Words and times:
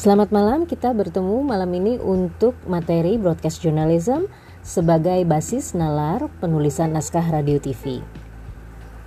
Selamat 0.00 0.32
malam, 0.32 0.64
kita 0.64 0.96
bertemu 0.96 1.44
malam 1.44 1.68
ini 1.76 2.00
untuk 2.00 2.56
materi 2.64 3.20
broadcast 3.20 3.60
journalism 3.60 4.32
sebagai 4.64 5.28
basis 5.28 5.76
nalar 5.76 6.24
penulisan 6.40 6.96
naskah 6.96 7.28
radio 7.28 7.60
TV. 7.60 8.00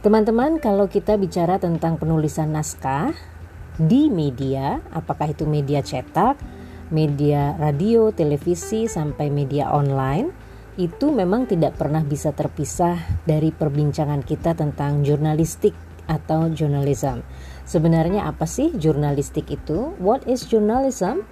Teman-teman, 0.06 0.62
kalau 0.62 0.86
kita 0.86 1.18
bicara 1.18 1.58
tentang 1.58 1.98
penulisan 1.98 2.54
naskah 2.54 3.10
di 3.74 4.06
media, 4.14 4.86
apakah 4.94 5.34
itu 5.34 5.50
media 5.50 5.82
cetak, 5.82 6.38
media 6.94 7.58
radio, 7.58 8.14
televisi, 8.14 8.86
sampai 8.86 9.34
media 9.34 9.74
online, 9.74 10.30
itu 10.78 11.10
memang 11.10 11.50
tidak 11.50 11.74
pernah 11.74 12.06
bisa 12.06 12.38
terpisah 12.38 13.02
dari 13.26 13.50
perbincangan 13.50 14.22
kita 14.22 14.54
tentang 14.54 15.02
jurnalistik 15.02 15.74
atau 16.06 16.54
journalism. 16.54 17.26
Sebenarnya 17.64 18.28
apa 18.28 18.44
sih 18.44 18.76
jurnalistik 18.76 19.48
itu? 19.48 19.96
What 20.00 20.28
is 20.28 20.44
journalism? 20.44 21.24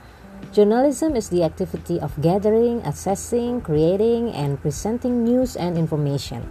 Journalism 0.55 1.13
is 1.13 1.29
the 1.29 1.45
activity 1.45 2.01
of 2.01 2.15
gathering, 2.19 2.81
assessing, 2.87 3.61
creating, 3.61 4.33
and 4.33 4.57
presenting 4.59 5.21
news 5.27 5.53
and 5.59 5.77
information. 5.77 6.43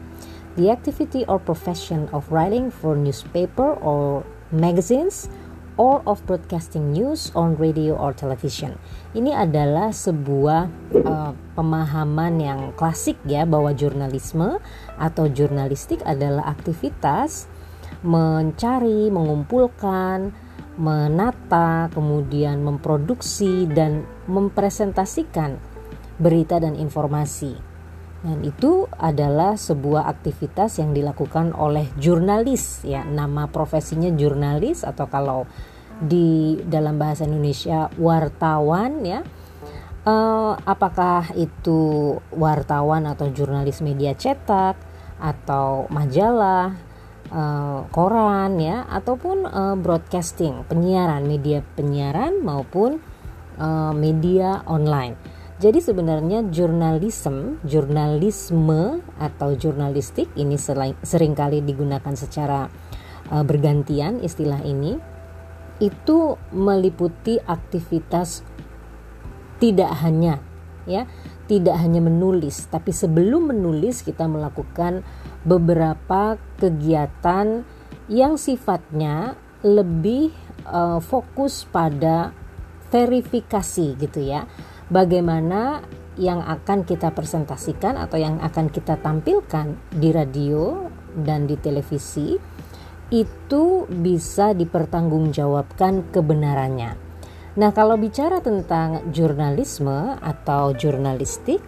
The 0.54 0.70
activity 0.70 1.24
or 1.26 1.40
profession 1.40 2.06
of 2.12 2.28
writing 2.28 2.68
for 2.70 2.94
newspaper 2.94 3.74
or 3.80 4.22
magazines 4.52 5.32
or 5.80 6.04
of 6.04 6.20
broadcasting 6.28 6.92
news 6.92 7.32
on 7.32 7.56
radio 7.56 7.96
or 7.96 8.12
television. 8.12 8.76
Ini 9.16 9.32
adalah 9.32 9.96
sebuah 9.96 10.68
uh, 10.92 11.32
pemahaman 11.56 12.36
yang 12.36 12.60
klasik 12.76 13.16
ya 13.24 13.48
bahwa 13.48 13.72
jurnalisme 13.72 14.60
atau 15.00 15.24
jurnalistik 15.32 16.04
adalah 16.04 16.52
aktivitas 16.52 17.48
mencari, 18.00 19.12
mengumpulkan, 19.12 20.32
menata, 20.80 21.92
kemudian 21.92 22.64
memproduksi 22.64 23.68
dan 23.68 24.08
mempresentasikan 24.24 25.60
berita 26.16 26.60
dan 26.60 26.76
informasi. 26.76 27.56
Dan 28.20 28.44
itu 28.44 28.84
adalah 29.00 29.56
sebuah 29.56 30.04
aktivitas 30.04 30.76
yang 30.76 30.92
dilakukan 30.92 31.56
oleh 31.56 31.88
jurnalis 31.96 32.84
ya, 32.84 33.00
nama 33.04 33.48
profesinya 33.48 34.12
jurnalis 34.12 34.84
atau 34.84 35.08
kalau 35.08 35.48
di 36.00 36.60
dalam 36.68 37.00
bahasa 37.00 37.24
Indonesia 37.24 37.88
wartawan 37.96 39.04
ya. 39.04 39.20
Uh, 40.00 40.56
apakah 40.64 41.28
itu 41.36 42.16
wartawan 42.32 43.04
atau 43.04 43.28
jurnalis 43.28 43.84
media 43.84 44.16
cetak 44.16 44.80
atau 45.20 45.84
majalah 45.92 46.72
uh, 47.30 47.86
koran 47.94 48.58
ya 48.58 48.84
ataupun 48.90 49.46
uh, 49.46 49.76
broadcasting 49.78 50.66
penyiaran 50.66 51.24
media 51.24 51.62
penyiaran 51.74 52.42
maupun 52.42 52.98
uh, 53.56 53.94
media 53.94 54.62
online. 54.66 55.16
Jadi 55.60 55.76
sebenarnya 55.84 56.48
jurnalisme, 56.48 57.60
jurnalisme 57.68 59.04
atau 59.20 59.52
jurnalistik 59.52 60.32
ini 60.32 60.56
sering 61.04 61.36
kali 61.36 61.60
digunakan 61.60 62.16
secara 62.16 62.72
uh, 63.28 63.44
bergantian 63.44 64.24
istilah 64.24 64.64
ini 64.64 64.96
itu 65.80 66.36
meliputi 66.52 67.36
aktivitas 67.40 68.44
tidak 69.60 69.92
hanya 70.00 70.40
ya 70.88 71.04
tidak 71.44 71.76
hanya 71.76 71.98
menulis, 71.98 72.70
tapi 72.70 72.94
sebelum 72.94 73.50
menulis 73.50 74.06
kita 74.06 74.30
melakukan 74.30 75.02
beberapa 75.44 76.36
kegiatan 76.60 77.64
yang 78.10 78.34
sifatnya 78.36 79.38
lebih 79.62 80.34
uh, 80.66 80.98
fokus 80.98 81.64
pada 81.68 82.34
verifikasi 82.90 83.96
gitu 83.96 84.20
ya. 84.20 84.44
Bagaimana 84.90 85.80
yang 86.18 86.42
akan 86.42 86.82
kita 86.82 87.14
presentasikan 87.14 87.96
atau 87.96 88.18
yang 88.18 88.42
akan 88.42 88.68
kita 88.68 88.98
tampilkan 88.98 89.78
di 89.94 90.10
radio 90.10 90.90
dan 91.14 91.46
di 91.46 91.54
televisi 91.54 92.34
itu 93.10 93.64
bisa 93.90 94.54
dipertanggungjawabkan 94.54 96.14
kebenarannya. 96.14 96.94
Nah, 97.58 97.70
kalau 97.74 97.98
bicara 97.98 98.38
tentang 98.38 99.10
jurnalisme 99.10 100.14
atau 100.22 100.70
jurnalistik, 100.70 101.58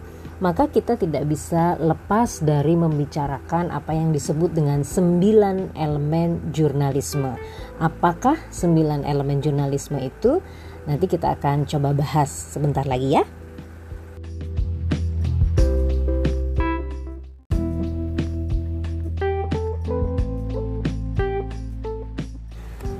maka 0.43 0.67
kita 0.67 0.99
tidak 0.99 1.23
bisa 1.31 1.79
lepas 1.79 2.43
dari 2.43 2.75
membicarakan 2.75 3.71
apa 3.71 3.95
yang 3.95 4.11
disebut 4.11 4.51
dengan 4.51 4.83
sembilan 4.83 5.71
elemen 5.71 6.51
jurnalisme. 6.51 7.39
Apakah 7.79 8.35
sembilan 8.51 9.07
elemen 9.07 9.39
jurnalisme 9.39 10.03
itu? 10.03 10.43
Nanti 10.83 11.07
kita 11.07 11.39
akan 11.39 11.63
coba 11.63 11.95
bahas 11.95 12.27
sebentar 12.27 12.83
lagi 12.83 13.15
ya. 13.15 13.23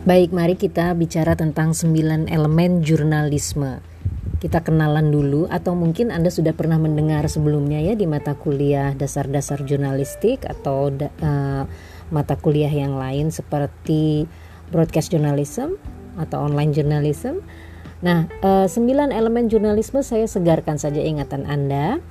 Baik, 0.08 0.32
mari 0.32 0.56
kita 0.56 0.96
bicara 0.96 1.36
tentang 1.36 1.76
9 1.76 2.32
elemen 2.32 2.84
jurnalisme. 2.84 3.84
Kita 4.44 4.59
kenalan 4.59 5.08
dulu 5.08 5.48
atau 5.48 5.72
mungkin 5.72 6.12
Anda 6.12 6.28
sudah 6.28 6.52
pernah 6.52 6.76
mendengar 6.76 7.24
sebelumnya 7.31 7.80
ya 7.80 7.96
di 7.96 8.04
mata 8.04 8.36
kuliah 8.36 8.92
dasar-dasar 8.92 9.64
jurnalistik 9.64 10.44
atau 10.44 10.92
uh, 10.92 11.64
mata 12.12 12.36
kuliah 12.36 12.68
yang 12.68 13.00
lain 13.00 13.32
seperti 13.32 14.28
broadcast 14.68 15.16
journalism 15.16 15.80
atau 16.20 16.44
online 16.44 16.76
journalism. 16.76 17.40
Nah, 18.03 18.28
uh, 18.44 18.68
9 18.68 19.16
elemen 19.16 19.48
jurnalisme 19.48 20.03
saya 20.03 20.28
segarkan 20.28 20.76
saja 20.76 21.00
ingatan 21.00 21.48
Anda. 21.48 22.03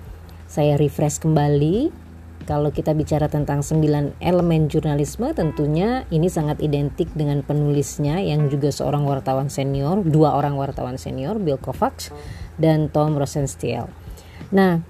Saya 0.49 0.81
refresh 0.81 1.21
kembali 1.21 2.02
kalau 2.43 2.75
kita 2.75 2.93
bicara 2.93 3.31
tentang 3.31 3.63
sembilan 3.63 4.19
elemen 4.21 4.67
jurnalisme 4.67 5.31
tentunya 5.33 6.05
ini 6.11 6.27
sangat 6.27 6.61
identik 6.61 7.09
dengan 7.15 7.41
penulisnya 7.47 8.19
yang 8.19 8.51
juga 8.51 8.75
seorang 8.75 9.07
wartawan 9.07 9.49
senior, 9.49 10.03
dua 10.03 10.35
orang 10.37 10.59
wartawan 10.59 11.01
senior, 11.01 11.39
Bill 11.39 11.59
Kovacs 11.59 12.11
dan 12.59 12.91
Tom 12.91 13.17
Rosenstiel. 13.17 13.89
Nah, 14.53 14.83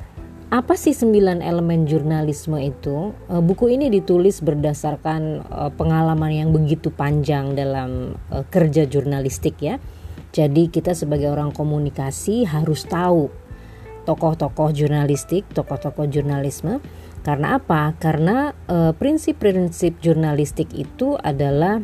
apa 0.52 0.76
sih 0.76 0.92
sembilan 0.92 1.40
elemen 1.40 1.88
jurnalisme 1.88 2.60
itu? 2.60 3.16
Eh, 3.32 3.40
buku 3.40 3.72
ini 3.72 3.88
ditulis 3.88 4.44
berdasarkan 4.44 5.22
eh, 5.40 5.70
pengalaman 5.72 6.28
yang 6.28 6.50
begitu 6.52 6.92
panjang 6.92 7.56
dalam 7.56 8.12
eh, 8.28 8.44
kerja 8.52 8.84
jurnalistik 8.84 9.56
ya. 9.64 9.80
Jadi 10.32 10.68
kita 10.68 10.92
sebagai 10.92 11.32
orang 11.32 11.52
komunikasi 11.52 12.48
harus 12.48 12.84
tahu 12.88 13.32
tokoh-tokoh 14.04 14.76
jurnalistik, 14.76 15.48
tokoh-tokoh 15.52 16.08
jurnalisme 16.08 16.84
karena 17.22 17.58
apa? 17.58 17.94
Karena 17.98 18.52
eh, 18.68 18.92
prinsip-prinsip 18.94 20.02
jurnalistik 20.02 20.74
itu 20.74 21.14
adalah 21.18 21.82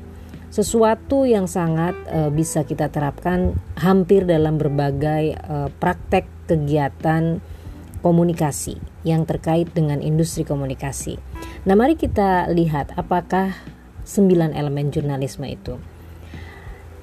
sesuatu 0.49 1.29
yang 1.29 1.45
sangat 1.45 1.93
e, 2.09 2.33
bisa 2.33 2.65
kita 2.65 2.89
terapkan 2.89 3.53
hampir 3.77 4.25
dalam 4.25 4.57
berbagai 4.57 5.37
e, 5.37 5.57
praktek 5.77 6.25
kegiatan 6.49 7.45
komunikasi 8.01 8.81
yang 9.05 9.29
terkait 9.29 9.69
dengan 9.77 10.01
industri 10.01 10.49
komunikasi. 10.49 11.21
Nah, 11.69 11.77
mari 11.77 12.01
kita 12.01 12.49
lihat 12.49 12.97
apakah 12.97 13.53
sembilan 14.09 14.57
elemen 14.57 14.89
jurnalisme 14.89 15.45
itu. 15.45 15.77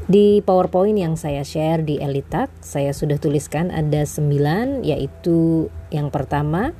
Di 0.06 0.42
PowerPoint 0.46 0.98
yang 1.02 1.18
saya 1.18 1.42
share 1.42 1.82
di 1.82 1.98
Elitak, 1.98 2.54
saya 2.62 2.94
sudah 2.94 3.18
tuliskan 3.18 3.74
ada 3.74 4.06
sembilan, 4.06 4.86
yaitu 4.86 5.70
yang 5.90 6.14
pertama 6.14 6.78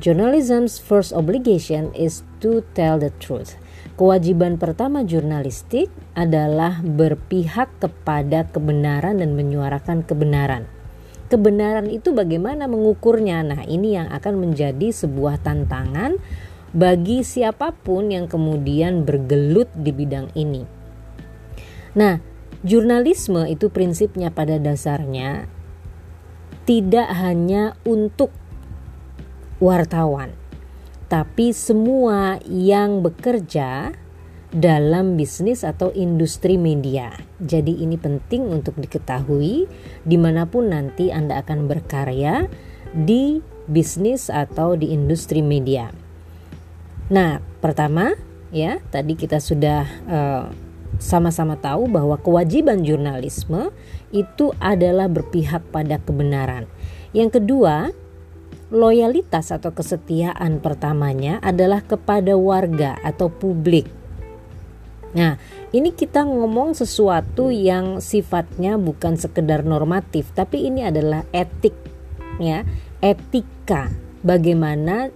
Journalism's 0.00 0.80
first 0.80 1.12
obligation 1.12 1.92
is 1.92 2.24
to 2.40 2.64
tell 2.72 2.96
the 2.96 3.12
truth. 3.20 3.60
Kewajiban 4.00 4.56
pertama 4.56 5.04
jurnalistik 5.04 5.92
adalah 6.16 6.80
berpihak 6.80 7.68
kepada 7.76 8.48
kebenaran 8.48 9.20
dan 9.20 9.36
menyuarakan 9.36 10.00
kebenaran. 10.08 10.64
Kebenaran 11.28 11.92
itu 11.92 12.16
bagaimana 12.16 12.64
mengukurnya? 12.64 13.44
Nah, 13.44 13.60
ini 13.68 14.00
yang 14.00 14.08
akan 14.08 14.40
menjadi 14.40 14.88
sebuah 14.88 15.44
tantangan 15.44 16.16
bagi 16.72 17.20
siapa 17.20 17.76
pun 17.76 18.08
yang 18.08 18.24
kemudian 18.24 19.04
bergelut 19.04 19.68
di 19.76 19.92
bidang 19.92 20.32
ini. 20.32 20.64
Nah, 21.92 22.24
jurnalisme 22.64 23.44
itu 23.44 23.68
prinsipnya 23.68 24.32
pada 24.32 24.56
dasarnya 24.56 25.44
tidak 26.64 27.12
hanya 27.20 27.76
untuk 27.84 28.32
wartawan, 29.60 30.34
tapi 31.06 31.52
semua 31.54 32.40
yang 32.48 33.04
bekerja 33.04 33.94
dalam 34.50 35.14
bisnis 35.14 35.62
atau 35.62 35.94
industri 35.94 36.58
media. 36.58 37.14
Jadi 37.38 37.86
ini 37.86 37.94
penting 37.94 38.50
untuk 38.50 38.74
diketahui 38.82 39.70
di 40.02 40.16
mana 40.18 40.50
pun 40.50 40.74
nanti 40.74 41.14
Anda 41.14 41.38
akan 41.46 41.70
berkarya 41.70 42.50
di 42.90 43.38
bisnis 43.70 44.26
atau 44.26 44.74
di 44.74 44.90
industri 44.90 45.38
media. 45.38 45.94
Nah, 47.14 47.38
pertama 47.62 48.18
ya 48.50 48.82
tadi 48.90 49.14
kita 49.14 49.38
sudah 49.38 49.86
uh, 50.10 50.46
sama-sama 50.98 51.54
tahu 51.54 51.86
bahwa 51.86 52.18
kewajiban 52.18 52.82
jurnalisme 52.82 53.70
itu 54.10 54.50
adalah 54.58 55.06
berpihak 55.06 55.62
pada 55.70 56.02
kebenaran. 56.02 56.66
Yang 57.14 57.38
kedua, 57.38 57.94
loyalitas 58.70 59.50
atau 59.50 59.74
kesetiaan 59.74 60.62
pertamanya 60.62 61.42
adalah 61.42 61.82
kepada 61.82 62.38
warga 62.38 62.94
atau 63.02 63.26
publik. 63.26 63.90
Nah, 65.10 65.34
ini 65.74 65.90
kita 65.90 66.22
ngomong 66.22 66.78
sesuatu 66.78 67.50
yang 67.50 67.98
sifatnya 67.98 68.78
bukan 68.78 69.18
sekedar 69.18 69.66
normatif, 69.66 70.30
tapi 70.38 70.70
ini 70.70 70.86
adalah 70.86 71.26
etik 71.34 71.74
ya, 72.38 72.62
etika 73.02 73.90
bagaimana 74.22 75.10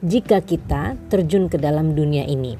jika 0.00 0.38
kita 0.38 0.94
terjun 1.10 1.50
ke 1.50 1.58
dalam 1.58 1.98
dunia 1.98 2.22
ini. 2.30 2.56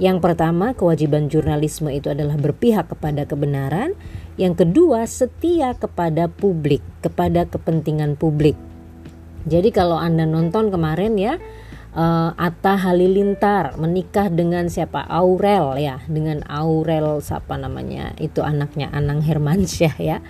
Yang 0.00 0.24
pertama, 0.24 0.72
kewajiban 0.72 1.28
jurnalisme 1.28 1.92
itu 1.92 2.08
adalah 2.08 2.40
berpihak 2.40 2.88
kepada 2.88 3.28
kebenaran. 3.28 3.92
Yang 4.40 4.64
kedua, 4.64 5.04
setia 5.04 5.76
kepada 5.76 6.24
publik, 6.32 6.80
kepada 7.04 7.44
kepentingan 7.44 8.16
publik. 8.16 8.56
Jadi 9.48 9.72
kalau 9.72 9.96
Anda 9.96 10.28
nonton 10.28 10.68
kemarin 10.68 11.16
ya, 11.16 11.40
uh, 11.96 12.36
Atta 12.36 12.76
Halilintar 12.76 13.80
menikah 13.80 14.28
dengan 14.28 14.68
siapa 14.68 15.00
Aurel 15.08 15.80
ya, 15.80 16.04
dengan 16.06 16.44
Aurel 16.46 17.24
siapa 17.24 17.56
namanya? 17.56 18.12
Itu 18.20 18.44
anaknya 18.44 18.92
Anang 18.92 19.24
Hermansyah 19.24 19.96
ya. 20.00 20.20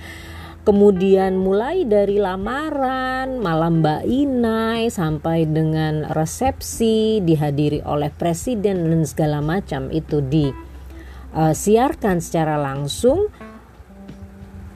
Kemudian 0.60 1.40
mulai 1.40 1.88
dari 1.88 2.20
lamaran, 2.20 3.40
malam 3.40 3.80
Mbak 3.80 4.04
Inai 4.04 4.92
sampai 4.92 5.48
dengan 5.48 6.04
resepsi 6.12 7.24
dihadiri 7.24 7.80
oleh 7.80 8.12
presiden 8.12 8.92
dan 8.92 9.08
segala 9.08 9.40
macam 9.40 9.88
itu 9.88 10.20
disiarkan 10.20 12.20
secara 12.20 12.60
langsung. 12.60 13.32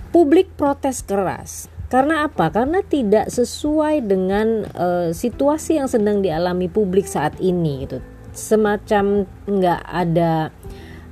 Publik 0.08 0.56
protes 0.56 1.04
keras. 1.04 1.73
Karena 1.94 2.26
apa? 2.26 2.50
Karena 2.50 2.82
tidak 2.82 3.30
sesuai 3.30 4.02
dengan 4.02 4.66
uh, 4.74 5.14
situasi 5.14 5.78
yang 5.78 5.86
sedang 5.86 6.26
dialami 6.26 6.66
publik 6.66 7.06
saat 7.06 7.38
ini 7.38 7.86
gitu. 7.86 8.02
Semacam 8.34 9.30
nggak 9.46 9.82
ada 9.86 10.50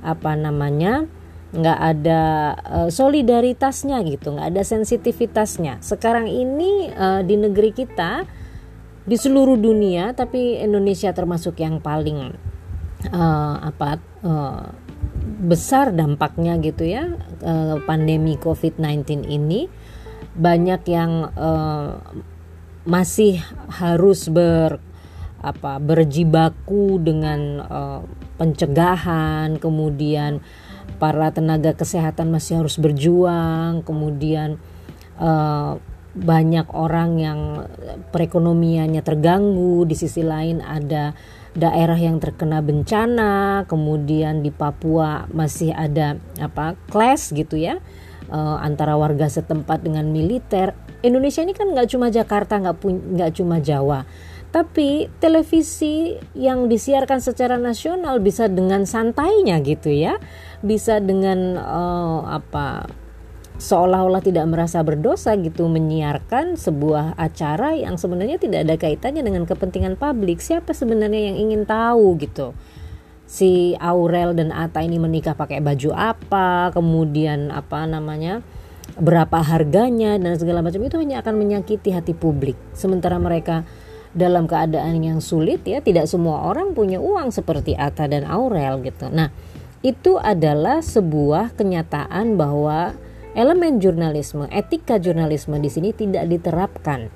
apa 0.03 0.31
namanya? 0.35 1.07
nggak 1.53 1.79
ada 1.79 2.21
uh, 2.65 2.89
solidaritasnya 2.89 4.01
gitu, 4.09 4.33
nggak 4.33 4.57
ada 4.57 4.65
sensitivitasnya. 4.65 5.85
Sekarang 5.85 6.25
ini 6.25 6.89
uh, 6.89 7.21
di 7.21 7.37
negeri 7.37 7.69
kita 7.69 8.25
di 9.05 9.13
seluruh 9.13 9.53
dunia, 9.61 10.17
tapi 10.17 10.57
Indonesia 10.57 11.13
termasuk 11.13 11.61
yang 11.61 11.77
paling 11.77 12.33
uh, 13.13 13.55
apa 13.61 14.01
uh, 14.25 14.65
besar 15.45 15.93
dampaknya 15.93 16.57
gitu 16.57 16.87
ya 16.87 17.19
pandemi 17.83 18.39
COVID-19 18.39 19.27
ini 19.27 19.67
banyak 20.33 20.81
yang 20.89 21.29
uh, 21.37 22.01
masih 22.83 23.39
harus 23.69 24.27
ber 24.27 24.81
apa 25.43 25.75
berjibaku 25.79 27.03
dengan 27.03 27.59
uh, 27.59 28.01
pencegahan 28.39 29.59
kemudian 29.59 30.39
para 31.03 31.35
tenaga 31.35 31.75
kesehatan 31.75 32.31
masih 32.31 32.63
harus 32.63 32.79
berjuang, 32.79 33.83
kemudian 33.83 34.55
uh, 35.19 35.75
banyak 36.13 36.69
orang 36.71 37.17
yang 37.17 37.39
perekonomiannya 38.13 39.01
terganggu, 39.01 39.83
di 39.83 39.97
sisi 39.97 40.21
lain 40.21 40.61
ada 40.61 41.17
daerah 41.57 41.97
yang 41.97 42.21
terkena 42.21 42.61
bencana, 42.61 43.65
kemudian 43.67 44.45
di 44.45 44.53
Papua 44.53 45.25
masih 45.33 45.73
ada 45.73 46.17
apa 46.37 46.79
clash 46.87 47.33
gitu 47.33 47.57
ya 47.57 47.83
uh, 48.33 48.57
antara 48.59 48.97
warga 48.97 49.29
setempat 49.29 49.85
dengan 49.85 50.09
militer. 50.09 50.73
Indonesia 51.05 51.45
ini 51.45 51.53
kan 51.53 51.69
nggak 51.69 51.93
cuma 51.93 52.09
Jakarta, 52.09 52.57
nggak 52.57 52.81
nggak 52.81 53.31
cuma 53.37 53.61
Jawa. 53.61 54.01
Tapi 54.53 55.09
televisi 55.17 56.13
yang 56.37 56.69
disiarkan 56.69 57.21
secara 57.21 57.57
nasional 57.57 58.21
bisa 58.21 58.45
dengan 58.49 58.85
santainya 58.85 59.61
gitu 59.61 59.89
ya. 59.89 60.17
Bisa 60.61 61.01
dengan 61.01 61.57
uh, 61.57 62.21
apa 62.29 62.85
seolah-olah 63.57 64.21
tidak 64.21 64.49
merasa 64.49 64.81
berdosa 64.81 65.37
gitu 65.37 65.69
menyiarkan 65.69 66.57
sebuah 66.57 67.17
acara 67.17 67.77
yang 67.77 67.97
sebenarnya 67.97 68.41
tidak 68.41 68.65
ada 68.65 68.75
kaitannya 68.77 69.25
dengan 69.25 69.49
kepentingan 69.49 69.97
publik. 69.97 70.37
Siapa 70.37 70.73
sebenarnya 70.73 71.33
yang 71.33 71.37
ingin 71.49 71.65
tahu 71.65 72.17
gitu 72.21 72.53
si 73.33 73.73
Aurel 73.81 74.37
dan 74.37 74.53
Ata 74.53 74.85
ini 74.85 75.01
menikah 75.01 75.33
pakai 75.33 75.57
baju 75.57 75.89
apa 75.97 76.69
kemudian 76.69 77.49
apa 77.49 77.89
namanya 77.89 78.45
berapa 78.93 79.41
harganya 79.41 80.21
dan 80.21 80.37
segala 80.37 80.61
macam 80.61 80.85
itu 80.85 81.01
hanya 81.01 81.25
akan 81.25 81.41
menyakiti 81.41 81.89
hati 81.89 82.13
publik 82.13 82.53
sementara 82.77 83.17
mereka 83.17 83.65
dalam 84.13 84.45
keadaan 84.45 85.01
yang 85.01 85.17
sulit 85.17 85.65
ya 85.65 85.81
tidak 85.81 86.05
semua 86.05 86.45
orang 86.45 86.77
punya 86.77 87.01
uang 87.01 87.33
seperti 87.33 87.73
Atta 87.73 88.05
dan 88.05 88.29
Aurel 88.29 88.85
gitu. 88.85 89.09
Nah, 89.09 89.33
itu 89.81 90.21
adalah 90.21 90.85
sebuah 90.85 91.57
kenyataan 91.57 92.37
bahwa 92.37 92.93
elemen 93.33 93.81
jurnalisme, 93.81 94.45
etika 94.53 95.01
jurnalisme 95.01 95.57
di 95.57 95.73
sini 95.73 95.89
tidak 95.89 96.29
diterapkan 96.29 97.09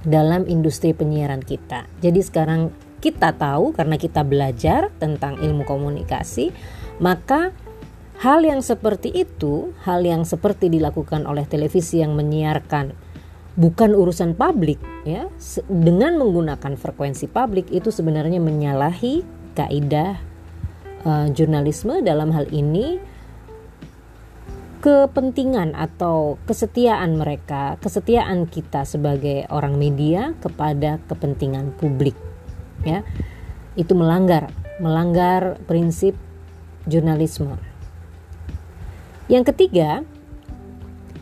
dalam 0.00 0.48
industri 0.48 0.96
penyiaran 0.96 1.44
kita. 1.44 1.84
Jadi 2.00 2.24
sekarang 2.24 2.72
kita 3.00 3.32
tahu 3.34 3.72
karena 3.72 3.96
kita 3.96 4.22
belajar 4.22 4.92
tentang 5.00 5.40
ilmu 5.40 5.64
komunikasi, 5.64 6.52
maka 7.00 7.50
hal 8.20 8.44
yang 8.44 8.60
seperti 8.60 9.08
itu, 9.10 9.72
hal 9.82 10.04
yang 10.04 10.28
seperti 10.28 10.68
dilakukan 10.68 11.24
oleh 11.24 11.48
televisi 11.48 12.04
yang 12.04 12.12
menyiarkan 12.12 12.92
bukan 13.58 13.92
urusan 13.98 14.38
publik 14.38 14.78
ya 15.02 15.26
dengan 15.66 16.16
menggunakan 16.16 16.78
frekuensi 16.78 17.26
publik 17.26 17.66
itu 17.74 17.90
sebenarnya 17.90 18.38
menyalahi 18.38 19.26
kaidah 19.58 20.16
uh, 21.02 21.26
jurnalisme 21.34 22.00
dalam 22.00 22.30
hal 22.30 22.46
ini 22.54 23.02
kepentingan 24.80 25.76
atau 25.76 26.40
kesetiaan 26.48 27.20
mereka, 27.20 27.76
kesetiaan 27.84 28.48
kita 28.48 28.88
sebagai 28.88 29.44
orang 29.52 29.76
media 29.76 30.32
kepada 30.40 30.96
kepentingan 31.04 31.76
publik. 31.76 32.16
Ya. 32.86 33.06
Itu 33.78 33.94
melanggar, 33.94 34.50
melanggar 34.82 35.60
prinsip 35.68 36.16
jurnalisme. 36.88 37.56
Yang 39.30 39.54
ketiga, 39.54 40.02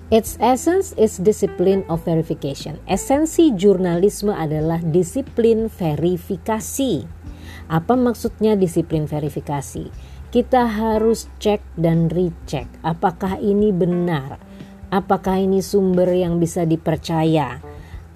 Its 0.08 0.40
essence 0.40 0.96
is 0.96 1.20
discipline 1.20 1.84
of 1.92 2.00
verification. 2.08 2.80
Esensi 2.88 3.52
jurnalisme 3.52 4.32
adalah 4.32 4.80
disiplin 4.80 5.68
verifikasi. 5.68 7.04
Apa 7.68 7.92
maksudnya 7.92 8.56
disiplin 8.56 9.04
verifikasi? 9.04 9.92
Kita 10.32 10.64
harus 10.64 11.28
cek 11.36 11.60
dan 11.76 12.08
recheck 12.08 12.64
apakah 12.80 13.36
ini 13.36 13.68
benar, 13.68 14.40
apakah 14.88 15.44
ini 15.44 15.60
sumber 15.60 16.08
yang 16.08 16.40
bisa 16.40 16.64
dipercaya, 16.64 17.60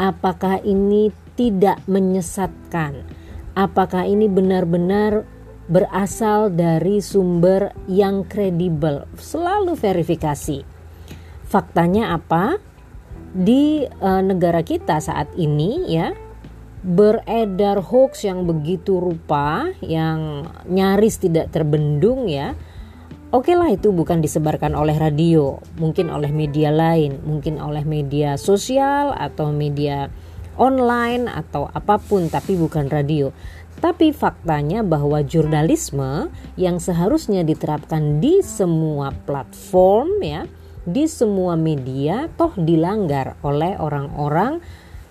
apakah 0.01 0.65
ini 0.65 1.13
tidak 1.37 1.81
menyesatkan, 1.85 3.05
apakah 3.55 4.09
ini 4.09 4.29
benar-benar 4.29 5.25
berasal 5.71 6.53
dari 6.53 6.99
sumber 6.99 7.73
yang 7.87 8.27
kredibel. 8.27 9.07
Selalu 9.17 9.79
verifikasi. 9.79 10.65
Faktanya 11.47 12.17
apa? 12.17 12.59
Di 13.33 13.87
e, 13.89 14.11
negara 14.21 14.61
kita 14.61 15.01
saat 15.01 15.33
ini 15.41 15.89
ya 15.89 16.13
beredar 16.83 17.79
hoax 17.79 18.27
yang 18.27 18.43
begitu 18.43 18.99
rupa 18.99 19.71
yang 19.79 20.51
nyaris 20.67 21.23
tidak 21.23 21.55
terbendung 21.55 22.27
ya. 22.27 22.59
Oke 23.33 23.57
lah 23.57 23.73
itu 23.73 23.97
bukan 23.97 24.21
disebarkan 24.21 24.77
oleh 24.77 24.93
radio, 25.01 25.57
mungkin 25.81 26.13
oleh 26.13 26.29
media 26.29 26.69
lain, 26.69 27.17
mungkin 27.25 27.57
oleh 27.65 27.81
media 27.81 28.37
sosial 28.37 29.17
atau 29.17 29.49
media 29.49 30.13
online 30.59 31.31
atau 31.31 31.69
apa 31.71 31.97
pun 32.01 32.29
tapi 32.29 32.57
bukan 32.57 32.89
radio. 32.89 33.31
Tapi 33.83 34.15
faktanya 34.15 34.87
bahwa 34.87 35.25
jurnalisme 35.27 36.31
yang 36.55 36.79
seharusnya 36.79 37.43
diterapkan 37.43 38.23
di 38.23 38.45
semua 38.45 39.11
platform 39.27 40.23
ya, 40.23 40.43
di 40.87 41.11
semua 41.11 41.59
media 41.59 42.31
toh 42.39 42.55
dilanggar 42.55 43.39
oleh 43.43 43.75
orang-orang 43.79 44.63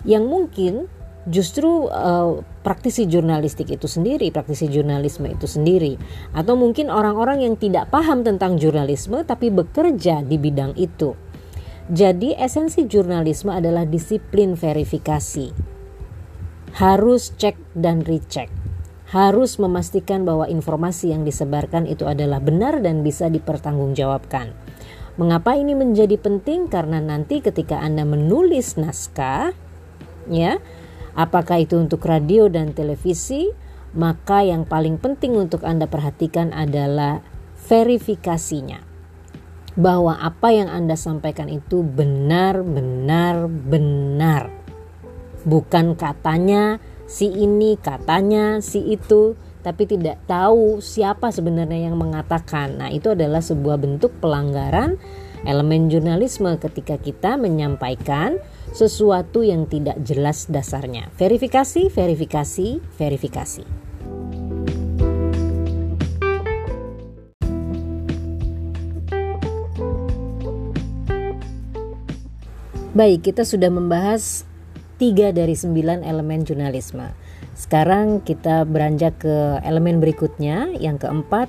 yang 0.08 0.24
mungkin 0.24 0.88
justru 1.28 1.86
uh, 1.86 2.42
praktisi 2.66 3.06
jurnalistik 3.06 3.70
itu 3.70 3.86
sendiri, 3.86 4.34
praktisi 4.34 4.66
jurnalisme 4.66 5.30
itu 5.30 5.46
sendiri, 5.46 5.94
atau 6.34 6.58
mungkin 6.58 6.90
orang-orang 6.90 7.46
yang 7.46 7.54
tidak 7.54 7.90
paham 7.94 8.26
tentang 8.26 8.58
jurnalisme 8.58 9.22
tapi 9.22 9.52
bekerja 9.54 10.22
di 10.26 10.36
bidang 10.38 10.74
itu. 10.74 11.14
Jadi, 11.92 12.32
esensi 12.32 12.88
jurnalisme 12.88 13.52
adalah 13.52 13.84
disiplin 13.84 14.56
verifikasi, 14.56 15.52
harus 16.80 17.36
cek 17.36 17.76
dan 17.76 18.00
recheck, 18.00 18.48
harus 19.12 19.60
memastikan 19.60 20.24
bahwa 20.24 20.48
informasi 20.48 21.12
yang 21.12 21.28
disebarkan 21.28 21.84
itu 21.84 22.08
adalah 22.08 22.40
benar 22.40 22.80
dan 22.80 23.04
bisa 23.04 23.28
dipertanggungjawabkan. 23.28 24.56
Mengapa 25.20 25.52
ini 25.52 25.76
menjadi 25.76 26.16
penting? 26.16 26.72
Karena 26.72 26.96
nanti 26.96 27.44
ketika 27.44 27.76
Anda 27.76 28.08
menulis 28.08 28.80
naskah, 28.80 29.52
ya, 30.32 30.64
apakah 31.12 31.60
itu 31.60 31.76
untuk 31.76 32.08
radio 32.08 32.48
dan 32.48 32.72
televisi, 32.72 33.52
maka 33.92 34.40
yang 34.40 34.64
paling 34.64 34.96
penting 34.96 35.36
untuk 35.36 35.60
Anda 35.60 35.84
perhatikan 35.84 36.56
adalah 36.56 37.20
verifikasinya. 37.68 38.91
Bahwa 39.72 40.20
apa 40.20 40.52
yang 40.52 40.68
Anda 40.68 40.94
sampaikan 40.98 41.48
itu 41.48 41.80
benar, 41.80 42.60
benar, 42.60 43.48
benar. 43.48 44.52
Bukan 45.42 45.96
katanya 45.96 46.78
si 47.08 47.28
ini, 47.28 47.80
katanya 47.80 48.60
si 48.60 48.84
itu, 48.84 49.34
tapi 49.62 49.86
tidak 49.88 50.20
tahu 50.28 50.82
siapa 50.82 51.32
sebenarnya 51.32 51.88
yang 51.90 51.96
mengatakan. 51.96 52.78
Nah, 52.78 52.90
itu 52.92 53.14
adalah 53.14 53.40
sebuah 53.40 53.80
bentuk 53.80 54.12
pelanggaran 54.20 54.98
elemen 55.42 55.90
jurnalisme 55.90 56.54
ketika 56.58 56.98
kita 56.98 57.34
menyampaikan 57.34 58.38
sesuatu 58.70 59.42
yang 59.42 59.66
tidak 59.66 59.98
jelas 60.02 60.46
dasarnya. 60.46 61.10
Verifikasi, 61.18 61.90
verifikasi, 61.90 62.78
verifikasi. 62.98 63.81
Baik, 72.92 73.32
kita 73.32 73.48
sudah 73.48 73.72
membahas 73.72 74.44
tiga 75.00 75.32
dari 75.32 75.56
sembilan 75.56 76.04
elemen 76.04 76.44
jurnalisme. 76.44 77.08
Sekarang 77.56 78.20
kita 78.20 78.68
beranjak 78.68 79.16
ke 79.16 79.64
elemen 79.64 79.96
berikutnya, 79.96 80.76
yang 80.76 81.00
keempat, 81.00 81.48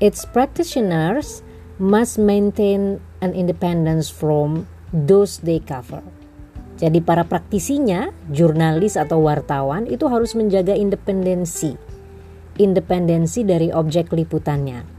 its 0.00 0.24
practitioners 0.24 1.44
must 1.76 2.16
maintain 2.16 2.96
an 3.20 3.36
independence 3.36 4.08
from 4.08 4.64
those 4.96 5.44
they 5.44 5.60
cover. 5.60 6.00
Jadi 6.80 7.04
para 7.04 7.28
praktisinya, 7.28 8.08
jurnalis 8.32 8.96
atau 8.96 9.20
wartawan 9.28 9.84
itu 9.84 10.08
harus 10.08 10.32
menjaga 10.32 10.72
independensi. 10.72 11.76
Independensi 12.56 13.44
dari 13.44 13.68
objek 13.68 14.08
liputannya. 14.08 14.91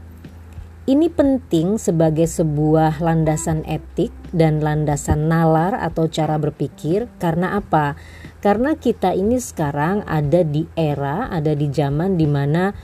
Ini 0.84 1.08
penting 1.08 1.80
sebagai 1.80 2.28
sebuah 2.28 3.00
landasan 3.00 3.64
etik 3.64 4.12
dan 4.36 4.60
landasan 4.60 5.32
nalar 5.32 5.72
atau 5.80 6.12
cara 6.12 6.36
berpikir 6.36 7.08
karena 7.16 7.56
apa? 7.56 7.96
Karena 8.44 8.76
kita 8.76 9.16
ini 9.16 9.40
sekarang 9.40 10.04
ada 10.04 10.44
di 10.44 10.68
era, 10.76 11.32
ada 11.32 11.56
di 11.56 11.72
zaman 11.72 12.20
di 12.20 12.28
mana 12.28 12.76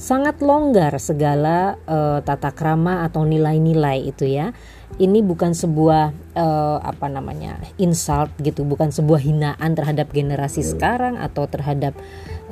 sangat 0.00 0.40
longgar 0.40 0.96
segala 0.96 1.76
uh, 1.84 2.24
tata 2.24 2.56
krama 2.56 3.04
atau 3.04 3.28
nilai-nilai 3.28 4.00
itu 4.00 4.32
ya. 4.32 4.56
Ini 4.96 5.20
bukan 5.20 5.52
sebuah 5.52 6.32
uh, 6.32 6.80
apa 6.80 7.12
namanya 7.12 7.60
insult 7.76 8.32
gitu, 8.40 8.64
bukan 8.64 8.88
sebuah 8.88 9.20
hinaan 9.20 9.76
terhadap 9.76 10.08
generasi 10.08 10.64
sekarang 10.64 11.20
atau 11.20 11.44
terhadap 11.44 11.92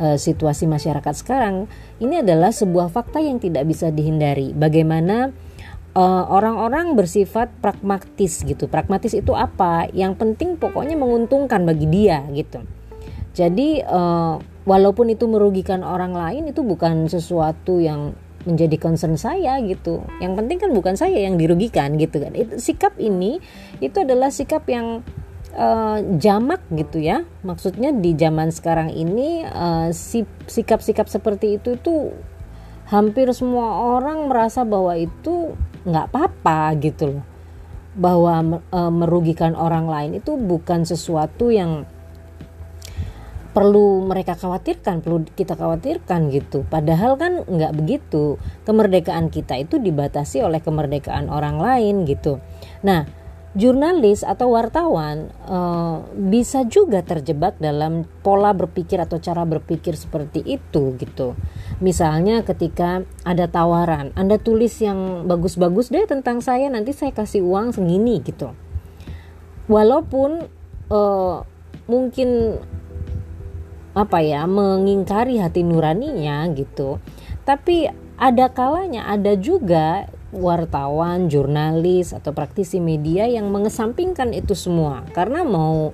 uh, 0.01 0.17
situasi 0.17 0.65
masyarakat 0.65 1.13
sekarang. 1.13 1.69
Ini 2.01 2.25
adalah 2.25 2.51
sebuah 2.51 2.89
fakta 2.89 3.21
yang 3.21 3.37
tidak 3.37 3.69
bisa 3.69 3.93
dihindari. 3.93 4.57
Bagaimana 4.57 5.31
orang-orang 5.95 6.95
uh, 6.95 6.97
bersifat 6.97 7.53
pragmatis 7.61 8.47
gitu. 8.47 8.67
Pragmatis 8.71 9.13
itu 9.13 9.37
apa? 9.37 9.91
Yang 9.93 10.23
penting 10.23 10.57
pokoknya 10.57 10.97
menguntungkan 10.97 11.69
bagi 11.69 11.87
dia 11.91 12.25
gitu. 12.33 12.65
Jadi 13.37 13.85
uh, 13.85 14.41
walaupun 14.67 15.13
itu 15.13 15.27
merugikan 15.27 15.83
orang 15.87 16.15
lain 16.15 16.51
itu 16.51 16.63
bukan 16.63 17.07
sesuatu 17.07 17.79
yang 17.79 18.15
menjadi 18.49 18.77
concern 18.81 19.21
saya 19.21 19.61
gitu. 19.61 20.01
Yang 20.23 20.33
penting 20.41 20.59
kan 20.63 20.71
bukan 20.73 20.95
saya 20.97 21.19
yang 21.21 21.37
dirugikan 21.37 22.01
gitu 22.01 22.23
kan. 22.23 22.33
Sikap 22.57 22.97
ini 22.97 23.43
itu 23.85 24.01
adalah 24.01 24.33
sikap 24.33 24.65
yang 24.71 25.05
uh, 25.55 25.99
jamak 26.19 26.63
gitu 26.75 27.01
ya. 27.03 27.27
Maksudnya 27.47 27.91
di 27.95 28.15
zaman 28.15 28.51
sekarang 28.51 28.95
ini 28.95 29.43
uh, 29.45 29.91
sikap-sikap 30.47 31.07
seperti 31.11 31.59
itu 31.59 31.79
itu 31.79 32.15
hampir 32.91 33.31
semua 33.31 33.99
orang 33.99 34.27
merasa 34.27 34.67
bahwa 34.67 34.99
itu 34.99 35.55
nggak 35.87 36.11
apa-apa 36.11 36.75
gitu 36.83 37.17
loh 37.17 37.25
bahwa 37.95 38.63
e, 38.71 38.81
merugikan 38.91 39.59
orang 39.59 39.91
lain 39.91 40.23
itu 40.23 40.39
bukan 40.39 40.87
sesuatu 40.87 41.51
yang 41.51 41.87
perlu 43.51 44.07
mereka 44.07 44.39
khawatirkan, 44.39 45.03
perlu 45.03 45.27
kita 45.35 45.59
khawatirkan 45.59 46.31
gitu. 46.31 46.63
Padahal 46.71 47.19
kan 47.19 47.43
nggak 47.43 47.75
begitu. 47.75 48.39
Kemerdekaan 48.63 49.27
kita 49.27 49.59
itu 49.59 49.83
dibatasi 49.83 50.39
oleh 50.47 50.63
kemerdekaan 50.63 51.27
orang 51.27 51.59
lain 51.59 52.07
gitu. 52.07 52.39
Nah, 52.87 53.11
jurnalis 53.59 54.23
atau 54.23 54.55
wartawan 54.55 55.35
e, 55.43 55.59
bisa 56.31 56.63
juga 56.71 57.03
terjebak 57.03 57.59
dalam 57.59 58.07
pola 58.23 58.55
berpikir 58.55 59.03
atau 59.03 59.19
cara 59.19 59.43
berpikir 59.43 59.99
seperti 59.99 60.39
itu 60.47 60.95
gitu. 60.95 61.35
Misalnya 61.83 62.47
ketika 62.47 63.03
ada 63.27 63.51
tawaran, 63.51 64.15
Anda 64.15 64.39
tulis 64.39 64.79
yang 64.79 65.27
bagus-bagus 65.27 65.91
deh 65.91 66.07
tentang 66.07 66.39
saya, 66.39 66.71
nanti 66.71 66.95
saya 66.95 67.11
kasih 67.11 67.43
uang 67.43 67.75
segini 67.75 68.23
gitu. 68.23 68.55
Walaupun 69.67 70.47
uh, 70.91 71.37
mungkin 71.91 72.59
apa 73.91 74.23
ya 74.23 74.47
mengingkari 74.47 75.43
hati 75.43 75.67
nuraninya 75.67 76.47
gitu, 76.55 77.03
tapi 77.43 77.91
ada 78.15 78.47
kalanya 78.53 79.11
ada 79.11 79.35
juga 79.35 80.07
wartawan, 80.31 81.27
jurnalis 81.27 82.15
atau 82.15 82.31
praktisi 82.31 82.79
media 82.79 83.27
yang 83.27 83.51
mengesampingkan 83.51 84.31
itu 84.31 84.55
semua. 84.55 85.03
Karena 85.11 85.43
mau 85.43 85.91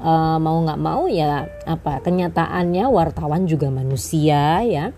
uh, 0.00 0.38
mau 0.40 0.56
nggak 0.64 0.80
mau 0.80 1.08
ya 1.08 1.48
apa 1.64 2.04
kenyataannya 2.04 2.84
wartawan 2.88 3.48
juga 3.48 3.72
manusia 3.72 4.60
ya. 4.64 4.92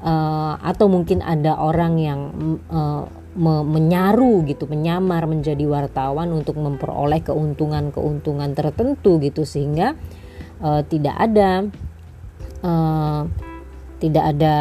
Uh, 0.00 0.56
atau 0.64 0.88
mungkin 0.88 1.20
ada 1.20 1.60
orang 1.60 2.00
yang 2.00 2.20
uh, 2.72 3.04
me 3.36 3.54
menyaru 3.62 4.48
gitu, 4.48 4.64
menyamar 4.64 5.28
menjadi 5.28 5.62
wartawan 5.68 6.32
untuk 6.32 6.56
memperoleh 6.56 7.20
keuntungan-keuntungan 7.20 8.56
tertentu 8.56 9.20
gitu 9.20 9.44
sehingga 9.44 9.94
uh, 10.64 10.80
tidak 10.88 11.14
ada 11.20 11.68
uh, 12.64 13.28
tidak 14.00 14.24
ada 14.34 14.56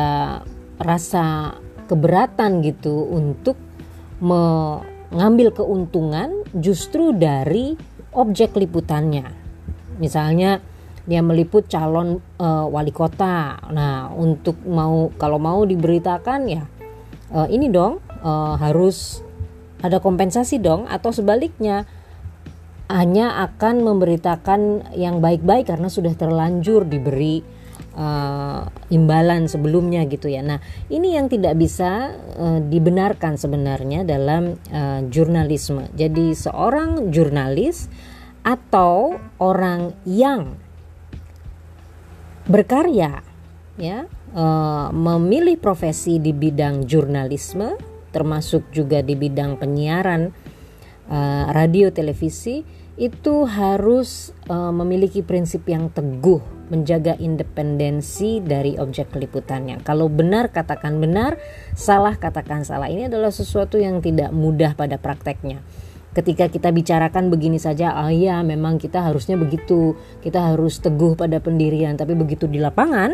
rasa 0.75 1.55
keberatan 1.89 2.61
gitu 2.61 3.09
untuk 3.09 3.57
mengambil 4.21 5.49
keuntungan 5.49 6.45
justru 6.53 7.17
dari 7.17 7.73
objek 8.13 8.53
liputannya. 8.53 9.25
Misalnya 9.97 10.61
dia 11.09 11.25
meliput 11.25 11.65
calon 11.65 12.21
uh, 12.37 12.69
wali 12.69 12.93
kota. 12.93 13.57
Nah, 13.73 14.13
untuk 14.13 14.61
mau 14.69 15.09
kalau 15.17 15.41
mau 15.41 15.65
diberitakan 15.65 16.39
ya 16.45 16.63
uh, 17.33 17.47
ini 17.49 17.69
dong 17.69 17.97
uh, 18.21 18.55
harus 18.57 19.25
ada 19.79 19.97
kompensasi 20.03 20.59
dong 20.59 20.85
atau 20.91 21.09
sebaliknya 21.09 21.87
hanya 22.89 23.45
akan 23.45 23.85
memberitakan 23.85 24.91
yang 24.97 25.21
baik-baik 25.21 25.69
karena 25.69 25.87
sudah 25.87 26.11
terlanjur 26.17 26.89
diberi 26.89 27.45
uh, 27.99 28.63
imbalan 28.87 29.51
sebelumnya 29.51 30.07
gitu 30.07 30.31
ya. 30.31 30.39
Nah, 30.39 30.63
ini 30.87 31.19
yang 31.19 31.27
tidak 31.27 31.59
bisa 31.59 32.15
uh, 32.39 32.63
dibenarkan 32.63 33.35
sebenarnya 33.35 34.07
dalam 34.07 34.55
uh, 34.71 35.03
jurnalisme. 35.11 35.91
Jadi 35.99 36.31
seorang 36.31 37.11
jurnalis 37.11 37.91
atau 38.43 39.19
orang 39.37 39.91
yang 40.07 40.55
berkarya 42.49 43.21
ya 43.77 44.09
e, 44.33 44.45
memilih 44.89 45.61
profesi 45.61 46.17
di 46.17 46.33
bidang 46.33 46.89
jurnalisme 46.89 47.77
termasuk 48.09 48.73
juga 48.73 49.05
di 49.05 49.13
bidang 49.13 49.61
penyiaran 49.61 50.33
e, 51.05 51.19
radio 51.53 51.93
televisi 51.93 52.65
itu 52.97 53.45
harus 53.45 54.33
e, 54.49 54.55
memiliki 54.73 55.21
prinsip 55.21 55.69
yang 55.69 55.93
teguh 55.93 56.41
menjaga 56.69 57.17
independensi 57.17 58.39
dari 58.39 58.77
objek 58.77 59.13
liputannya. 59.13 59.81
Kalau 59.83 60.07
benar 60.07 60.53
katakan 60.53 61.01
benar, 61.01 61.37
salah 61.73 62.15
katakan 62.15 62.65
salah. 62.65 62.87
Ini 62.87 63.09
adalah 63.09 63.33
sesuatu 63.33 63.81
yang 63.81 64.01
tidak 64.01 64.29
mudah 64.31 64.73
pada 64.77 65.01
prakteknya 65.01 65.61
ketika 66.09 66.49
kita 66.49 66.73
bicarakan 66.73 67.29
begini 67.29 67.61
saja, 67.61 67.93
oh 68.01 68.09
iya 68.09 68.41
memang 68.41 68.81
kita 68.81 69.05
harusnya 69.05 69.37
begitu, 69.37 69.93
kita 70.25 70.51
harus 70.51 70.81
teguh 70.81 71.13
pada 71.13 71.37
pendirian, 71.37 71.93
tapi 71.95 72.17
begitu 72.17 72.49
di 72.49 72.57
lapangan 72.57 73.13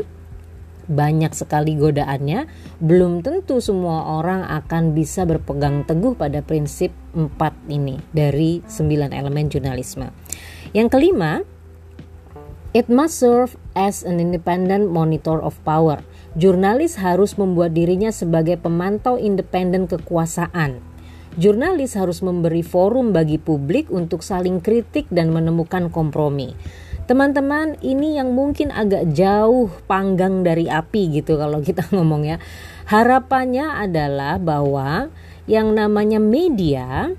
banyak 0.85 1.33
sekali 1.33 1.73
godaannya, 1.75 2.45
belum 2.77 3.25
tentu 3.25 3.57
semua 3.57 4.21
orang 4.21 4.45
akan 4.45 4.93
bisa 4.93 5.25
berpegang 5.25 5.81
teguh 5.83 6.13
pada 6.13 6.45
prinsip 6.45 6.93
empat 7.17 7.57
ini 7.67 7.97
dari 8.13 8.61
sembilan 8.61 9.09
elemen 9.11 9.49
jurnalisme. 9.49 10.07
Yang 10.77 10.87
kelima, 10.93 11.41
it 12.75 12.91
must 12.91 13.23
serve 13.23 13.55
as 13.71 14.03
an 14.03 14.19
independent 14.19 14.91
monitor 14.91 15.39
of 15.39 15.55
power. 15.63 16.03
Jurnalis 16.35 16.99
harus 16.99 17.39
membuat 17.39 17.71
dirinya 17.71 18.11
sebagai 18.11 18.59
pemantau 18.59 19.15
independen 19.15 19.87
kekuasaan. 19.87 20.83
Jurnalis 21.39 21.95
harus 21.95 22.19
memberi 22.19 22.59
forum 22.59 23.15
bagi 23.15 23.39
publik 23.39 23.87
untuk 23.87 24.19
saling 24.19 24.59
kritik 24.59 25.07
dan 25.07 25.31
menemukan 25.31 25.87
kompromi. 25.87 26.51
Teman-teman, 27.07 27.79
ini 27.79 28.19
yang 28.19 28.35
mungkin 28.35 28.75
agak 28.75 29.13
jauh 29.15 29.71
panggang 29.87 30.43
dari 30.43 30.67
api 30.67 31.21
gitu 31.23 31.39
kalau 31.39 31.63
kita 31.63 31.87
ngomong 31.95 32.27
ya. 32.27 32.37
Harapannya 32.91 33.87
adalah 33.87 34.35
bahwa 34.35 35.07
yang 35.45 35.77
namanya 35.77 36.17
media 36.17 37.13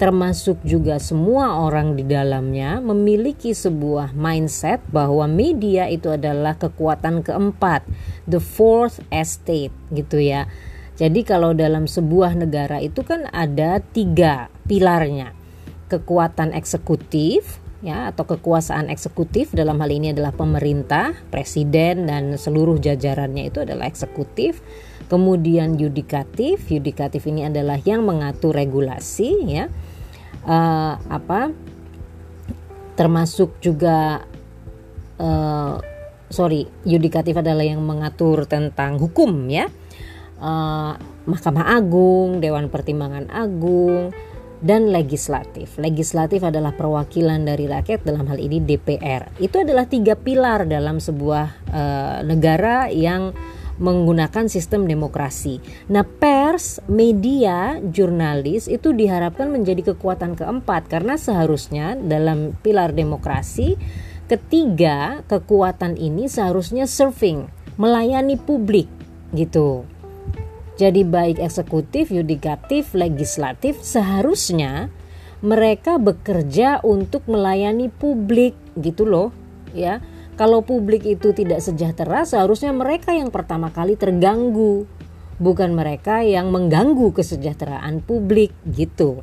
termasuk 0.00 0.56
juga 0.64 0.96
semua 0.96 1.60
orang 1.60 1.92
di 1.92 2.08
dalamnya 2.08 2.80
memiliki 2.80 3.52
sebuah 3.52 4.16
mindset 4.16 4.80
bahwa 4.88 5.28
media 5.28 5.92
itu 5.92 6.08
adalah 6.08 6.56
kekuatan 6.56 7.20
keempat, 7.20 7.84
the 8.24 8.40
fourth 8.40 9.04
estate 9.12 9.76
gitu 9.92 10.16
ya. 10.16 10.48
Jadi 10.96 11.20
kalau 11.20 11.52
dalam 11.52 11.84
sebuah 11.84 12.32
negara 12.32 12.80
itu 12.80 13.04
kan 13.04 13.28
ada 13.28 13.84
tiga 13.92 14.48
pilarnya, 14.64 15.36
kekuatan 15.92 16.56
eksekutif 16.56 17.60
ya 17.84 18.08
atau 18.08 18.24
kekuasaan 18.24 18.88
eksekutif 18.88 19.52
dalam 19.52 19.76
hal 19.84 19.92
ini 19.92 20.16
adalah 20.16 20.32
pemerintah, 20.32 21.12
presiden 21.28 22.08
dan 22.08 22.40
seluruh 22.40 22.80
jajarannya 22.80 23.52
itu 23.52 23.68
adalah 23.68 23.84
eksekutif. 23.84 24.64
Kemudian 25.12 25.76
yudikatif, 25.76 26.72
yudikatif 26.72 27.28
ini 27.28 27.44
adalah 27.44 27.76
yang 27.84 28.00
mengatur 28.08 28.56
regulasi 28.56 29.44
ya 29.44 29.68
uh, 30.44 30.94
apa 31.10 31.52
termasuk 32.94 33.56
juga 33.64 34.24
uh, 35.16 35.74
sorry 36.30 36.68
yudikatif 36.84 37.40
adalah 37.40 37.64
yang 37.64 37.80
mengatur 37.80 38.44
tentang 38.44 39.00
hukum 39.00 39.48
ya 39.48 39.66
uh, 40.40 40.94
Mahkamah 41.28 41.76
Agung 41.76 42.40
Dewan 42.40 42.72
Pertimbangan 42.72 43.28
Agung 43.28 44.12
dan 44.60 44.92
legislatif. 44.92 45.80
Legislatif 45.80 46.44
adalah 46.44 46.76
perwakilan 46.76 47.40
dari 47.48 47.64
rakyat 47.64 48.04
dalam 48.04 48.28
hal 48.28 48.36
ini 48.36 48.60
DPR. 48.60 49.40
Itu 49.40 49.64
adalah 49.64 49.88
tiga 49.88 50.20
pilar 50.20 50.68
dalam 50.68 51.00
sebuah 51.00 51.46
uh, 51.72 52.18
negara 52.28 52.92
yang 52.92 53.32
menggunakan 53.80 54.46
sistem 54.46 54.84
demokrasi. 54.84 55.58
Nah, 55.88 56.04
pers, 56.04 56.84
media, 56.86 57.80
jurnalis 57.80 58.68
itu 58.68 58.92
diharapkan 58.92 59.48
menjadi 59.48 59.96
kekuatan 59.96 60.36
keempat 60.36 60.86
karena 60.92 61.16
seharusnya 61.16 61.96
dalam 61.96 62.54
pilar 62.60 62.92
demokrasi 62.92 63.80
ketiga 64.30 65.26
kekuatan 65.26 65.98
ini 65.98 66.30
seharusnya 66.30 66.86
serving, 66.86 67.50
melayani 67.80 68.38
publik 68.38 68.86
gitu. 69.34 69.88
Jadi 70.78 71.02
baik 71.04 71.42
eksekutif, 71.42 72.08
yudikatif, 72.08 72.94
legislatif 72.96 73.82
seharusnya 73.84 74.88
mereka 75.40 75.96
bekerja 75.96 76.84
untuk 76.84 77.24
melayani 77.28 77.88
publik 77.88 78.52
gitu 78.76 79.08
loh, 79.08 79.28
ya 79.72 80.04
kalau 80.40 80.64
publik 80.64 81.04
itu 81.04 81.36
tidak 81.36 81.60
sejahtera, 81.60 82.24
seharusnya 82.24 82.72
mereka 82.72 83.12
yang 83.12 83.28
pertama 83.28 83.68
kali 83.68 84.00
terganggu, 84.00 84.88
bukan 85.36 85.76
mereka 85.76 86.24
yang 86.24 86.48
mengganggu 86.48 87.12
kesejahteraan 87.12 88.00
publik 88.00 88.48
gitu. 88.64 89.20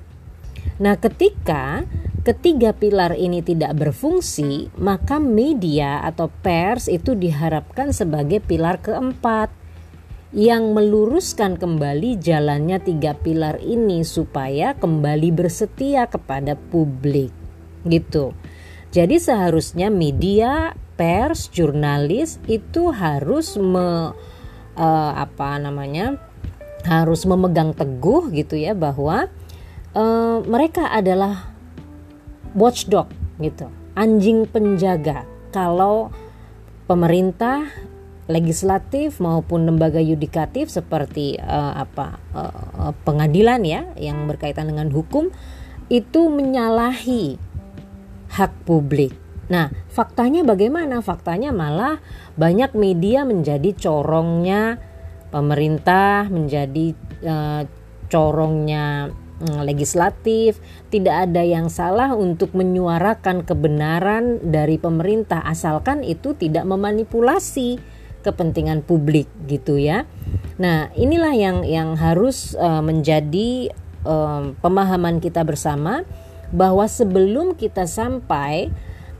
Nah, 0.77 0.93
ketika 1.01 1.89
ketiga 2.21 2.69
pilar 2.77 3.17
ini 3.17 3.41
tidak 3.41 3.74
berfungsi, 3.74 4.69
maka 4.77 5.17
media 5.17 6.05
atau 6.05 6.29
pers 6.29 6.86
itu 6.86 7.17
diharapkan 7.17 7.89
sebagai 7.89 8.38
pilar 8.38 8.77
keempat 8.77 9.50
yang 10.38 10.69
meluruskan 10.77 11.57
kembali 11.57 12.21
jalannya 12.21 12.77
tiga 12.77 13.17
pilar 13.17 13.57
ini 13.57 14.05
supaya 14.05 14.77
kembali 14.77 15.33
bersetia 15.33 16.05
kepada 16.05 16.53
publik 16.53 17.34
gitu. 17.89 18.38
Jadi 18.93 19.17
seharusnya 19.17 19.89
media 19.89 20.77
pers, 20.97 21.47
jurnalis 21.53 22.41
itu 22.49 22.89
harus 22.89 23.55
me, 23.55 24.12
uh, 24.75 25.12
apa 25.13 25.62
namanya 25.62 26.17
harus 26.83 27.23
memegang 27.29 27.77
teguh 27.77 28.33
gitu 28.33 28.57
ya 28.57 28.73
bahwa 28.73 29.29
uh, 29.93 30.38
mereka 30.43 30.89
adalah 30.89 31.53
watchdog 32.57 33.07
gitu, 33.38 33.69
anjing 33.93 34.49
penjaga. 34.49 35.29
Kalau 35.53 36.10
pemerintah, 36.89 37.69
legislatif 38.27 39.23
maupun 39.23 39.63
lembaga 39.63 40.03
yudikatif 40.03 40.67
seperti 40.67 41.39
uh, 41.39 41.79
apa 41.79 42.19
uh, 42.36 42.91
pengadilan 43.07 43.63
ya 43.63 43.88
yang 43.95 44.27
berkaitan 44.27 44.67
dengan 44.67 44.91
hukum 44.91 45.31
itu 45.88 46.27
menyalahi 46.27 47.39
hak 48.36 48.51
publik 48.67 49.15
Nah, 49.47 49.71
faktanya 49.88 50.43
bagaimana? 50.43 50.99
Faktanya 50.99 51.55
malah 51.55 52.03
banyak 52.36 52.75
media 52.75 53.23
menjadi 53.23 53.71
corongnya 53.75 54.79
pemerintah, 55.31 56.27
menjadi 56.27 56.95
uh, 57.23 57.63
corongnya 58.12 59.12
um, 59.43 59.63
legislatif. 59.63 60.60
Tidak 60.91 61.31
ada 61.31 61.43
yang 61.43 61.71
salah 61.71 62.12
untuk 62.15 62.51
menyuarakan 62.55 63.47
kebenaran 63.47 64.43
dari 64.43 64.75
pemerintah 64.79 65.43
asalkan 65.43 66.03
itu 66.03 66.36
tidak 66.36 66.67
memanipulasi 66.67 67.79
kepentingan 68.27 68.83
publik 68.83 69.31
gitu 69.47 69.79
ya. 69.79 70.03
Nah, 70.60 70.91
inilah 70.97 71.31
yang 71.38 71.57
yang 71.63 71.95
harus 71.95 72.51
uh, 72.60 72.83
menjadi 72.83 73.71
um, 74.03 74.57
pemahaman 74.60 75.23
kita 75.23 75.47
bersama 75.47 76.03
bahwa 76.51 76.88
sebelum 76.88 77.55
kita 77.55 77.88
sampai 77.88 78.71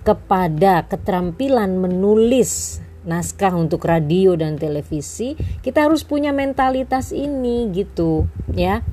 kepada 0.08 0.88
keterampilan 0.88 1.76
menulis 1.76 2.80
naskah 3.04 3.52
untuk 3.52 3.84
radio 3.84 4.40
dan 4.40 4.56
televisi, 4.56 5.36
kita 5.60 5.84
harus 5.84 6.08
punya 6.08 6.32
mentalitas 6.32 7.12
ini 7.12 7.68
gitu, 7.76 8.24
ya. 8.56 8.84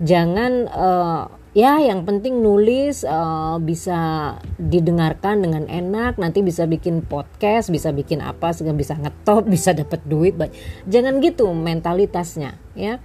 Jangan 0.00 0.52
uh, 0.68 1.24
ya 1.56 1.80
yang 1.80 2.04
penting 2.08 2.40
nulis 2.40 3.04
uh, 3.04 3.56
bisa 3.60 4.36
didengarkan 4.56 5.44
dengan 5.44 5.64
enak, 5.68 6.20
nanti 6.20 6.44
bisa 6.44 6.68
bikin 6.68 7.04
podcast, 7.04 7.72
bisa 7.72 7.92
bikin 7.92 8.20
apa, 8.20 8.52
sehingga 8.52 8.76
bisa 8.76 8.96
ngetop, 9.00 9.48
bisa 9.56 9.72
dapat 9.72 10.04
duit. 10.04 10.36
Jangan 10.84 11.24
gitu 11.24 11.48
mentalitasnya, 11.52 12.60
ya. 12.76 13.00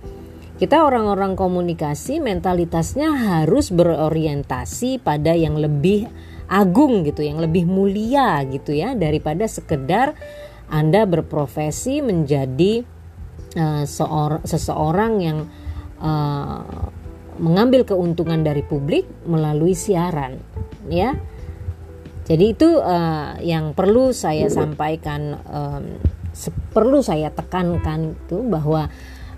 Kita 0.55 0.87
orang-orang 0.87 1.35
komunikasi 1.35 2.23
mentalitasnya 2.23 3.11
harus 3.11 3.75
berorientasi 3.75 5.03
pada 5.03 5.35
yang 5.35 5.59
lebih 5.59 6.07
agung 6.45 7.05
gitu 7.05 7.25
yang 7.25 7.41
lebih 7.41 7.65
mulia 7.65 8.41
gitu 8.45 8.73
ya 8.73 8.93
daripada 8.93 9.49
sekedar 9.49 10.13
Anda 10.69 11.05
berprofesi 11.05 12.01
menjadi 12.01 12.85
uh, 13.57 13.83
seor 13.85 14.41
seseorang 14.45 15.13
yang 15.21 15.39
uh, 16.01 16.89
mengambil 17.35 17.83
keuntungan 17.83 18.41
dari 18.41 18.63
publik 18.63 19.05
melalui 19.27 19.75
siaran 19.75 20.39
ya. 20.87 21.17
Jadi 22.25 22.57
itu 22.57 22.81
uh, 22.81 23.37
yang 23.45 23.77
perlu 23.77 24.09
saya 24.09 24.49
sampaikan 24.49 25.37
um, 25.45 25.85
perlu 26.73 27.05
saya 27.05 27.29
tekankan 27.29 28.17
itu 28.17 28.41
bahwa 28.41 28.89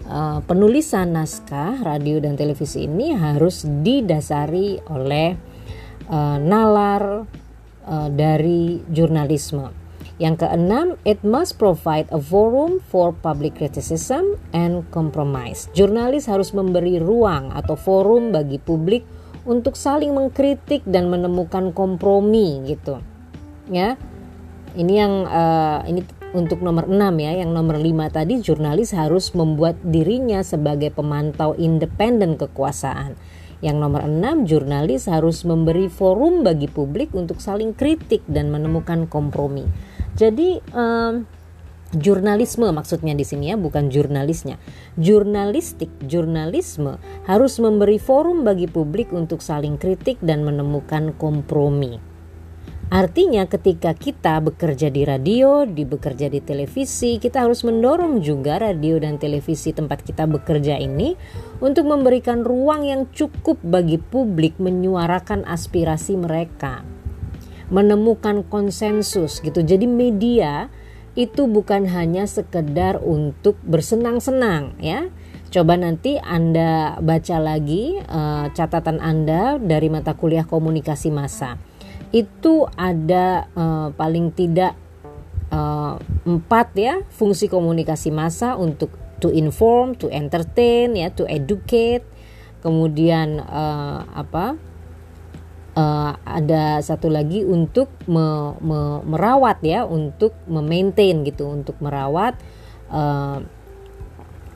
uh, 0.08 0.40
penulisan 0.48 1.12
naskah 1.12 1.84
radio 1.84 2.24
dan 2.24 2.40
televisi 2.40 2.88
ini 2.88 3.12
harus 3.12 3.68
didasari 3.68 4.80
oleh 4.88 5.36
uh, 6.10 6.38
nalar 6.40 7.28
uh, 7.88 8.10
dari 8.12 8.84
jurnalisme. 8.92 9.72
Yang 10.18 10.50
keenam, 10.50 10.98
it 11.06 11.22
must 11.22 11.62
provide 11.62 12.10
a 12.10 12.18
forum 12.18 12.82
for 12.90 13.14
public 13.14 13.62
criticism 13.62 14.42
and 14.50 14.82
compromise. 14.90 15.70
Jurnalis 15.78 16.26
harus 16.26 16.58
memberi 16.58 16.98
ruang 16.98 17.54
atau 17.54 17.78
forum 17.78 18.34
bagi 18.34 18.58
publik 18.58 19.06
untuk 19.46 19.78
saling 19.78 20.18
mengkritik 20.18 20.82
dan 20.90 21.14
menemukan 21.14 21.70
kompromi 21.70 22.66
gitu. 22.66 22.98
Ya. 23.70 23.96
Ini 24.78 24.94
yang 24.94 25.14
uh, 25.26 25.82
ini 25.86 26.02
untuk 26.34 26.66
nomor 26.66 26.90
6 26.90 26.98
ya, 27.18 27.32
yang 27.46 27.54
nomor 27.54 27.80
5 27.80 27.88
tadi 28.14 28.42
jurnalis 28.42 28.94
harus 28.98 29.32
membuat 29.38 29.80
dirinya 29.86 30.42
sebagai 30.42 30.92
pemantau 30.94 31.54
independen 31.58 32.36
kekuasaan. 32.38 33.18
Yang 33.60 33.78
nomor 33.82 34.06
enam, 34.06 34.46
jurnalis 34.46 35.10
harus 35.10 35.42
memberi 35.42 35.90
forum 35.90 36.46
bagi 36.46 36.70
publik 36.70 37.14
untuk 37.18 37.42
saling 37.42 37.74
kritik 37.74 38.22
dan 38.30 38.54
menemukan 38.54 39.10
kompromi. 39.10 39.66
Jadi 40.14 40.62
um, 40.78 41.26
jurnalisme 41.96 42.70
maksudnya 42.70 43.18
di 43.18 43.26
sini 43.26 43.50
ya, 43.50 43.56
bukan 43.58 43.90
jurnalisnya. 43.90 44.62
Jurnalistik, 44.98 45.90
jurnalisme 46.06 47.02
harus 47.26 47.58
memberi 47.58 47.98
forum 47.98 48.46
bagi 48.46 48.70
publik 48.70 49.10
untuk 49.10 49.42
saling 49.42 49.82
kritik 49.82 50.22
dan 50.22 50.46
menemukan 50.46 51.18
kompromi. 51.18 52.07
Artinya 52.88 53.44
ketika 53.52 53.92
kita 53.92 54.40
bekerja 54.40 54.88
di 54.88 55.04
radio, 55.04 55.68
di 55.68 55.84
bekerja 55.84 56.32
di 56.32 56.40
televisi, 56.40 57.20
kita 57.20 57.44
harus 57.44 57.68
mendorong 57.68 58.24
juga 58.24 58.64
radio 58.64 58.96
dan 58.96 59.20
televisi 59.20 59.76
tempat 59.76 60.08
kita 60.08 60.24
bekerja 60.24 60.80
ini 60.80 61.12
untuk 61.60 61.84
memberikan 61.84 62.48
ruang 62.48 62.88
yang 62.88 63.12
cukup 63.12 63.60
bagi 63.60 64.00
publik 64.00 64.56
menyuarakan 64.64 65.44
aspirasi 65.44 66.16
mereka. 66.16 66.88
Menemukan 67.68 68.48
konsensus 68.48 69.44
gitu. 69.44 69.60
Jadi 69.60 69.84
media 69.84 70.72
itu 71.20 71.44
bukan 71.44 71.92
hanya 71.92 72.24
sekedar 72.24 73.04
untuk 73.04 73.60
bersenang-senang 73.68 74.80
ya. 74.80 75.12
Coba 75.52 75.76
nanti 75.76 76.16
Anda 76.24 76.96
baca 77.04 77.36
lagi 77.36 78.00
uh, 78.00 78.48
catatan 78.56 79.04
Anda 79.04 79.60
dari 79.60 79.92
mata 79.92 80.16
kuliah 80.16 80.48
komunikasi 80.48 81.12
massa 81.12 81.60
itu 82.16 82.68
ada 82.80 83.52
uh, 83.56 83.88
paling 83.92 84.32
tidak 84.32 84.76
uh, 85.52 86.00
empat 86.24 86.68
ya 86.76 86.96
fungsi 87.12 87.52
komunikasi 87.52 88.12
massa 88.12 88.56
untuk 88.56 88.92
to 89.18 89.34
inform, 89.34 89.98
to 89.98 90.08
entertain, 90.14 90.94
ya, 90.94 91.10
to 91.10 91.26
educate. 91.26 92.06
Kemudian 92.62 93.42
uh, 93.42 94.06
apa? 94.14 94.58
Uh, 95.78 96.18
ada 96.26 96.82
satu 96.82 97.06
lagi 97.06 97.46
untuk 97.46 97.86
me, 98.10 98.58
me, 98.66 99.06
merawat 99.06 99.62
ya, 99.62 99.86
untuk 99.86 100.34
memaintain 100.50 101.22
gitu, 101.22 101.54
untuk 101.54 101.78
merawat 101.86 102.34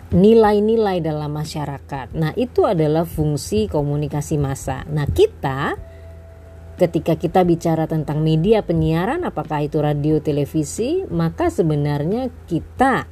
nilai-nilai 0.09 0.97
uh, 0.97 1.03
dalam 1.03 1.29
masyarakat. 1.29 2.17
Nah, 2.17 2.33
itu 2.33 2.65
adalah 2.65 3.05
fungsi 3.05 3.69
komunikasi 3.69 4.41
massa. 4.41 4.81
Nah, 4.89 5.05
kita 5.05 5.77
ketika 6.79 7.19
kita 7.19 7.41
bicara 7.43 7.85
tentang 7.85 8.23
media 8.23 8.63
penyiaran 8.65 9.23
apakah 9.27 9.65
itu 9.65 9.81
radio 9.81 10.19
televisi 10.23 11.03
maka 11.09 11.51
sebenarnya 11.51 12.31
kita 12.47 13.05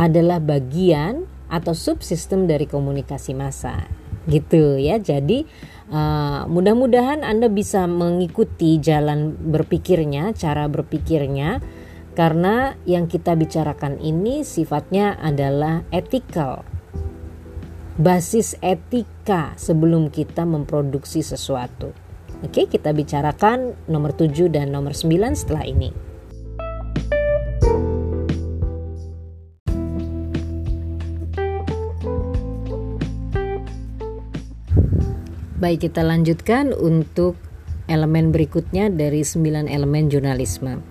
adalah 0.00 0.40
bagian 0.40 1.28
atau 1.52 1.76
subsistem 1.76 2.48
dari 2.48 2.64
komunikasi 2.64 3.36
massa. 3.36 3.84
Gitu 4.24 4.80
ya. 4.80 4.96
Jadi 4.96 5.44
uh, 5.92 6.48
mudah-mudahan 6.48 7.26
Anda 7.26 7.52
bisa 7.52 7.84
mengikuti 7.84 8.80
jalan 8.80 9.36
berpikirnya 9.36 10.32
cara 10.32 10.70
berpikirnya 10.70 11.60
karena 12.16 12.76
yang 12.88 13.08
kita 13.08 13.36
bicarakan 13.36 14.00
ini 14.00 14.46
sifatnya 14.46 15.20
adalah 15.20 15.84
ethical. 15.92 16.64
Basis 17.92 18.56
etika 18.64 19.52
sebelum 19.60 20.08
kita 20.08 20.48
memproduksi 20.48 21.20
sesuatu 21.20 22.01
Oke, 22.42 22.66
kita 22.66 22.90
bicarakan 22.90 23.78
nomor 23.86 24.18
7 24.18 24.50
dan 24.50 24.74
nomor 24.74 24.98
9 24.98 25.38
setelah 25.38 25.62
ini. 25.62 25.94
Baik, 35.62 35.86
kita 35.86 36.02
lanjutkan 36.02 36.74
untuk 36.74 37.38
elemen 37.86 38.34
berikutnya 38.34 38.90
dari 38.90 39.22
9 39.22 39.70
elemen 39.70 40.10
jurnalisme. 40.10 40.82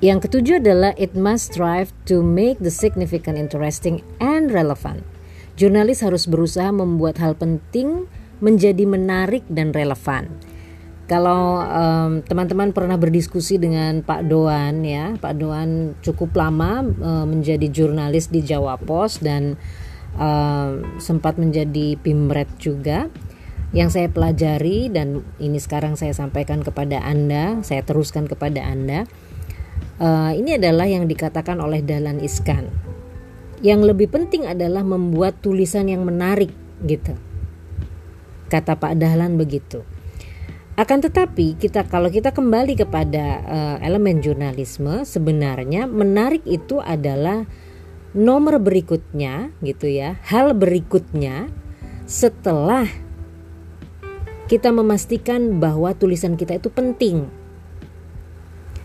Yang 0.00 0.28
ketujuh 0.28 0.64
adalah 0.64 0.96
it 0.96 1.12
must 1.12 1.52
strive 1.52 1.92
to 2.08 2.24
make 2.24 2.56
the 2.64 2.72
significant 2.72 3.36
interesting 3.36 4.00
and 4.24 4.48
relevant. 4.48 5.04
Jurnalis 5.60 6.00
harus 6.00 6.24
berusaha 6.24 6.72
membuat 6.72 7.20
hal 7.20 7.36
penting 7.36 8.08
menjadi 8.40 8.84
menarik 8.84 9.44
dan 9.48 9.72
relevan. 9.72 10.28
Kalau 11.06 11.62
teman-teman 12.26 12.70
um, 12.70 12.74
pernah 12.74 12.98
berdiskusi 12.98 13.62
dengan 13.62 14.02
Pak 14.02 14.26
Doan 14.26 14.82
ya, 14.82 15.14
Pak 15.14 15.38
Doan 15.38 15.94
cukup 16.02 16.34
lama 16.34 16.82
um, 16.82 17.30
menjadi 17.30 17.70
jurnalis 17.70 18.26
di 18.26 18.42
Jawa 18.42 18.74
Pos 18.74 19.22
dan 19.22 19.54
um, 20.18 20.98
sempat 20.98 21.38
menjadi 21.38 21.94
pimret 22.02 22.50
juga. 22.58 23.06
Yang 23.70 23.98
saya 23.98 24.08
pelajari 24.10 24.90
dan 24.90 25.22
ini 25.38 25.62
sekarang 25.62 25.94
saya 25.94 26.10
sampaikan 26.10 26.66
kepada 26.66 26.98
Anda, 26.98 27.62
saya 27.62 27.86
teruskan 27.86 28.26
kepada 28.26 28.66
Anda. 28.66 29.06
Uh, 30.02 30.34
ini 30.34 30.58
adalah 30.58 30.90
yang 30.90 31.06
dikatakan 31.06 31.62
oleh 31.62 31.86
Dahlan 31.86 32.18
Iskan. 32.18 32.66
Yang 33.62 33.94
lebih 33.94 34.10
penting 34.10 34.42
adalah 34.42 34.82
membuat 34.82 35.38
tulisan 35.38 35.86
yang 35.86 36.02
menarik 36.02 36.50
gitu. 36.82 37.14
Kata 38.50 38.74
Pak 38.74 38.98
Dahlan 38.98 39.38
begitu. 39.38 39.86
Akan 40.76 41.00
tetapi 41.00 41.56
kita 41.56 41.88
kalau 41.88 42.12
kita 42.12 42.36
kembali 42.36 42.76
kepada 42.76 43.40
uh, 43.48 43.76
elemen 43.80 44.20
jurnalisme 44.20 45.08
sebenarnya 45.08 45.88
menarik 45.88 46.44
itu 46.44 46.84
adalah 46.84 47.48
nomor 48.12 48.60
berikutnya 48.60 49.56
gitu 49.64 49.88
ya. 49.88 50.20
Hal 50.28 50.52
berikutnya 50.52 51.48
setelah 52.04 52.84
kita 54.52 54.68
memastikan 54.68 55.56
bahwa 55.56 55.96
tulisan 55.96 56.36
kita 56.36 56.60
itu 56.60 56.68
penting. 56.68 57.24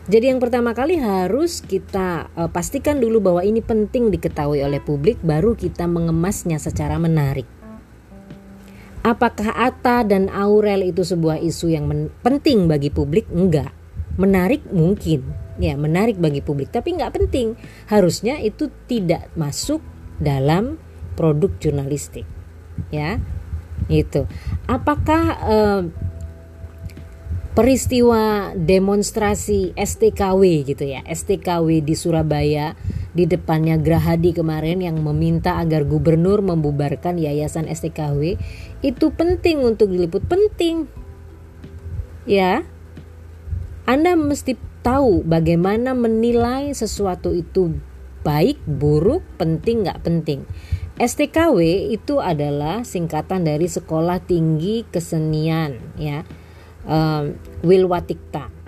Jadi 0.08 0.32
yang 0.32 0.40
pertama 0.40 0.72
kali 0.72 0.96
harus 0.96 1.60
kita 1.60 2.32
uh, 2.40 2.48
pastikan 2.48 3.04
dulu 3.04 3.20
bahwa 3.20 3.44
ini 3.44 3.60
penting 3.60 4.16
diketahui 4.16 4.64
oleh 4.64 4.80
publik 4.80 5.20
baru 5.20 5.60
kita 5.60 5.92
mengemasnya 5.92 6.56
secara 6.56 6.96
menarik. 6.96 7.61
Apakah 9.02 9.58
Atta 9.58 10.06
dan 10.06 10.30
Aurel 10.30 10.86
itu 10.94 11.02
sebuah 11.02 11.42
isu 11.42 11.74
yang 11.74 11.90
penting 12.22 12.70
bagi 12.70 12.94
publik? 12.94 13.26
Enggak. 13.34 13.74
Menarik 14.22 14.62
mungkin, 14.70 15.26
ya 15.58 15.74
menarik 15.74 16.22
bagi 16.22 16.46
publik, 16.46 16.70
tapi 16.70 16.94
enggak 16.94 17.18
penting. 17.18 17.58
Harusnya 17.90 18.38
itu 18.38 18.70
tidak 18.86 19.34
masuk 19.34 19.82
dalam 20.22 20.78
produk 21.18 21.50
jurnalistik, 21.58 22.30
ya. 22.94 23.18
Itu. 23.90 24.30
Apakah 24.70 25.24
eh, 25.50 25.82
peristiwa 27.58 28.54
demonstrasi 28.54 29.74
STKW 29.74 30.62
gitu 30.62 30.86
ya, 30.86 31.02
STKW 31.10 31.82
di 31.82 31.98
Surabaya 31.98 32.78
di 33.12 33.28
depannya 33.28 33.76
Grahadi 33.76 34.32
kemarin 34.32 34.80
yang 34.80 35.00
meminta 35.04 35.60
agar 35.60 35.84
gubernur 35.84 36.40
membubarkan 36.40 37.20
yayasan 37.20 37.68
STKW 37.68 38.40
itu 38.80 39.06
penting 39.12 39.60
untuk 39.64 39.92
diliput 39.92 40.24
penting. 40.32 40.88
Ya. 42.24 42.64
Anda 43.84 44.16
mesti 44.16 44.56
tahu 44.86 45.28
bagaimana 45.28 45.92
menilai 45.92 46.72
sesuatu 46.72 47.36
itu 47.36 47.76
baik 48.22 48.62
buruk 48.64 49.26
penting 49.36 49.84
nggak 49.84 50.06
penting. 50.06 50.48
STKW 51.02 51.90
itu 51.92 52.22
adalah 52.22 52.86
singkatan 52.86 53.42
dari 53.44 53.66
Sekolah 53.66 54.22
Tinggi 54.22 54.86
Kesenian 54.86 55.98
ya. 55.98 56.24
Um, 56.82 57.38
Wilwatikta 57.62 58.61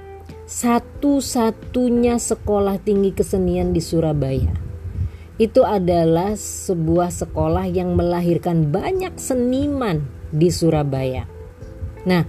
satu-satunya 0.43 2.19
sekolah 2.19 2.75
tinggi 2.84 3.15
kesenian 3.15 3.71
di 3.71 3.79
Surabaya. 3.79 4.51
Itu 5.39 5.65
adalah 5.65 6.38
sebuah 6.38 7.10
sekolah 7.10 7.65
yang 7.71 7.97
melahirkan 7.97 8.69
banyak 8.69 9.17
seniman 9.17 10.06
di 10.29 10.53
Surabaya. 10.53 11.25
Nah, 12.06 12.23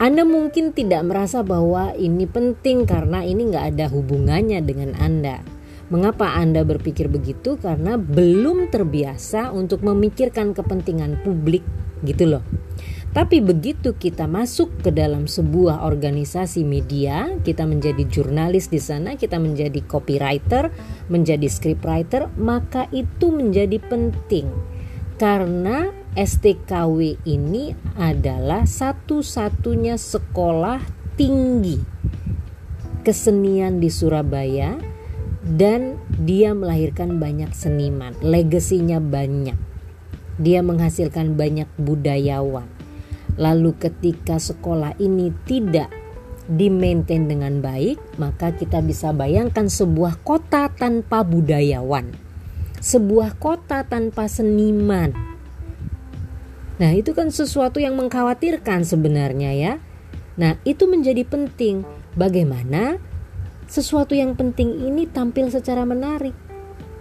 Anda 0.00 0.22
mungkin 0.24 0.72
tidak 0.72 1.04
merasa 1.04 1.44
bahwa 1.44 1.92
ini 1.98 2.24
penting 2.24 2.88
karena 2.88 3.20
ini 3.26 3.52
nggak 3.52 3.76
ada 3.76 3.86
hubungannya 3.90 4.64
dengan 4.64 4.96
Anda. 4.96 5.44
Mengapa 5.92 6.32
Anda 6.40 6.64
berpikir 6.64 7.12
begitu? 7.12 7.60
Karena 7.60 8.00
belum 8.00 8.72
terbiasa 8.72 9.52
untuk 9.52 9.84
memikirkan 9.84 10.56
kepentingan 10.56 11.20
publik 11.20 11.62
gitu 12.00 12.36
loh. 12.38 12.44
Tapi 13.14 13.38
begitu 13.38 13.94
kita 13.94 14.26
masuk 14.26 14.82
ke 14.82 14.90
dalam 14.90 15.30
sebuah 15.30 15.86
organisasi 15.86 16.66
media, 16.66 17.30
kita 17.46 17.62
menjadi 17.62 18.02
jurnalis 18.10 18.66
di 18.66 18.82
sana, 18.82 19.14
kita 19.14 19.38
menjadi 19.38 19.86
copywriter, 19.86 20.74
menjadi 21.06 21.46
scriptwriter, 21.46 22.34
maka 22.34 22.90
itu 22.90 23.30
menjadi 23.30 23.78
penting. 23.78 24.50
Karena 25.14 25.94
STKW 26.18 27.22
ini 27.22 27.70
adalah 27.94 28.66
satu-satunya 28.66 29.94
sekolah 29.94 30.82
tinggi 31.14 31.78
kesenian 33.06 33.78
di 33.78 33.94
Surabaya 33.94 34.74
dan 35.46 36.02
dia 36.18 36.50
melahirkan 36.50 37.22
banyak 37.22 37.54
seniman, 37.54 38.18
legasinya 38.26 38.98
banyak. 38.98 39.54
Dia 40.42 40.66
menghasilkan 40.66 41.38
banyak 41.38 41.70
budayawan 41.78 42.73
Lalu 43.34 43.74
ketika 43.78 44.38
sekolah 44.38 44.94
ini 45.02 45.34
tidak 45.42 45.90
di-maintain 46.44 47.24
dengan 47.24 47.58
baik, 47.64 48.20
maka 48.20 48.52
kita 48.52 48.84
bisa 48.84 49.10
bayangkan 49.10 49.66
sebuah 49.66 50.20
kota 50.22 50.70
tanpa 50.70 51.24
budayawan. 51.24 52.12
Sebuah 52.84 53.40
kota 53.40 53.82
tanpa 53.88 54.28
seniman. 54.28 55.16
Nah, 56.74 56.90
itu 56.92 57.14
kan 57.16 57.30
sesuatu 57.30 57.80
yang 57.80 57.96
mengkhawatirkan 57.96 58.84
sebenarnya 58.84 59.50
ya. 59.56 59.72
Nah, 60.36 60.58
itu 60.66 60.84
menjadi 60.90 61.22
penting. 61.24 61.86
Bagaimana 62.14 62.98
sesuatu 63.66 64.14
yang 64.14 64.36
penting 64.38 64.84
ini 64.84 65.08
tampil 65.08 65.48
secara 65.48 65.86
menarik. 65.88 66.36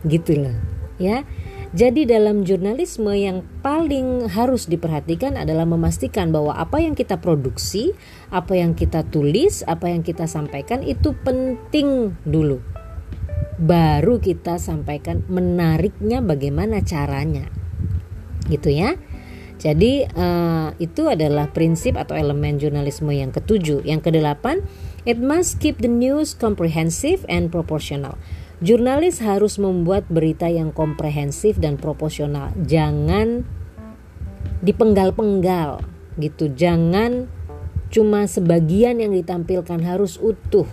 Gitu 0.08 0.40
loh, 0.40 0.58
ya. 0.98 1.28
Jadi 1.74 2.06
dalam 2.06 2.46
jurnalisme 2.46 3.10
yang 3.18 3.42
paling 3.66 4.30
harus 4.30 4.70
diperhatikan 4.70 5.34
adalah 5.42 5.66
memastikan 5.66 6.30
bahwa 6.30 6.54
apa 6.54 6.78
yang 6.78 6.94
kita 6.94 7.18
produksi, 7.18 7.98
apa 8.30 8.54
yang 8.54 8.78
kita 8.78 9.02
tulis, 9.10 9.66
apa 9.66 9.90
yang 9.90 10.06
kita 10.06 10.30
sampaikan 10.30 10.86
itu 10.86 11.18
penting 11.26 12.14
dulu. 12.30 12.62
Baru 13.58 14.22
kita 14.22 14.62
sampaikan 14.62 15.26
menariknya 15.26 16.22
bagaimana 16.22 16.86
caranya. 16.86 17.50
Gitu 18.46 18.70
ya. 18.70 18.94
Jadi 19.58 20.06
uh, 20.14 20.78
itu 20.78 21.10
adalah 21.10 21.50
prinsip 21.58 21.98
atau 21.98 22.14
elemen 22.14 22.62
jurnalisme 22.62 23.10
yang 23.10 23.34
ketujuh. 23.34 23.82
Yang 23.82 24.14
kedelapan, 24.14 24.62
it 25.10 25.18
must 25.18 25.58
keep 25.58 25.82
the 25.82 25.90
news 25.90 26.38
comprehensive 26.38 27.26
and 27.26 27.50
proportional. 27.50 28.14
Jurnalis 28.64 29.20
harus 29.20 29.60
membuat 29.60 30.08
berita 30.08 30.48
yang 30.48 30.72
komprehensif 30.72 31.60
dan 31.60 31.76
proporsional. 31.76 32.56
Jangan 32.64 33.44
dipenggal-penggal 34.64 35.84
gitu. 36.16 36.48
Jangan 36.48 37.28
cuma 37.92 38.24
sebagian 38.24 39.04
yang 39.04 39.12
ditampilkan 39.12 39.84
harus 39.84 40.16
utuh. 40.16 40.66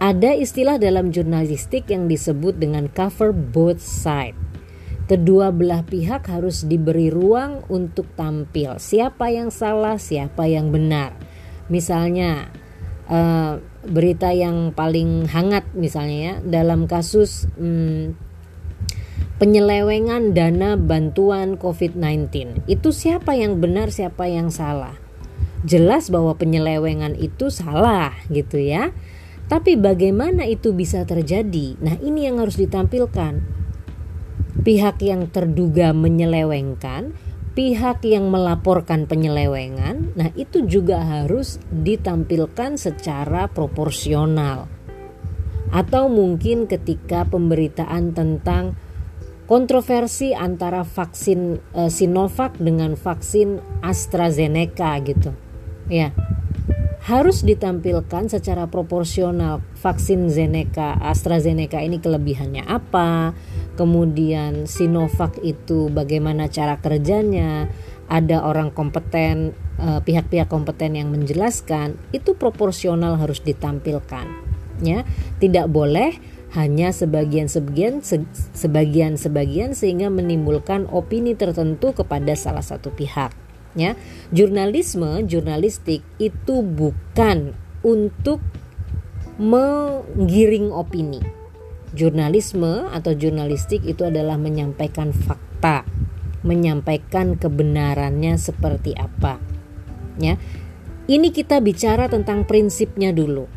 Ada 0.00 0.32
istilah 0.34 0.80
dalam 0.80 1.12
jurnalistik 1.12 1.92
yang 1.92 2.08
disebut 2.08 2.56
dengan 2.56 2.88
cover 2.88 3.36
both 3.36 3.84
side. 3.84 4.34
Kedua 5.06 5.52
belah 5.52 5.84
pihak 5.84 6.24
harus 6.26 6.64
diberi 6.64 7.12
ruang 7.12 7.68
untuk 7.68 8.08
tampil. 8.16 8.80
Siapa 8.80 9.28
yang 9.28 9.52
salah, 9.52 10.00
siapa 10.00 10.48
yang 10.48 10.72
benar. 10.72 11.14
Misalnya, 11.68 12.48
uh, 13.12 13.60
berita 13.82 14.30
yang 14.30 14.70
paling 14.70 15.26
hangat 15.26 15.66
misalnya 15.74 16.18
ya 16.18 16.34
dalam 16.42 16.86
kasus 16.86 17.50
hmm, 17.58 18.14
penyelewengan 19.42 20.38
dana 20.38 20.78
bantuan 20.78 21.58
COVID-19 21.58 22.62
itu 22.70 22.88
siapa 22.94 23.34
yang 23.34 23.58
benar 23.58 23.90
siapa 23.90 24.30
yang 24.30 24.54
salah? 24.54 24.94
Jelas 25.66 26.10
bahwa 26.14 26.34
penyelewengan 26.38 27.18
itu 27.18 27.50
salah 27.50 28.14
gitu 28.30 28.58
ya. 28.58 28.94
Tapi 29.50 29.74
bagaimana 29.74 30.46
itu 30.46 30.70
bisa 30.70 31.02
terjadi? 31.02 31.74
Nah 31.82 31.98
ini 31.98 32.30
yang 32.30 32.38
harus 32.38 32.54
ditampilkan. 32.54 33.42
Pihak 34.62 35.02
yang 35.02 35.26
terduga 35.26 35.90
menyelewengkan 35.90 37.14
pihak 37.52 38.04
yang 38.08 38.32
melaporkan 38.32 39.04
penyelewengan, 39.04 40.16
nah 40.16 40.32
itu 40.34 40.64
juga 40.64 41.04
harus 41.04 41.60
ditampilkan 41.68 42.80
secara 42.80 43.48
proporsional. 43.48 44.68
Atau 45.72 46.12
mungkin 46.12 46.68
ketika 46.68 47.24
pemberitaan 47.24 48.12
tentang 48.12 48.76
kontroversi 49.48 50.32
antara 50.32 50.84
vaksin 50.84 51.60
e, 51.76 51.92
Sinovac 51.92 52.56
dengan 52.56 52.96
vaksin 52.96 53.60
AstraZeneca 53.84 54.96
gitu. 55.04 55.36
Ya. 55.92 56.16
Harus 57.02 57.42
ditampilkan 57.42 58.30
secara 58.30 58.70
proporsional 58.70 59.58
vaksin 59.74 60.30
Zeneca, 60.30 60.94
AstraZeneca 61.02 61.82
ini 61.82 61.98
kelebihannya 61.98 62.62
apa, 62.62 63.34
kemudian 63.74 64.68
Sinovac 64.68 65.40
itu 65.40 65.88
bagaimana 65.88 66.48
cara 66.48 66.78
kerjanya, 66.78 67.72
ada 68.12 68.44
orang 68.44 68.74
kompeten, 68.74 69.56
eh, 69.80 70.00
pihak-pihak 70.04 70.52
kompeten 70.52 70.98
yang 70.98 71.08
menjelaskan, 71.08 71.96
itu 72.12 72.36
proporsional 72.36 73.16
harus 73.16 73.40
ditampilkan. 73.40 74.28
Ya, 74.82 75.06
tidak 75.38 75.70
boleh 75.70 76.18
hanya 76.52 76.92
sebagian-sebagian 76.92 78.04
sebagian-sebagian 78.52 79.72
sehingga 79.72 80.12
menimbulkan 80.12 80.90
opini 80.90 81.32
tertentu 81.38 81.96
kepada 81.96 82.36
salah 82.36 82.64
satu 82.64 82.92
pihak. 82.92 83.32
Ya, 83.72 83.96
jurnalisme, 84.34 85.24
jurnalistik 85.24 86.04
itu 86.20 86.60
bukan 86.60 87.56
untuk 87.80 88.44
menggiring 89.40 90.68
opini 90.68 91.41
Jurnalisme 91.92 92.88
atau 92.88 93.12
jurnalistik 93.12 93.84
itu 93.84 94.08
adalah 94.08 94.40
menyampaikan 94.40 95.12
fakta, 95.12 95.84
menyampaikan 96.40 97.36
kebenarannya 97.36 98.40
seperti 98.40 98.96
apa. 98.96 99.36
Ya. 100.16 100.40
Ini 101.02 101.34
kita 101.34 101.60
bicara 101.60 102.08
tentang 102.08 102.48
prinsipnya 102.48 103.12
dulu. 103.12 103.50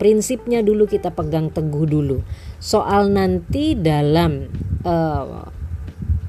Prinsipnya 0.00 0.64
dulu 0.64 0.88
kita 0.88 1.12
pegang 1.12 1.52
teguh 1.52 1.84
dulu. 1.84 2.24
Soal 2.62 3.10
nanti 3.12 3.76
dalam 3.76 4.48
uh, 4.86 5.46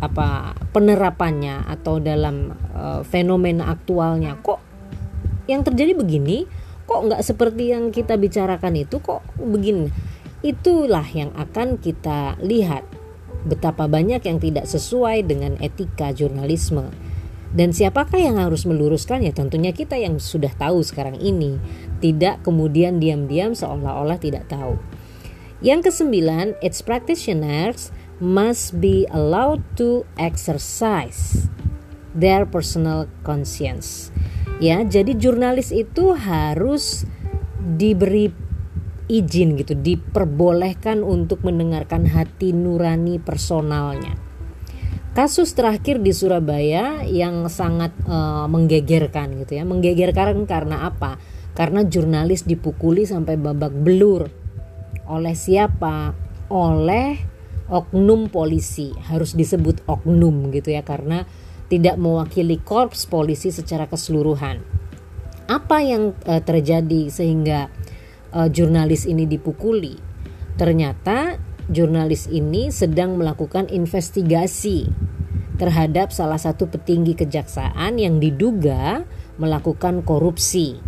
apa 0.04 0.60
penerapannya 0.76 1.64
atau 1.64 2.04
dalam 2.04 2.52
uh, 2.76 3.02
fenomena 3.08 3.72
aktualnya 3.72 4.36
kok 4.44 4.60
yang 5.48 5.64
terjadi 5.64 5.96
begini 5.96 6.44
kok 6.84 7.08
nggak 7.08 7.24
seperti 7.24 7.72
yang 7.72 7.88
kita 7.96 8.20
bicarakan 8.20 8.84
itu 8.84 9.00
kok 9.00 9.24
begini 9.40 9.88
Itulah 10.44 11.08
yang 11.16 11.32
akan 11.40 11.80
kita 11.80 12.36
lihat 12.44 12.84
betapa 13.48 13.88
banyak 13.88 14.24
yang 14.24 14.44
tidak 14.44 14.68
sesuai 14.68 15.24
dengan 15.24 15.56
etika 15.64 16.12
jurnalisme. 16.12 16.92
Dan 17.54 17.70
siapakah 17.70 18.18
yang 18.18 18.42
harus 18.42 18.66
meluruskannya? 18.66 19.32
Tentunya 19.32 19.72
kita 19.72 19.96
yang 19.96 20.18
sudah 20.18 20.52
tahu 20.58 20.82
sekarang 20.82 21.22
ini, 21.22 21.62
tidak 22.04 22.42
kemudian 22.42 22.98
diam-diam 22.98 23.54
seolah-olah 23.54 24.18
tidak 24.18 24.50
tahu. 24.50 24.76
Yang 25.64 25.94
kesembilan, 25.94 26.60
its 26.60 26.84
practitioners 26.84 27.94
must 28.20 28.84
be 28.84 29.08
allowed 29.14 29.64
to 29.80 30.04
exercise 30.20 31.48
their 32.12 32.44
personal 32.44 33.08
conscience. 33.24 34.12
Ya, 34.58 34.82
jadi 34.84 35.14
jurnalis 35.14 35.70
itu 35.70 36.18
harus 36.18 37.06
diberi 37.64 38.34
izin 39.12 39.60
gitu 39.60 39.76
diperbolehkan 39.76 41.04
untuk 41.04 41.44
mendengarkan 41.44 42.08
hati 42.08 42.56
nurani 42.56 43.20
personalnya. 43.20 44.16
Kasus 45.14 45.54
terakhir 45.54 46.02
di 46.02 46.10
Surabaya 46.10 47.06
yang 47.06 47.46
sangat 47.46 47.94
uh, 48.10 48.50
menggegerkan 48.50 49.38
gitu 49.46 49.62
ya. 49.62 49.64
Menggegerkan 49.64 50.50
karena 50.50 50.90
apa? 50.90 51.22
Karena 51.54 51.86
jurnalis 51.86 52.50
dipukuli 52.50 53.06
sampai 53.06 53.38
babak 53.38 53.78
belur. 53.78 54.26
Oleh 55.06 55.38
siapa? 55.38 56.18
Oleh 56.50 57.22
oknum 57.70 58.26
polisi. 58.34 58.90
Harus 59.06 59.38
disebut 59.38 59.86
oknum 59.86 60.50
gitu 60.50 60.74
ya 60.74 60.82
karena 60.82 61.30
tidak 61.70 62.02
mewakili 62.02 62.58
korps 62.58 63.06
polisi 63.06 63.54
secara 63.54 63.86
keseluruhan. 63.86 64.66
Apa 65.46 65.78
yang 65.86 66.18
uh, 66.26 66.42
terjadi 66.42 67.14
sehingga 67.14 67.70
uh, 68.34 68.50
jurnalis 68.50 69.06
ini 69.06 69.30
dipukuli. 69.30 69.96
Ternyata 70.58 71.38
jurnalis 71.70 72.28
ini 72.28 72.74
sedang 72.74 73.16
melakukan 73.16 73.72
investigasi 73.72 74.90
terhadap 75.56 76.10
salah 76.10 76.42
satu 76.42 76.68
petinggi 76.68 77.14
kejaksaan 77.14 78.02
yang 78.02 78.18
diduga 78.18 79.06
melakukan 79.38 80.02
korupsi. 80.02 80.82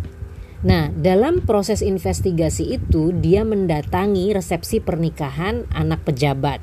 Nah, 0.66 0.90
dalam 0.90 1.46
proses 1.46 1.86
investigasi 1.86 2.74
itu 2.74 3.14
dia 3.14 3.46
mendatangi 3.46 4.34
resepsi 4.34 4.82
pernikahan 4.82 5.70
anak 5.70 6.02
pejabat 6.02 6.58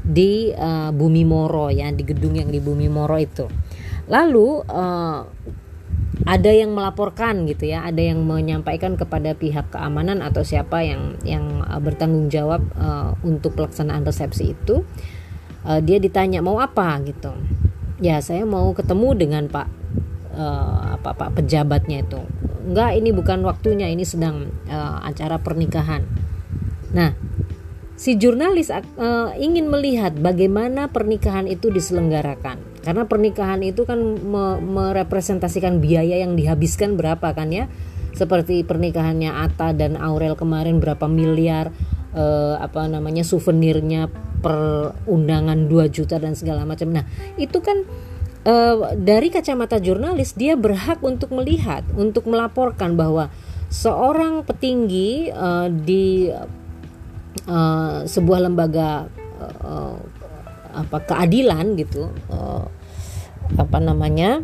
di 0.00 0.48
uh, 0.56 0.88
Bumi 0.96 1.28
Moro 1.28 1.68
ya, 1.68 1.92
di 1.92 2.08
gedung 2.08 2.40
yang 2.40 2.48
di 2.48 2.60
Bumi 2.64 2.88
Moro 2.88 3.20
itu. 3.20 3.44
Lalu 4.08 4.64
uh, 4.64 5.20
ada 6.22 6.54
yang 6.54 6.70
melaporkan 6.70 7.42
gitu 7.50 7.74
ya, 7.74 7.82
ada 7.82 7.98
yang 7.98 8.22
menyampaikan 8.22 8.94
kepada 8.94 9.34
pihak 9.34 9.74
keamanan 9.74 10.22
atau 10.22 10.46
siapa 10.46 10.86
yang 10.86 11.18
yang 11.26 11.66
uh, 11.66 11.82
bertanggung 11.82 12.30
jawab 12.30 12.62
uh, 12.78 13.18
untuk 13.26 13.58
pelaksanaan 13.58 14.06
resepsi 14.06 14.54
itu, 14.54 14.86
uh, 15.66 15.80
dia 15.82 15.98
ditanya 15.98 16.38
mau 16.38 16.62
apa 16.62 17.02
gitu. 17.02 17.34
Ya 17.98 18.22
saya 18.22 18.46
mau 18.46 18.70
ketemu 18.72 19.08
dengan 19.18 19.44
Pak 19.50 19.66
uh, 20.38 20.98
apa 21.02 21.10
Pak 21.18 21.42
pejabatnya 21.42 22.06
itu. 22.06 22.22
Enggak, 22.64 22.96
ini 22.96 23.10
bukan 23.12 23.44
waktunya, 23.44 23.92
ini 23.92 24.08
sedang 24.08 24.48
uh, 24.70 25.02
acara 25.04 25.36
pernikahan. 25.36 26.06
Nah, 26.96 27.12
si 27.98 28.16
jurnalis 28.16 28.70
uh, 28.72 29.34
ingin 29.36 29.68
melihat 29.68 30.16
bagaimana 30.16 30.88
pernikahan 30.88 31.44
itu 31.44 31.68
diselenggarakan 31.68 32.73
karena 32.84 33.08
pernikahan 33.08 33.64
itu 33.64 33.88
kan 33.88 33.98
me 33.98 34.60
merepresentasikan 34.60 35.80
biaya 35.80 36.20
yang 36.20 36.36
dihabiskan 36.36 37.00
berapa 37.00 37.32
kan 37.32 37.50
ya? 37.50 37.66
Seperti 38.14 38.62
pernikahannya 38.62 39.32
Ata 39.32 39.74
dan 39.74 39.98
Aurel 39.98 40.38
kemarin 40.38 40.78
berapa 40.78 41.10
miliar 41.10 41.74
eh, 42.14 42.56
apa 42.60 42.86
namanya 42.86 43.26
souvenirnya 43.26 44.06
per 44.44 44.92
undangan 45.08 45.66
2 45.66 45.88
juta 45.88 46.20
dan 46.20 46.36
segala 46.36 46.68
macam. 46.68 46.92
Nah 46.92 47.08
itu 47.40 47.64
kan 47.64 47.88
uh, 48.44 48.92
dari 48.94 49.32
kacamata 49.32 49.80
jurnalis 49.80 50.36
dia 50.36 50.54
berhak 50.54 51.00
untuk 51.00 51.32
melihat, 51.32 51.82
untuk 51.96 52.28
melaporkan 52.28 52.94
bahwa 52.94 53.32
seorang 53.72 54.44
petinggi 54.44 55.32
uh, 55.32 55.72
di 55.72 56.28
uh, 57.48 58.04
sebuah 58.04 58.40
lembaga 58.44 59.08
uh, 59.40 59.96
apa 60.74 60.98
keadilan 61.06 61.78
gitu 61.78 62.10
uh, 62.28 62.66
apa 63.54 63.78
namanya 63.78 64.42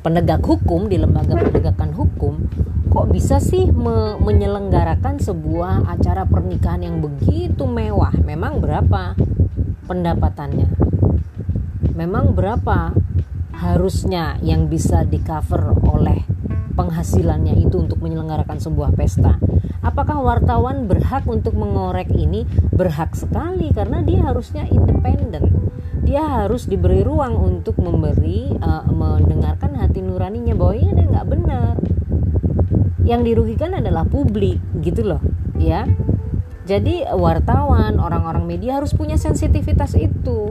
penegak 0.00 0.40
hukum 0.40 0.88
di 0.88 0.96
lembaga 0.96 1.36
penegakan 1.36 1.92
hukum 1.92 2.34
kok 2.96 3.12
bisa 3.12 3.36
sih 3.42 3.68
me 3.68 4.16
menyelenggarakan 4.16 5.20
sebuah 5.20 5.84
acara 5.84 6.24
pernikahan 6.24 6.80
yang 6.80 6.96
begitu 7.04 7.68
mewah? 7.68 8.14
Memang 8.24 8.64
berapa 8.64 9.12
pendapatannya? 9.84 10.70
Memang 11.92 12.32
berapa 12.32 12.96
harusnya 13.56 14.36
yang 14.44 14.68
bisa 14.68 15.08
di 15.08 15.16
cover 15.24 15.72
oleh 15.88 16.20
penghasilannya 16.76 17.56
itu 17.56 17.80
untuk 17.80 18.04
menyelenggarakan 18.04 18.60
sebuah 18.60 18.92
pesta. 18.92 19.40
Apakah 19.80 20.20
wartawan 20.20 20.84
berhak 20.84 21.24
untuk 21.24 21.56
mengorek 21.56 22.12
ini? 22.12 22.44
Berhak 22.74 23.16
sekali 23.16 23.72
karena 23.72 24.04
dia 24.04 24.28
harusnya 24.28 24.68
independen. 24.68 25.72
Dia 26.04 26.44
harus 26.44 26.68
diberi 26.68 27.00
ruang 27.00 27.34
untuk 27.40 27.80
memberi 27.80 28.52
uh, 28.60 28.84
mendengarkan 28.92 29.80
hati 29.80 30.04
nuraninya 30.04 30.52
bahwa 30.52 30.74
ini 30.76 31.02
nggak 31.08 31.26
benar. 31.26 31.74
Yang 33.06 33.20
dirugikan 33.32 33.72
adalah 33.78 34.04
publik, 34.04 34.58
gitu 34.82 35.06
loh, 35.06 35.22
ya. 35.56 35.86
Jadi 36.66 37.06
wartawan, 37.14 38.02
orang-orang 38.02 38.42
media 38.42 38.82
harus 38.82 38.90
punya 38.90 39.14
sensitivitas 39.14 39.94
itu 39.94 40.50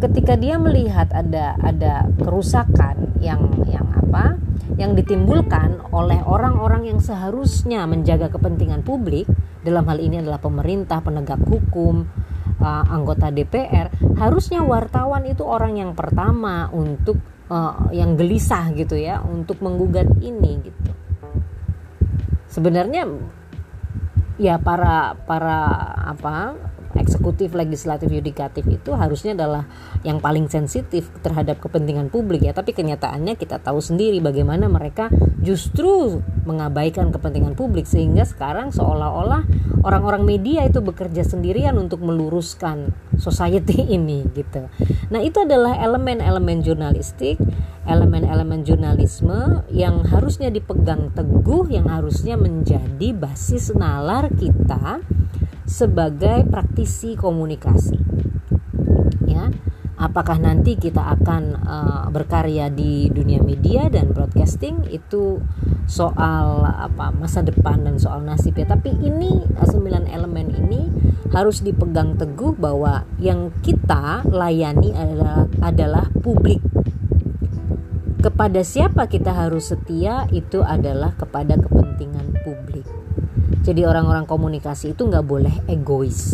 ketika 0.00 0.34
dia 0.34 0.56
melihat 0.56 1.12
ada 1.12 1.54
ada 1.60 2.08
kerusakan 2.16 3.20
yang 3.20 3.52
yang 3.68 3.84
apa 3.92 4.40
yang 4.80 4.96
ditimbulkan 4.96 5.84
oleh 5.92 6.24
orang-orang 6.24 6.88
yang 6.88 7.00
seharusnya 7.04 7.84
menjaga 7.84 8.32
kepentingan 8.32 8.80
publik 8.80 9.28
dalam 9.60 9.84
hal 9.84 10.00
ini 10.00 10.24
adalah 10.24 10.40
pemerintah 10.40 11.04
penegak 11.04 11.40
hukum 11.44 12.08
uh, 12.60 12.84
anggota 12.88 13.28
DPR 13.28 13.92
harusnya 14.16 14.64
wartawan 14.64 15.28
itu 15.28 15.44
orang 15.44 15.76
yang 15.76 15.92
pertama 15.92 16.72
untuk 16.72 17.20
uh, 17.52 17.92
yang 17.92 18.16
gelisah 18.16 18.72
gitu 18.72 18.96
ya 18.96 19.20
untuk 19.20 19.60
menggugat 19.60 20.08
ini 20.24 20.64
gitu. 20.64 20.92
Sebenarnya 22.50 23.06
ya 24.40 24.56
para 24.56 25.12
para 25.28 25.60
apa 26.16 26.56
eksekutif, 26.98 27.54
legislatif, 27.54 28.10
yudikatif 28.10 28.66
itu 28.66 28.90
harusnya 28.96 29.38
adalah 29.38 29.64
yang 30.02 30.18
paling 30.18 30.50
sensitif 30.50 31.06
terhadap 31.22 31.62
kepentingan 31.62 32.10
publik 32.10 32.42
ya. 32.42 32.52
Tapi 32.56 32.74
kenyataannya 32.74 33.38
kita 33.38 33.62
tahu 33.62 33.78
sendiri 33.78 34.18
bagaimana 34.18 34.66
mereka 34.66 35.12
justru 35.38 36.18
mengabaikan 36.42 37.14
kepentingan 37.14 37.54
publik 37.54 37.86
sehingga 37.86 38.26
sekarang 38.26 38.74
seolah-olah 38.74 39.46
orang-orang 39.86 40.26
media 40.26 40.66
itu 40.66 40.82
bekerja 40.82 41.22
sendirian 41.22 41.78
untuk 41.78 42.02
meluruskan 42.02 42.90
society 43.16 43.86
ini 43.96 44.26
gitu. 44.34 44.66
Nah, 45.14 45.20
itu 45.22 45.46
adalah 45.46 45.78
elemen-elemen 45.78 46.66
jurnalistik, 46.66 47.38
elemen-elemen 47.86 48.66
jurnalisme 48.66 49.64
yang 49.70 50.02
harusnya 50.06 50.52
dipegang 50.52 51.10
teguh 51.14 51.70
yang 51.70 51.88
harusnya 51.88 52.34
menjadi 52.36 53.14
basis 53.14 53.72
nalar 53.74 54.30
kita 54.34 55.00
sebagai 55.70 56.42
praktisi 56.50 57.14
komunikasi. 57.14 57.94
Ya, 59.30 59.54
apakah 59.94 60.42
nanti 60.42 60.74
kita 60.74 61.14
akan 61.14 61.42
uh, 61.62 62.04
berkarya 62.10 62.66
di 62.74 63.06
dunia 63.14 63.38
media 63.38 63.86
dan 63.86 64.10
broadcasting 64.10 64.90
itu 64.90 65.38
soal 65.86 66.66
apa 66.66 67.14
masa 67.14 67.46
depan 67.46 67.86
dan 67.86 68.02
soal 68.02 68.26
nasib 68.26 68.58
ya. 68.58 68.66
Tapi 68.66 68.90
ini 68.98 69.46
uh, 69.54 69.66
sembilan 69.70 70.10
elemen 70.10 70.50
ini 70.58 70.90
harus 71.30 71.62
dipegang 71.62 72.18
teguh 72.18 72.58
bahwa 72.58 73.06
yang 73.22 73.54
kita 73.62 74.26
layani 74.26 74.90
adalah 74.90 75.46
adalah 75.62 76.10
publik 76.18 76.58
kepada 78.20 78.60
siapa 78.60 79.08
kita 79.08 79.32
harus 79.32 79.72
setia 79.72 80.28
itu 80.28 80.60
adalah 80.60 81.16
kepada 81.16 81.56
kepentingan 81.56 82.36
publik. 82.44 82.99
Jadi 83.60 83.84
orang-orang 83.84 84.24
komunikasi 84.24 84.96
itu 84.96 85.04
nggak 85.04 85.26
boleh 85.26 85.52
egois, 85.68 86.32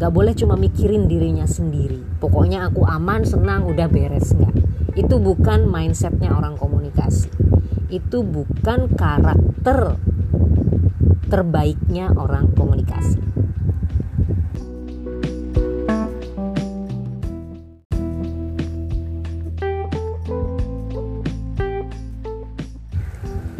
nggak 0.00 0.12
boleh 0.12 0.32
cuma 0.32 0.56
mikirin 0.56 1.04
dirinya 1.04 1.44
sendiri. 1.44 2.00
Pokoknya 2.18 2.72
aku 2.72 2.88
aman, 2.88 3.20
senang, 3.28 3.68
udah 3.68 3.84
beres 3.84 4.32
nggak. 4.32 4.54
Itu 4.96 5.20
bukan 5.20 5.68
mindsetnya 5.68 6.32
orang 6.32 6.56
komunikasi. 6.56 7.28
Itu 7.92 8.24
bukan 8.24 8.96
karakter 8.96 10.00
terbaiknya 11.28 12.16
orang 12.16 12.56
komunikasi. 12.56 13.20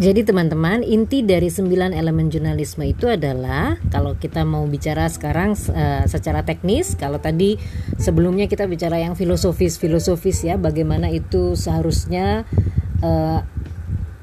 Jadi 0.04 0.20
teman-teman, 0.20 0.84
inti 0.84 1.24
dari 1.24 1.48
sembilan 1.48 1.96
elemen 1.96 2.28
jurnalisme 2.28 2.84
itu 2.84 3.08
adalah 3.08 3.80
kalau 3.88 4.20
kita 4.20 4.44
mau 4.44 4.68
bicara 4.68 5.08
sekarang 5.08 5.56
uh, 5.72 6.04
secara 6.04 6.44
teknis, 6.44 6.92
kalau 6.92 7.16
tadi 7.16 7.56
sebelumnya 7.96 8.44
kita 8.44 8.68
bicara 8.68 9.00
yang 9.00 9.16
filosofis-filosofis 9.16 10.44
ya, 10.44 10.60
bagaimana 10.60 11.08
itu 11.08 11.56
seharusnya 11.56 12.44
uh, 13.00 13.40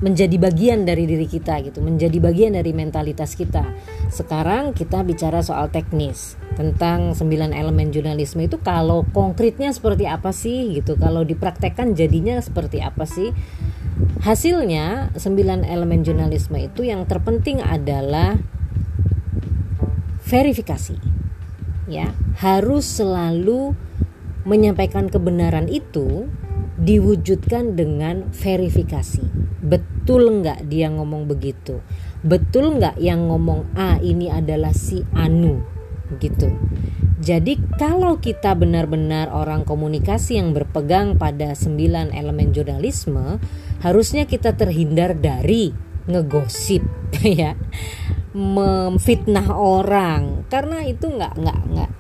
menjadi 0.06 0.38
bagian 0.38 0.86
dari 0.86 1.10
diri 1.10 1.26
kita 1.26 1.58
gitu, 1.66 1.82
menjadi 1.82 2.18
bagian 2.22 2.54
dari 2.54 2.78
mentalitas 2.78 3.34
kita. 3.34 3.66
Sekarang 4.14 4.78
kita 4.78 5.02
bicara 5.02 5.42
soal 5.42 5.74
teknis 5.74 6.38
tentang 6.54 7.18
sembilan 7.18 7.58
elemen 7.58 7.90
jurnalisme 7.90 8.46
itu 8.46 8.62
kalau 8.62 9.02
konkretnya 9.10 9.74
seperti 9.74 10.06
apa 10.06 10.30
sih 10.30 10.78
gitu, 10.78 10.94
kalau 10.94 11.26
dipraktekkan 11.26 11.98
jadinya 11.98 12.38
seperti 12.38 12.86
apa 12.86 13.10
sih? 13.10 13.34
Hasilnya, 14.22 15.18
sembilan 15.18 15.66
elemen 15.66 16.06
jurnalisme 16.06 16.62
itu 16.62 16.86
yang 16.86 17.10
terpenting 17.10 17.58
adalah 17.58 18.38
verifikasi. 20.22 20.98
Ya, 21.90 22.14
harus 22.40 22.86
selalu 22.86 23.74
menyampaikan 24.46 25.10
kebenaran 25.10 25.66
itu 25.68 26.30
diwujudkan 26.82 27.78
dengan 27.78 28.30
verifikasi. 28.34 29.26
Betul 29.62 30.42
nggak 30.42 30.66
dia 30.66 30.90
ngomong 30.90 31.30
begitu? 31.30 31.82
Betul 32.26 32.82
nggak 32.82 32.98
yang 32.98 33.30
ngomong 33.30 33.70
A 33.78 34.02
ini 34.02 34.30
adalah 34.34 34.74
si 34.74 35.06
Anu? 35.14 35.62
Gitu. 36.18 36.50
Jadi 37.22 37.62
kalau 37.78 38.18
kita 38.18 38.58
benar-benar 38.58 39.30
orang 39.30 39.62
komunikasi 39.62 40.42
yang 40.42 40.58
berpegang 40.58 41.22
pada 41.22 41.54
sembilan 41.54 42.10
elemen 42.18 42.50
jurnalisme, 42.50 43.38
harusnya 43.82 44.30
kita 44.30 44.54
terhindar 44.54 45.18
dari 45.18 45.74
ngegosip 46.06 46.86
ya. 47.42 47.58
Memfitnah 48.32 49.52
orang. 49.52 50.48
Karena 50.48 50.88
itu 50.88 51.12
nggak 51.12 51.34
nggak 51.36 51.60
nggak 51.76 51.92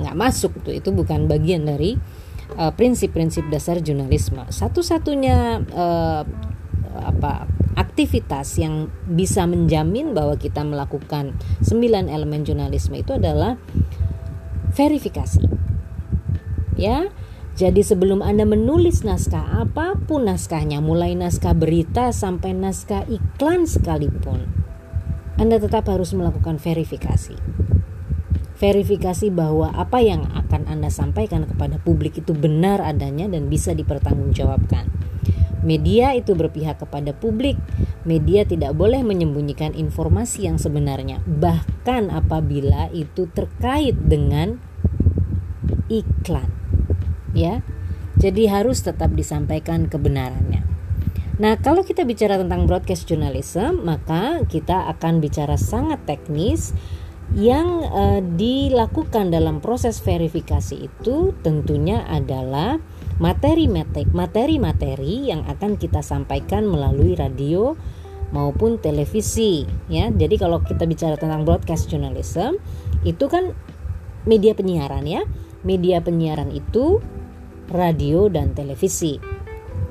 nggak 0.00 0.16
masuk 0.16 0.54
tuh. 0.62 0.76
Itu 0.76 0.94
bukan 0.94 1.26
bagian 1.26 1.66
dari 1.66 1.98
uh, 2.54 2.70
prinsip-prinsip 2.70 3.48
uh, 3.48 3.50
dasar 3.50 3.82
jurnalisme. 3.82 4.46
Satu-satunya 4.46 5.66
uh, 5.74 6.22
apa 6.90 7.46
aktivitas 7.78 8.58
yang 8.58 8.90
bisa 9.06 9.46
menjamin 9.46 10.12
bahwa 10.12 10.34
kita 10.36 10.62
melakukan 10.62 11.38
sembilan 11.62 12.10
elemen 12.10 12.42
jurnalisme 12.46 12.98
itu 12.98 13.18
adalah 13.18 13.58
verifikasi. 14.74 15.42
Ya 16.78 17.10
jadi 17.60 17.84
sebelum 17.84 18.24
Anda 18.24 18.48
menulis 18.48 19.04
naskah 19.04 19.60
apa 19.60 19.92
pun 20.08 20.24
naskahnya, 20.24 20.80
mulai 20.80 21.12
naskah 21.12 21.52
berita 21.52 22.08
sampai 22.08 22.56
naskah 22.56 23.04
iklan 23.04 23.68
sekalipun, 23.68 24.48
Anda 25.36 25.60
tetap 25.60 25.84
harus 25.92 26.16
melakukan 26.16 26.56
verifikasi. 26.56 27.36
Verifikasi 28.56 29.28
bahwa 29.28 29.76
apa 29.76 30.00
yang 30.00 30.24
akan 30.32 30.72
Anda 30.72 30.88
sampaikan 30.88 31.44
kepada 31.44 31.76
publik 31.76 32.24
itu 32.24 32.32
benar 32.32 32.80
adanya 32.80 33.28
dan 33.28 33.52
bisa 33.52 33.76
dipertanggungjawabkan. 33.76 34.88
Media 35.60 36.16
itu 36.16 36.32
berpihak 36.32 36.80
kepada 36.80 37.12
publik. 37.12 37.60
Media 38.08 38.48
tidak 38.48 38.72
boleh 38.72 39.04
menyembunyikan 39.04 39.76
informasi 39.76 40.48
yang 40.48 40.56
sebenarnya, 40.56 41.20
bahkan 41.28 42.08
apabila 42.08 42.88
itu 42.96 43.28
terkait 43.28 44.00
dengan 44.00 44.56
iklan 45.92 46.59
ya. 47.36 47.60
Jadi 48.20 48.50
harus 48.50 48.84
tetap 48.84 49.16
disampaikan 49.16 49.88
kebenarannya. 49.88 50.60
Nah, 51.40 51.56
kalau 51.56 51.80
kita 51.80 52.04
bicara 52.04 52.36
tentang 52.36 52.68
broadcast 52.68 53.08
journalism, 53.08 53.80
maka 53.80 54.44
kita 54.44 54.92
akan 54.92 55.24
bicara 55.24 55.56
sangat 55.56 56.04
teknis 56.04 56.76
yang 57.32 57.80
uh, 57.88 58.20
dilakukan 58.20 59.32
dalam 59.32 59.62
proses 59.62 60.02
verifikasi 60.02 60.90
itu 60.90 61.32
tentunya 61.46 62.02
adalah 62.10 62.82
materi-materi 63.22 65.30
yang 65.30 65.46
akan 65.46 65.78
kita 65.78 66.02
sampaikan 66.02 66.66
melalui 66.66 67.14
radio 67.14 67.78
maupun 68.34 68.82
televisi 68.82 69.64
ya. 69.86 70.10
Jadi 70.10 70.34
kalau 70.36 70.60
kita 70.60 70.84
bicara 70.90 71.14
tentang 71.14 71.46
broadcast 71.46 71.86
journalism 71.86 72.58
itu 73.06 73.30
kan 73.30 73.54
media 74.26 74.52
penyiaran 74.52 75.06
ya. 75.06 75.22
Media 75.60 76.00
penyiaran 76.00 76.50
itu 76.50 77.04
radio 77.70 78.26
dan 78.26 78.52
televisi. 78.52 79.16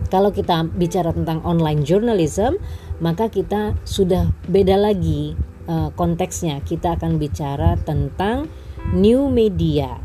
Kalau 0.10 0.34
kita 0.34 0.66
bicara 0.66 1.14
tentang 1.14 1.42
online 1.46 1.86
journalism, 1.86 2.58
maka 3.00 3.30
kita 3.30 3.78
sudah 3.86 4.34
beda 4.50 4.76
lagi 4.76 5.38
uh, 5.70 5.94
konteksnya. 5.94 6.60
Kita 6.66 6.98
akan 6.98 7.22
bicara 7.22 7.78
tentang 7.78 8.50
new 8.92 9.30
media 9.30 10.02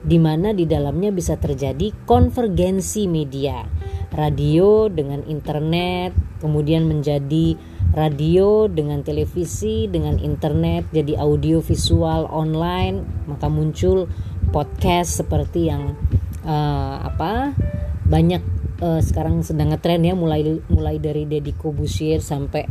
di 0.00 0.16
mana 0.16 0.56
di 0.56 0.64
dalamnya 0.64 1.12
bisa 1.12 1.36
terjadi 1.36 1.92
konvergensi 2.08 3.04
media. 3.06 3.62
Radio 4.10 4.90
dengan 4.90 5.22
internet, 5.30 6.10
kemudian 6.42 6.82
menjadi 6.82 7.54
radio 7.94 8.66
dengan 8.66 9.06
televisi, 9.06 9.86
dengan 9.86 10.18
internet, 10.18 10.90
jadi 10.90 11.14
audio 11.18 11.62
visual 11.62 12.26
online, 12.26 13.06
maka 13.30 13.46
muncul 13.46 14.10
podcast 14.50 15.22
seperti 15.22 15.70
yang 15.70 15.94
uh, 16.44 16.96
apa 17.06 17.54
banyak 18.06 18.42
uh, 18.82 19.00
sekarang 19.00 19.44
sedang 19.46 19.70
ngetren 19.70 20.02
ya 20.02 20.14
mulai 20.16 20.60
mulai 20.66 20.96
dari 20.98 21.28
Deddy 21.28 21.54
Kobusier 21.54 22.20
sampai 22.24 22.66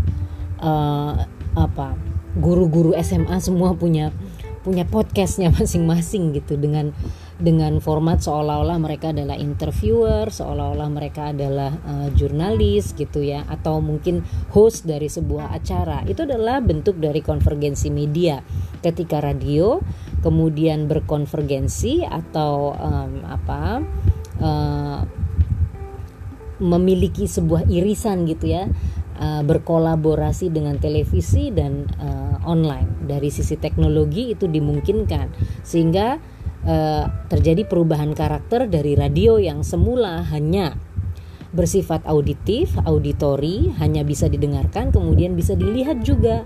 uh, 0.59 1.13
apa 1.57 1.95
guru-guru 2.37 2.93
SMA 3.01 3.41
semua 3.41 3.73
punya 3.73 4.13
punya 4.61 4.83
podcastnya 4.85 5.49
masing-masing 5.57 6.35
gitu 6.35 6.59
dengan 6.59 6.91
dengan 7.39 7.79
format 7.79 8.19
seolah-olah 8.19 8.75
mereka 8.83 9.15
adalah 9.15 9.39
interviewer, 9.39 10.27
seolah-olah 10.27 10.91
mereka 10.91 11.31
adalah 11.31 11.71
uh, 11.87 12.11
jurnalis 12.11 12.91
gitu 12.99 13.23
ya, 13.23 13.47
atau 13.47 13.79
mungkin 13.79 14.27
host 14.51 14.83
dari 14.83 15.07
sebuah 15.07 15.55
acara. 15.55 16.03
Itu 16.03 16.27
adalah 16.27 16.59
bentuk 16.59 16.99
dari 16.99 17.23
konvergensi 17.23 17.87
media. 17.87 18.43
Ketika 18.83 19.23
radio 19.23 19.79
kemudian 20.19 20.87
berkonvergensi 20.87 22.05
atau 22.07 22.75
um, 22.75 23.13
apa 23.25 23.83
uh, 24.39 24.99
memiliki 26.59 27.23
sebuah 27.25 27.71
irisan 27.71 28.27
gitu 28.27 28.51
ya 28.51 28.67
uh, 29.19 29.41
berkolaborasi 29.43 30.51
dengan 30.51 30.75
televisi 30.79 31.51
dan 31.55 31.87
uh, 31.99 32.43
online 32.43 33.07
dari 33.07 33.31
sisi 33.31 33.55
teknologi 33.55 34.35
itu 34.35 34.47
dimungkinkan 34.47 35.31
sehingga 35.63 36.19
uh, 36.67 37.05
terjadi 37.31 37.63
perubahan 37.67 38.11
karakter 38.11 38.67
dari 38.67 38.95
radio 38.99 39.39
yang 39.39 39.63
semula 39.63 40.23
hanya 40.27 40.75
bersifat 41.49 42.05
auditif, 42.05 42.77
auditori, 42.85 43.73
hanya 43.81 44.05
bisa 44.05 44.29
didengarkan, 44.29 44.93
kemudian 44.93 45.33
bisa 45.33 45.57
dilihat 45.57 46.05
juga. 46.05 46.45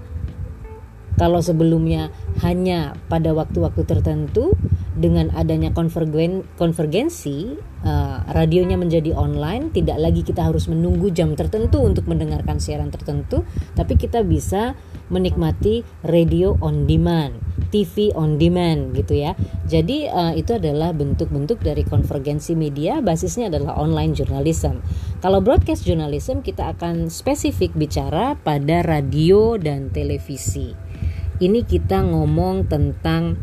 Kalau 1.15 1.39
sebelumnya 1.45 2.09
hanya 2.41 2.97
pada 3.09 3.31
waktu-waktu 3.37 3.85
tertentu, 3.85 4.57
dengan 4.93 5.33
adanya 5.33 5.73
konvergen 5.73 6.45
konvergensi 6.53 7.57
uh, 7.81 8.21
radionya 8.29 8.77
menjadi 8.77 9.17
online 9.17 9.73
tidak 9.73 9.97
lagi 9.97 10.21
kita 10.21 10.45
harus 10.45 10.69
menunggu 10.69 11.09
jam 11.09 11.33
tertentu 11.33 11.81
untuk 11.81 12.05
mendengarkan 12.05 12.61
siaran 12.61 12.93
tertentu 12.93 13.41
tapi 13.73 13.97
kita 13.97 14.21
bisa 14.21 14.77
menikmati 15.09 15.81
radio 16.05 16.61
on 16.61 16.85
demand 16.85 17.41
TV 17.73 18.13
on 18.13 18.37
demand 18.37 18.93
gitu 18.93 19.17
ya. 19.17 19.33
Jadi 19.65 20.05
uh, 20.05 20.37
itu 20.37 20.61
adalah 20.61 20.93
bentuk-bentuk 20.93 21.57
dari 21.65 21.81
konvergensi 21.81 22.53
media 22.53 23.01
basisnya 23.01 23.49
adalah 23.49 23.81
online 23.81 24.13
journalism. 24.13 24.85
Kalau 25.25 25.41
broadcast 25.41 25.81
journalism 25.81 26.45
kita 26.45 26.77
akan 26.77 27.09
spesifik 27.09 27.73
bicara 27.73 28.37
pada 28.37 28.85
radio 28.85 29.57
dan 29.57 29.89
televisi 29.89 30.92
ini 31.41 31.65
kita 31.65 32.05
ngomong 32.05 32.69
tentang 32.69 33.39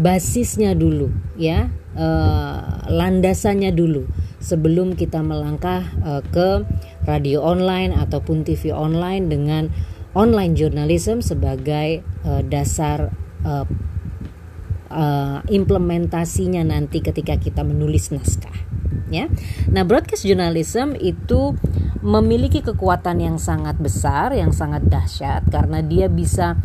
basisnya 0.00 0.72
dulu 0.72 1.12
ya 1.36 1.68
uh, 1.94 2.88
landasannya 2.88 3.74
dulu 3.74 4.06
sebelum 4.40 4.96
kita 4.96 5.20
melangkah 5.20 5.84
uh, 6.00 6.22
ke 6.24 6.64
radio 7.04 7.44
online 7.44 7.92
ataupun 7.92 8.42
TV 8.42 8.72
online 8.72 9.28
dengan 9.28 9.68
online 10.16 10.56
journalism 10.56 11.22
sebagai 11.22 12.02
uh, 12.24 12.42
dasar 12.42 13.12
uh, 13.44 13.66
uh, 14.90 15.38
implementasinya 15.46 16.66
nanti 16.66 17.04
ketika 17.04 17.38
kita 17.38 17.62
menulis 17.62 18.10
naskah 18.10 18.54
ya. 19.10 19.26
Nah, 19.70 19.82
broadcast 19.82 20.22
journalism 20.22 20.94
itu 20.98 21.54
memiliki 22.00 22.64
kekuatan 22.64 23.20
yang 23.20 23.36
sangat 23.36 23.76
besar, 23.76 24.32
yang 24.32 24.54
sangat 24.54 24.86
dahsyat 24.88 25.44
karena 25.50 25.84
dia 25.84 26.08
bisa 26.08 26.56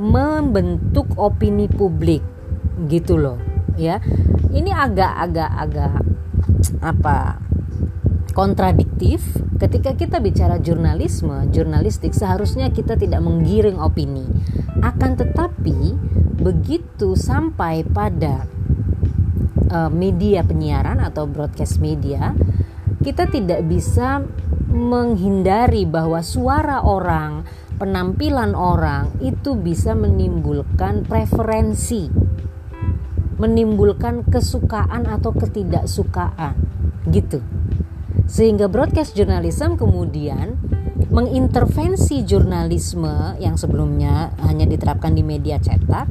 membentuk 0.00 1.12
opini 1.20 1.68
publik. 1.68 2.24
Gitu 2.88 3.20
loh 3.20 3.36
ya. 3.76 4.00
Ini 4.50 4.72
agak-agak 4.72 5.50
agak 5.52 5.94
apa 6.80 7.36
kontradiktif 8.32 9.20
ketika 9.60 9.92
kita 9.92 10.16
bicara 10.24 10.56
jurnalisme. 10.56 11.52
Jurnalistik 11.52 12.16
seharusnya 12.16 12.72
kita 12.72 12.96
tidak 12.96 13.20
menggiring 13.20 13.76
opini. 13.76 14.24
Akan 14.80 15.20
tetapi 15.20 15.92
begitu 16.40 17.12
sampai 17.20 17.84
pada 17.84 18.48
uh, 19.68 19.92
media 19.92 20.40
penyiaran 20.40 21.04
atau 21.04 21.28
broadcast 21.28 21.84
media 21.84 22.32
kita 23.00 23.28
tidak 23.28 23.64
bisa 23.64 24.24
menghindari 24.70 25.88
bahwa 25.88 26.20
suara 26.20 26.84
orang 26.84 27.44
penampilan 27.80 28.52
orang 28.52 29.16
itu 29.24 29.56
bisa 29.56 29.96
menimbulkan 29.96 31.08
preferensi 31.08 32.12
menimbulkan 33.40 34.28
kesukaan 34.28 35.08
atau 35.08 35.32
ketidaksukaan 35.32 36.60
gitu. 37.08 37.40
Sehingga 38.28 38.68
broadcast 38.68 39.16
journalism 39.16 39.80
kemudian 39.80 40.60
mengintervensi 41.08 42.22
jurnalisme 42.22 43.40
yang 43.40 43.56
sebelumnya 43.56 44.36
hanya 44.44 44.68
diterapkan 44.68 45.16
di 45.16 45.24
media 45.24 45.56
cetak 45.56 46.06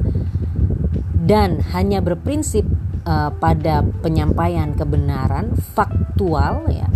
dan 1.30 1.62
hanya 1.72 2.02
berprinsip 2.02 2.66
uh, 3.06 3.30
pada 3.38 3.86
penyampaian 4.02 4.74
kebenaran 4.74 5.54
faktual 5.78 6.66
ya 6.74 6.90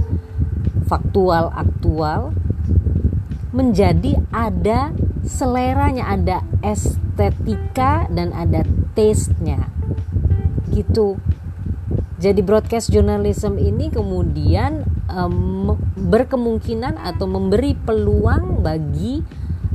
faktual 0.89 1.53
aktual 1.53 2.33
menjadi 3.53 4.17
ada 4.33 4.91
seleranya 5.23 6.09
ada 6.09 6.37
estetika 6.65 8.09
dan 8.11 8.33
ada 8.35 8.65
taste-nya 8.97 9.69
gitu 10.73 11.21
jadi 12.17 12.41
broadcast 12.41 12.89
journalism 12.89 13.61
ini 13.61 13.93
kemudian 13.93 14.83
um, 15.07 15.77
berkemungkinan 15.95 16.97
atau 16.97 17.29
memberi 17.29 17.77
peluang 17.77 18.65
bagi 18.65 19.21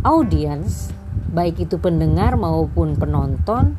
audiens 0.02 0.90
baik 1.30 1.68
itu 1.68 1.76
pendengar 1.78 2.34
maupun 2.34 2.96
penonton 2.96 3.76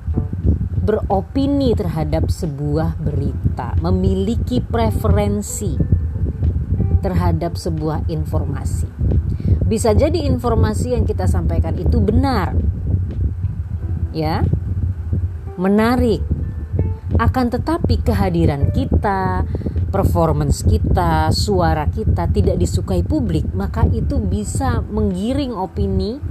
beropini 0.90 1.78
terhadap 1.78 2.34
sebuah 2.34 2.98
berita, 2.98 3.78
memiliki 3.78 4.58
preferensi 4.58 5.78
terhadap 7.06 7.62
sebuah 7.62 8.10
informasi. 8.10 8.90
Bisa 9.66 9.94
jadi 9.94 10.26
informasi 10.26 10.98
yang 10.98 11.06
kita 11.06 11.30
sampaikan 11.30 11.78
itu 11.78 12.02
benar. 12.02 12.58
Ya. 14.12 14.42
Menarik, 15.60 16.24
akan 17.20 17.52
tetapi 17.52 18.00
kehadiran 18.00 18.72
kita, 18.72 19.44
performance 19.92 20.64
kita, 20.64 21.34
suara 21.36 21.90
kita 21.92 22.32
tidak 22.32 22.56
disukai 22.56 23.04
publik, 23.04 23.50
maka 23.52 23.84
itu 23.92 24.22
bisa 24.24 24.80
menggiring 24.88 25.52
opini 25.52 26.22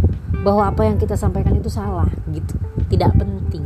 bahwa 0.40 0.70
apa 0.70 0.86
yang 0.86 0.96
kita 0.96 1.18
sampaikan 1.18 1.58
itu 1.58 1.68
salah 1.68 2.08
gitu. 2.32 2.56
Tidak 2.88 3.12
penting. 3.20 3.64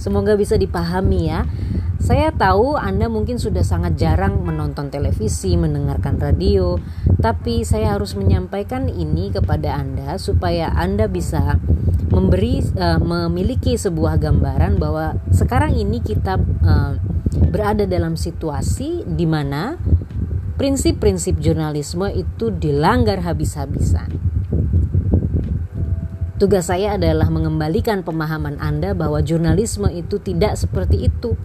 Semoga 0.00 0.38
bisa 0.40 0.56
dipahami 0.56 1.28
ya. 1.28 1.44
Saya 2.02 2.34
tahu 2.34 2.74
Anda 2.74 3.06
mungkin 3.06 3.38
sudah 3.38 3.62
sangat 3.62 3.94
jarang 3.94 4.42
menonton 4.42 4.90
televisi, 4.90 5.54
mendengarkan 5.54 6.18
radio, 6.18 6.74
tapi 7.22 7.62
saya 7.62 7.94
harus 7.94 8.18
menyampaikan 8.18 8.90
ini 8.90 9.30
kepada 9.30 9.78
Anda 9.78 10.18
supaya 10.18 10.74
Anda 10.74 11.06
bisa 11.06 11.62
memberi 12.10 12.58
uh, 12.74 12.98
memiliki 12.98 13.78
sebuah 13.78 14.18
gambaran 14.18 14.82
bahwa 14.82 15.14
sekarang 15.30 15.78
ini 15.78 16.02
kita 16.02 16.42
uh, 16.42 16.98
berada 17.54 17.86
dalam 17.86 18.18
situasi 18.18 19.06
di 19.06 19.24
mana 19.30 19.78
prinsip-prinsip 20.58 21.38
jurnalisme 21.38 22.10
itu 22.10 22.50
dilanggar 22.50 23.22
habis-habisan. 23.22 24.10
Tugas 26.42 26.66
saya 26.66 26.98
adalah 26.98 27.30
mengembalikan 27.30 28.02
pemahaman 28.02 28.58
Anda 28.58 28.90
bahwa 28.90 29.22
jurnalisme 29.22 29.86
itu 29.94 30.18
tidak 30.18 30.58
seperti 30.58 31.06
itu. 31.06 31.38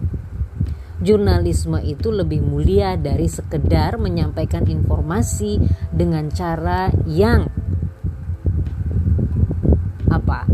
Jurnalisme 0.98 1.78
itu 1.86 2.10
lebih 2.10 2.42
mulia 2.42 2.98
dari 2.98 3.30
sekedar 3.30 4.02
menyampaikan 4.02 4.66
informasi 4.66 5.62
dengan 5.94 6.26
cara 6.34 6.90
yang 7.06 7.46
apa 10.08 10.48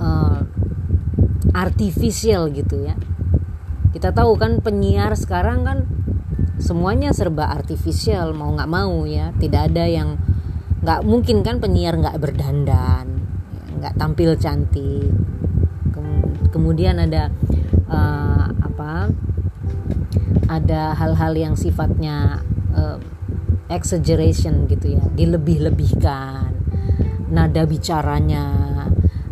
uh, 0.00 0.40
artificial 1.52 2.48
gitu 2.54 2.86
ya. 2.86 2.96
Kita 3.90 4.14
tahu 4.14 4.38
kan 4.38 4.62
penyiar 4.62 5.12
sekarang 5.18 5.66
kan 5.66 5.78
semuanya 6.62 7.10
serba 7.10 7.50
artificial 7.50 8.32
mau 8.32 8.54
nggak 8.54 8.70
mau 8.70 9.04
ya. 9.04 9.34
Tidak 9.36 9.62
ada 9.72 9.84
yang 9.84 10.16
nggak 10.80 11.00
mungkin 11.04 11.44
kan 11.44 11.60
penyiar 11.60 11.98
nggak 12.00 12.16
berdandan 12.16 13.20
nggak 13.80 13.96
tampil 13.96 14.36
cantik. 14.36 15.12
Kemudian 16.50 16.98
ada 16.98 17.30
uh, 17.86 18.29
ada 20.50 20.98
hal-hal 20.98 21.38
yang 21.38 21.54
sifatnya 21.54 22.42
uh, 22.74 22.98
exaggeration 23.70 24.66
gitu 24.66 24.98
ya 24.98 25.04
dilebih-lebihkan. 25.14 26.50
Nada 27.30 27.62
bicaranya 27.62 28.44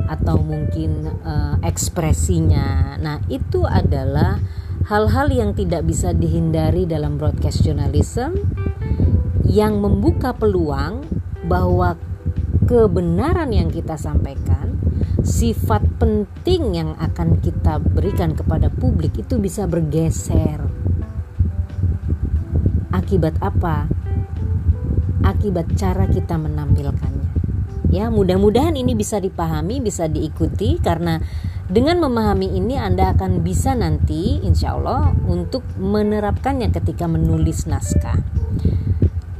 atau 0.06 0.38
mungkin 0.38 1.10
uh, 1.26 1.58
ekspresinya. 1.66 2.94
Nah 3.02 3.18
itu 3.26 3.66
adalah 3.66 4.38
hal-hal 4.86 5.28
yang 5.34 5.50
tidak 5.58 5.82
bisa 5.82 6.14
dihindari 6.14 6.86
dalam 6.86 7.18
broadcast 7.18 7.66
journalism 7.66 8.38
yang 9.42 9.82
membuka 9.82 10.30
peluang 10.32 11.02
bahwa 11.44 11.98
kebenaran 12.70 13.50
yang 13.50 13.68
kita 13.68 13.98
sampaikan 13.98 14.76
sifat 15.24 15.82
penting 15.98 16.78
yang 16.78 16.90
akan 16.96 17.42
kita 17.42 17.82
berikan 17.82 18.32
kepada 18.32 18.70
publik 18.72 19.18
itu 19.18 19.36
bisa 19.36 19.68
bergeser 19.68 20.67
Akibat 23.08 23.40
apa? 23.40 23.88
Akibat 25.24 25.80
cara 25.80 26.04
kita 26.12 26.36
menampilkannya. 26.36 27.32
Ya, 27.88 28.12
mudah-mudahan 28.12 28.76
ini 28.76 28.92
bisa 28.92 29.16
dipahami, 29.16 29.80
bisa 29.80 30.12
diikuti 30.12 30.76
karena 30.76 31.16
dengan 31.72 32.04
memahami 32.04 32.52
ini 32.52 32.76
Anda 32.76 33.16
akan 33.16 33.40
bisa 33.40 33.72
nanti 33.72 34.44
insya 34.44 34.76
Allah 34.76 35.16
untuk 35.24 35.64
menerapkannya 35.80 36.68
ketika 36.68 37.08
menulis 37.08 37.64
naskah. 37.64 38.20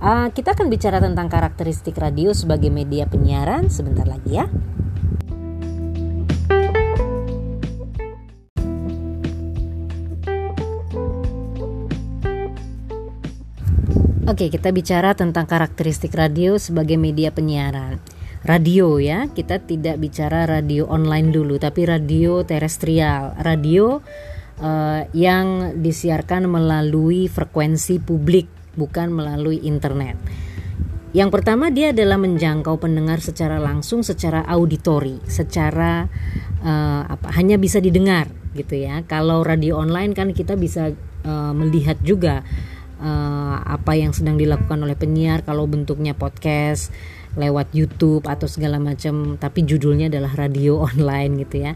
Uh, 0.00 0.32
kita 0.32 0.56
akan 0.56 0.72
bicara 0.72 1.04
tentang 1.04 1.28
karakteristik 1.28 2.00
radio 2.00 2.32
sebagai 2.32 2.72
media 2.72 3.04
penyiaran 3.04 3.68
sebentar 3.68 4.08
lagi 4.08 4.40
ya. 4.40 4.48
Oke, 14.29 14.53
kita 14.53 14.76
bicara 14.76 15.16
tentang 15.16 15.49
karakteristik 15.49 16.12
radio 16.12 16.61
sebagai 16.61 17.01
media 17.01 17.33
penyiaran. 17.33 17.97
Radio 18.45 19.01
ya, 19.01 19.24
kita 19.33 19.57
tidak 19.64 19.97
bicara 19.97 20.45
radio 20.45 20.85
online 20.85 21.33
dulu, 21.33 21.57
tapi 21.57 21.89
radio 21.89 22.45
terestrial, 22.45 23.33
radio 23.41 24.05
uh, 24.61 25.01
yang 25.16 25.81
disiarkan 25.81 26.45
melalui 26.45 27.24
frekuensi 27.24 28.05
publik, 28.05 28.76
bukan 28.76 29.16
melalui 29.16 29.64
internet. 29.64 30.20
Yang 31.16 31.33
pertama 31.33 31.72
dia 31.72 31.97
adalah 31.97 32.20
menjangkau 32.20 32.76
pendengar 32.85 33.24
secara 33.24 33.57
langsung, 33.57 34.05
secara 34.05 34.45
auditori, 34.45 35.24
secara 35.24 36.05
uh, 36.61 37.03
apa 37.09 37.33
hanya 37.33 37.57
bisa 37.57 37.81
didengar 37.81 38.29
gitu 38.53 38.76
ya. 38.76 39.01
Kalau 39.09 39.41
radio 39.41 39.81
online 39.81 40.12
kan 40.12 40.37
kita 40.37 40.53
bisa 40.53 40.93
uh, 41.24 41.53
melihat 41.57 41.97
juga 42.05 42.45
uh, 42.99 43.57
apa 43.62 43.94
yang 43.94 44.12
sedang 44.14 44.38
dilakukan 44.38 44.78
oleh 44.78 44.94
penyiar 44.99 45.42
kalau 45.42 45.64
bentuknya 45.66 46.14
podcast 46.14 46.90
lewat 47.38 47.70
YouTube 47.70 48.26
atau 48.26 48.51
segala 48.51 48.82
macam 48.82 49.38
tapi 49.38 49.62
judulnya 49.62 50.11
adalah 50.11 50.34
radio 50.34 50.82
online 50.88 51.46
gitu 51.46 51.57
ya. 51.64 51.72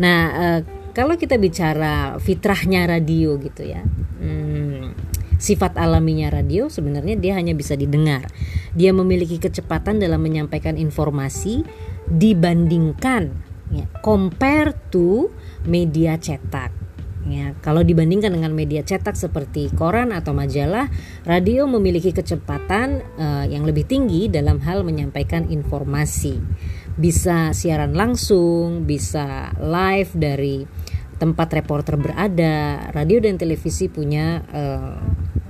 Nah, 0.00 0.18
uh, 0.32 0.60
kalau 0.92 1.16
kita 1.16 1.40
bicara 1.40 2.20
fitrahnya 2.20 2.84
radio 2.84 3.40
gitu 3.40 3.64
ya. 3.64 3.80
Hmm, 4.20 4.92
sifat 5.40 5.80
alaminya 5.80 6.28
radio 6.28 6.68
sebenarnya 6.68 7.16
dia 7.16 7.32
hanya 7.36 7.56
bisa 7.56 7.76
didengar. 7.76 8.28
Dia 8.72 8.92
memiliki 8.92 9.36
kecepatan 9.40 10.00
dalam 10.00 10.20
menyampaikan 10.20 10.76
informasi 10.80 11.64
dibandingkan 12.08 13.32
ya, 13.72 13.88
compare 14.04 14.76
to 14.92 15.32
media 15.64 16.20
cetak 16.20 16.81
Ya, 17.22 17.54
kalau 17.62 17.86
dibandingkan 17.86 18.34
dengan 18.34 18.50
media 18.50 18.82
cetak 18.82 19.14
seperti 19.14 19.70
koran 19.78 20.10
atau 20.10 20.34
majalah, 20.34 20.90
radio 21.22 21.70
memiliki 21.70 22.10
kecepatan 22.10 22.98
uh, 23.14 23.46
yang 23.46 23.62
lebih 23.62 23.86
tinggi 23.86 24.26
dalam 24.26 24.58
hal 24.58 24.82
menyampaikan 24.82 25.46
informasi. 25.46 26.42
Bisa 26.98 27.54
siaran 27.54 27.94
langsung, 27.94 28.82
bisa 28.90 29.54
live 29.62 30.10
dari 30.18 30.66
tempat 31.22 31.62
reporter 31.62 31.94
berada. 31.94 32.90
Radio 32.90 33.22
dan 33.22 33.38
televisi 33.38 33.86
punya 33.86 34.42
uh, 34.50 34.98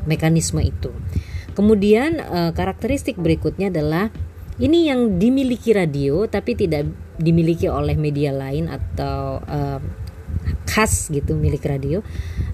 mekanisme 0.05 0.61
itu. 0.61 0.93
Kemudian 1.57 2.21
uh, 2.21 2.53
karakteristik 2.53 3.17
berikutnya 3.17 3.73
adalah 3.73 4.13
ini 4.61 4.93
yang 4.93 5.17
dimiliki 5.17 5.73
radio 5.73 6.29
tapi 6.29 6.53
tidak 6.53 6.85
dimiliki 7.17 7.73
oleh 7.73 7.97
media 7.97 8.37
lain 8.37 8.69
atau 8.69 9.41
uh, 9.41 9.81
khas 10.67 11.13
gitu 11.13 11.37
milik 11.37 11.69
radio 11.69 12.01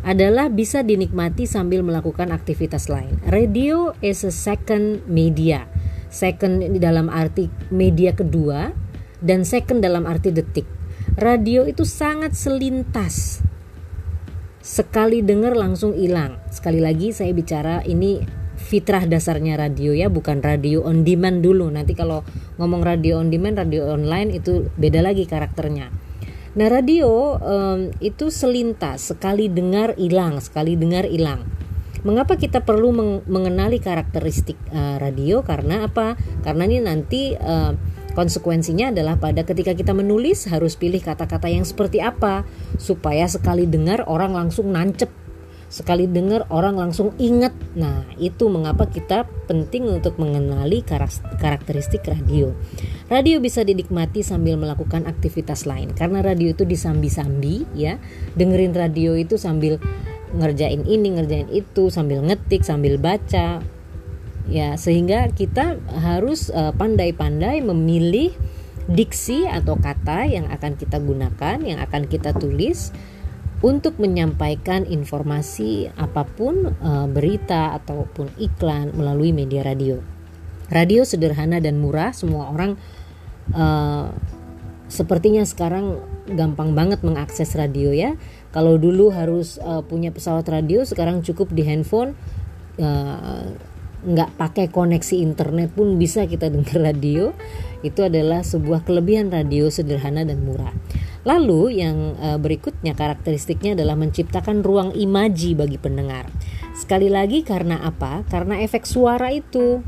adalah 0.03 0.51
bisa 0.51 0.83
dinikmati 0.83 1.47
sambil 1.47 1.87
melakukan 1.87 2.35
aktivitas 2.35 2.91
lain. 2.91 3.15
Radio 3.29 3.95
is 4.03 4.27
a 4.27 4.33
second 4.35 5.07
media. 5.07 5.71
Second 6.09 6.65
dalam 6.81 7.13
arti 7.13 7.53
media 7.69 8.17
kedua 8.17 8.73
dan 9.21 9.45
second 9.45 9.85
dalam 9.85 10.09
arti 10.09 10.33
detik. 10.33 10.65
Radio 11.19 11.67
itu 11.69 11.85
sangat 11.85 12.35
selintas. 12.35 13.45
Sekali 14.65 15.25
dengar 15.25 15.57
langsung 15.57 15.97
hilang. 15.97 16.41
Sekali 16.53 16.81
lagi 16.81 17.13
saya 17.13 17.33
bicara 17.33 17.85
ini 17.85 18.21
fitrah 18.59 19.07
dasarnya 19.07 19.57
radio 19.57 19.95
ya, 19.95 20.11
bukan 20.11 20.43
radio 20.43 20.85
on 20.85 21.05
demand 21.05 21.41
dulu. 21.45 21.69
Nanti 21.73 21.93
kalau 21.93 22.25
ngomong 22.57 22.85
radio 22.85 23.21
on 23.21 23.31
demand, 23.33 23.61
radio 23.61 23.93
online 23.93 24.35
itu 24.35 24.69
beda 24.77 25.01
lagi 25.05 25.25
karakternya 25.25 26.08
Nah 26.57 26.69
radio 26.73 27.37
um, 27.37 27.93
itu 28.01 28.33
selintas 28.33 29.13
sekali 29.13 29.53
dengar 29.53 29.93
hilang, 30.01 30.41
sekali 30.41 30.79
dengar 30.79 31.05
hilang. 31.05 31.45
Mengapa 32.07 32.39
kita 32.39 32.63
perlu 32.63 32.95
meng 32.95 33.13
mengenali 33.27 33.83
karakteristik 33.83 34.57
uh, 34.71 34.97
radio? 35.03 35.43
Karena 35.45 35.85
apa? 35.85 36.15
Karena 36.47 36.65
ini 36.65 36.79
nanti 36.81 37.35
uh, 37.35 37.75
konsekuensinya 38.17 38.95
adalah 38.95 39.21
pada 39.21 39.45
ketika 39.45 39.77
kita 39.77 39.93
menulis 39.93 40.49
harus 40.49 40.79
pilih 40.79 41.03
kata-kata 41.03 41.51
yang 41.53 41.67
seperti 41.67 42.01
apa 42.01 42.49
supaya 42.81 43.29
sekali 43.29 43.69
dengar 43.69 44.07
orang 44.07 44.33
langsung 44.33 44.73
nancep 44.73 45.11
sekali 45.69 46.09
dengar 46.09 46.49
orang 46.49 46.81
langsung 46.81 47.13
ingat. 47.21 47.53
Nah, 47.77 48.09
itu 48.17 48.49
mengapa 48.49 48.89
kita 48.89 49.29
penting 49.45 49.85
untuk 49.89 50.17
mengenali 50.17 50.81
karakteristik 51.39 52.09
radio. 52.09 52.57
Radio 53.13 53.37
bisa 53.39 53.63
dinikmati 53.63 54.25
sambil 54.25 54.57
melakukan 54.57 55.05
aktivitas 55.05 55.69
lain 55.69 55.93
karena 55.93 56.25
radio 56.25 56.57
itu 56.57 56.65
disambi-sambi 56.65 57.69
ya. 57.77 58.01
Dengerin 58.33 58.73
radio 58.73 59.13
itu 59.13 59.37
sambil 59.37 59.77
ngerjain 60.33 60.85
ini, 60.89 61.17
ngerjain 61.17 61.49
itu, 61.53 61.93
sambil 61.93 62.25
ngetik, 62.25 62.65
sambil 62.65 62.97
baca. 62.97 63.61
Ya, 64.49 64.81
sehingga 64.81 65.29
kita 65.37 65.77
harus 66.01 66.49
eh, 66.49 66.73
pandai-pandai 66.73 67.61
memilih 67.61 68.33
diksi 68.89 69.45
atau 69.45 69.77
kata 69.77 70.25
yang 70.25 70.49
akan 70.49 70.81
kita 70.81 70.97
gunakan, 70.97 71.61
yang 71.61 71.77
akan 71.85 72.09
kita 72.09 72.33
tulis 72.33 72.89
untuk 73.59 73.99
menyampaikan 73.99 74.87
informasi 74.87 75.91
apa 75.99 76.23
pun 76.23 76.71
e, 76.71 76.91
berita 77.11 77.75
ataupun 77.75 78.39
iklan 78.39 78.95
melalui 78.95 79.35
media 79.35 79.67
radio. 79.67 79.99
Radio 80.71 81.03
sederhana 81.03 81.59
dan 81.59 81.83
murah, 81.83 82.15
semua 82.15 82.55
orang 82.55 82.79
e, 83.51 83.65
sepertinya 84.87 85.43
sekarang 85.43 85.99
gampang 86.31 86.79
banget 86.79 87.03
mengakses 87.03 87.59
radio 87.59 87.91
ya. 87.91 88.15
Kalau 88.55 88.79
dulu 88.79 89.11
harus 89.11 89.59
e, 89.59 89.83
punya 89.83 90.15
pesawat 90.15 90.47
radio, 90.47 90.87
sekarang 90.87 91.27
cukup 91.27 91.51
di 91.51 91.67
handphone 91.67 92.15
nggak 93.99 94.39
pakai 94.39 94.71
koneksi 94.71 95.19
internet 95.19 95.75
pun 95.75 95.99
bisa 95.99 96.23
kita 96.31 96.47
dengar 96.47 96.79
radio. 96.95 97.35
Itu 97.81 98.07
adalah 98.07 98.43
sebuah 98.43 98.83
kelebihan 98.83 99.31
radio 99.31 99.71
sederhana 99.71 100.27
dan 100.27 100.43
murah. 100.43 100.75
Lalu 101.23 101.83
yang 101.83 102.19
uh, 102.19 102.39
berikutnya 102.41 102.97
karakteristiknya 102.97 103.79
adalah 103.79 103.95
menciptakan 103.99 104.63
ruang 104.67 104.95
imaji 104.95 105.55
bagi 105.55 105.79
pendengar. 105.79 106.31
Sekali 106.75 107.11
lagi 107.11 107.43
karena 107.43 107.83
apa? 107.83 108.23
Karena 108.27 108.59
efek 108.63 108.87
suara 108.87 109.31
itu. 109.35 109.83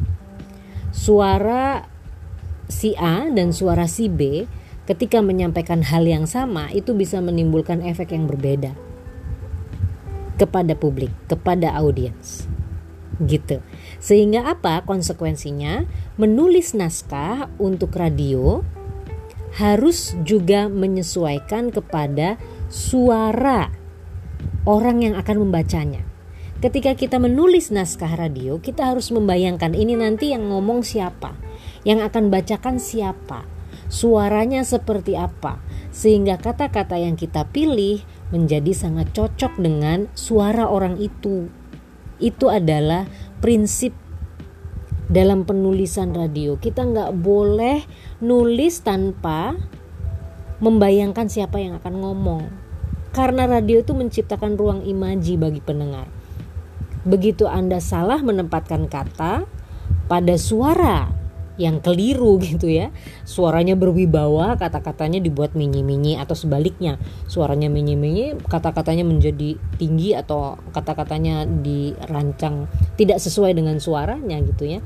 Suara 0.91 1.87
si 2.67 2.95
A 2.99 3.31
dan 3.31 3.55
suara 3.55 3.87
si 3.87 4.11
B 4.11 4.47
ketika 4.87 5.23
menyampaikan 5.23 5.87
hal 5.87 6.03
yang 6.03 6.27
sama 6.27 6.71
itu 6.75 6.95
bisa 6.99 7.23
menimbulkan 7.23 7.83
efek 7.87 8.11
yang 8.15 8.27
berbeda. 8.27 8.75
kepada 10.41 10.73
publik, 10.73 11.13
kepada 11.29 11.77
audiens. 11.77 12.49
Gitu. 13.21 13.61
Sehingga 14.01 14.49
apa 14.49 14.83
konsekuensinya? 14.89 15.85
Menulis 16.17 16.73
naskah 16.73 17.53
untuk 17.61 17.95
radio 17.95 18.65
harus 19.61 20.17
juga 20.25 20.73
menyesuaikan 20.73 21.69
kepada 21.75 22.41
suara 22.73 23.69
orang 24.65 25.05
yang 25.05 25.15
akan 25.21 25.47
membacanya. 25.47 26.07
Ketika 26.61 26.93
kita 26.93 27.17
menulis 27.17 27.73
naskah 27.73 28.21
radio, 28.21 28.61
kita 28.61 28.93
harus 28.93 29.09
membayangkan 29.09 29.73
ini 29.73 29.97
nanti 29.97 30.37
yang 30.37 30.53
ngomong 30.53 30.85
siapa, 30.85 31.33
yang 31.89 32.05
akan 32.05 32.29
bacakan 32.29 32.77
siapa, 32.77 33.49
suaranya 33.89 34.61
seperti 34.61 35.17
apa, 35.17 35.57
sehingga 35.89 36.37
kata-kata 36.37 37.01
yang 37.01 37.17
kita 37.17 37.49
pilih 37.49 38.05
menjadi 38.29 38.77
sangat 38.77 39.09
cocok 39.17 39.57
dengan 39.57 40.13
suara 40.13 40.69
orang 40.69 41.01
itu. 41.01 41.49
Itu 42.21 42.53
adalah 42.53 43.09
prinsip 43.41 43.97
dalam 45.11 45.43
penulisan 45.49 46.15
radio. 46.15 46.61
Kita 46.61 46.87
nggak 46.87 47.13
boleh 47.19 47.83
nulis 48.23 48.85
tanpa 48.85 49.59
membayangkan 50.61 51.27
siapa 51.27 51.59
yang 51.59 51.81
akan 51.81 51.95
ngomong. 52.05 52.43
Karena 53.11 53.51
radio 53.51 53.83
itu 53.83 53.91
menciptakan 53.91 54.55
ruang 54.55 54.87
imaji 54.87 55.35
bagi 55.35 55.59
pendengar 55.59 56.21
begitu 57.05 57.49
Anda 57.49 57.81
salah 57.81 58.21
menempatkan 58.21 58.89
kata 58.91 59.49
pada 60.11 60.35
suara 60.37 61.09
yang 61.61 61.85
keliru 61.85 62.41
gitu 62.49 62.73
ya. 62.73 62.89
Suaranya 63.29 63.77
berwibawa 63.77 64.57
kata-katanya 64.57 65.21
dibuat 65.21 65.53
minyi-minyi 65.53 66.17
atau 66.17 66.33
sebaliknya. 66.33 66.97
Suaranya 67.29 67.69
minyi-minyi 67.69 68.41
kata-katanya 68.49 69.05
menjadi 69.05 69.61
tinggi 69.77 70.17
atau 70.17 70.57
kata-katanya 70.73 71.45
dirancang 71.45 72.65
tidak 72.97 73.21
sesuai 73.21 73.53
dengan 73.53 73.77
suaranya 73.77 74.41
gitu 74.41 74.65
ya. 74.65 74.81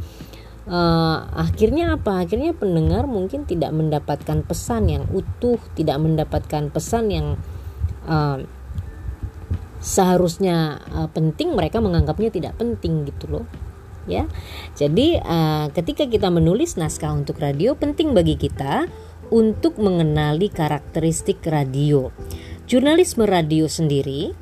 Uh, 0.64 1.28
akhirnya 1.36 2.00
apa? 2.00 2.24
Akhirnya 2.24 2.56
pendengar 2.56 3.04
mungkin 3.04 3.44
tidak 3.44 3.70
mendapatkan 3.70 4.42
pesan 4.42 4.88
yang 4.90 5.04
utuh 5.12 5.60
tidak 5.76 6.00
mendapatkan 6.00 6.72
pesan 6.72 7.12
yang 7.12 7.26
uh, 8.08 8.40
seharusnya 9.84 10.80
uh, 10.96 11.08
penting 11.12 11.52
mereka 11.52 11.84
menganggapnya 11.84 12.32
tidak 12.32 12.56
penting 12.56 13.04
gitu 13.04 13.28
loh 13.28 13.44
ya. 14.06 14.28
Jadi 14.76 15.18
uh, 15.20 15.68
ketika 15.72 16.08
kita 16.08 16.28
menulis 16.28 16.76
naskah 16.76 17.12
untuk 17.12 17.40
radio 17.40 17.76
penting 17.76 18.12
bagi 18.12 18.36
kita 18.38 18.88
untuk 19.32 19.80
mengenali 19.80 20.52
karakteristik 20.52 21.40
radio. 21.48 22.12
Jurnalisme 22.64 23.28
radio 23.28 23.68
sendiri 23.68 24.32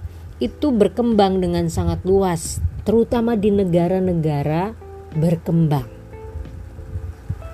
itu 0.42 0.68
berkembang 0.74 1.38
dengan 1.38 1.70
sangat 1.70 2.02
luas 2.02 2.58
terutama 2.82 3.38
di 3.38 3.54
negara-negara 3.54 4.74
berkembang. 5.14 5.86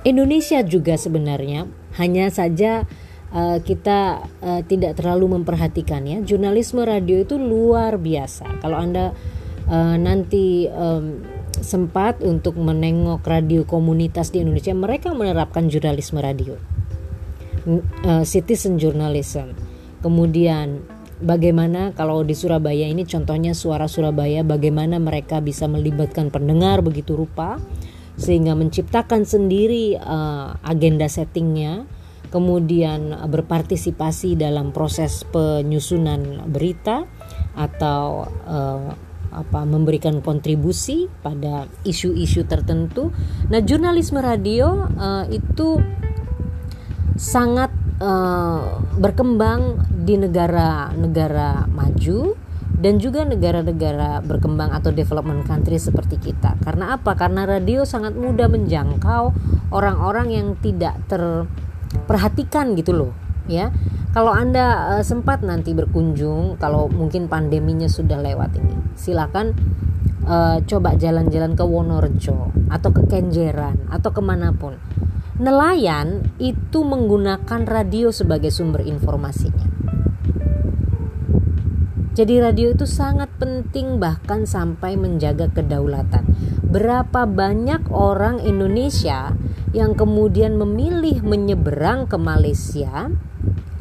Indonesia 0.08 0.64
juga 0.64 0.96
sebenarnya 0.96 1.68
hanya 2.00 2.32
saja 2.32 2.88
uh, 3.34 3.60
kita 3.60 4.24
uh, 4.40 4.62
tidak 4.64 4.96
terlalu 4.96 5.36
memperhatikan 5.40 6.06
ya 6.08 6.18
jurnalisme 6.24 6.80
radio 6.80 7.20
itu 7.20 7.36
luar 7.36 8.00
biasa. 8.00 8.62
Kalau 8.64 8.78
anda 8.78 9.12
uh, 9.68 9.96
nanti 10.00 10.64
um, 10.70 11.37
sempat 11.62 12.20
untuk 12.22 12.58
menengok 12.58 13.22
radio 13.26 13.62
komunitas 13.64 14.30
di 14.34 14.42
Indonesia. 14.42 14.74
Mereka 14.74 15.14
menerapkan 15.14 15.66
jurnalisme 15.70 16.18
radio. 16.18 16.58
Uh, 17.68 18.24
citizen 18.24 18.80
journalism. 18.80 19.52
Kemudian 20.00 20.82
bagaimana 21.18 21.90
kalau 21.92 22.22
di 22.22 22.32
Surabaya 22.32 22.86
ini 22.86 23.02
contohnya 23.04 23.52
suara 23.52 23.90
Surabaya 23.90 24.46
bagaimana 24.46 25.02
mereka 25.02 25.42
bisa 25.42 25.66
melibatkan 25.66 26.30
pendengar 26.30 26.80
begitu 26.80 27.18
rupa 27.18 27.58
sehingga 28.18 28.54
menciptakan 28.54 29.26
sendiri 29.26 29.98
uh, 29.98 30.58
agenda 30.62 31.06
settingnya 31.10 31.86
kemudian 32.28 33.14
berpartisipasi 33.26 34.36
dalam 34.36 34.70
proses 34.70 35.24
penyusunan 35.32 36.44
berita 36.46 37.08
atau 37.56 38.28
uh, 38.46 39.07
apa 39.32 39.64
memberikan 39.64 40.20
kontribusi 40.24 41.06
pada 41.22 41.68
isu-isu 41.84 42.44
tertentu. 42.48 43.12
Nah, 43.52 43.60
jurnalisme 43.62 44.18
radio 44.20 44.88
uh, 44.88 45.24
itu 45.28 45.78
sangat 47.18 47.74
uh, 47.98 48.78
berkembang 48.96 49.82
di 49.90 50.16
negara-negara 50.16 51.66
maju 51.68 52.38
dan 52.78 53.02
juga 53.02 53.26
negara-negara 53.26 54.22
berkembang 54.22 54.70
atau 54.70 54.94
development 54.94 55.42
country 55.44 55.82
seperti 55.82 56.16
kita. 56.22 56.54
Karena 56.62 56.94
apa? 56.94 57.18
Karena 57.18 57.42
radio 57.42 57.82
sangat 57.82 58.14
mudah 58.14 58.46
menjangkau 58.46 59.34
orang-orang 59.74 60.30
yang 60.30 60.48
tidak 60.62 60.94
ter 61.10 61.44
perhatikan 62.06 62.76
gitu 62.78 62.92
loh 62.94 63.27
ya. 63.50 63.74
Kalau 64.12 64.32
anda 64.32 64.96
uh, 64.96 65.04
sempat 65.04 65.44
nanti 65.44 65.76
berkunjung 65.76 66.56
kalau 66.56 66.88
mungkin 66.88 67.28
pandeminya 67.28 67.88
sudah 67.88 68.16
lewat 68.20 68.56
ini 68.56 68.76
silakan 68.98 69.54
uh, 70.28 70.58
coba 70.64 70.98
jalan-jalan 70.98 71.54
ke 71.54 71.64
Wonorejo 71.64 72.52
atau 72.68 72.90
ke 72.92 73.02
Kenjeran 73.08 73.88
atau 73.88 74.10
ke 74.12 74.20
mana 74.20 74.52
pun. 74.52 74.76
Nelayan 75.38 76.34
itu 76.42 76.82
menggunakan 76.82 77.62
radio 77.62 78.10
sebagai 78.10 78.50
sumber 78.50 78.82
informasinya. 78.82 79.70
Jadi 82.18 82.42
radio 82.42 82.74
itu 82.74 82.82
sangat 82.82 83.30
penting 83.38 84.02
bahkan 84.02 84.42
sampai 84.42 84.98
menjaga 84.98 85.46
kedaulatan. 85.54 86.26
Berapa 86.66 87.30
banyak 87.30 87.94
orang 87.94 88.42
Indonesia 88.42 89.38
yang 89.70 89.94
kemudian 89.94 90.58
memilih 90.58 91.22
menyeberang 91.22 92.10
ke 92.10 92.18
Malaysia 92.18 93.06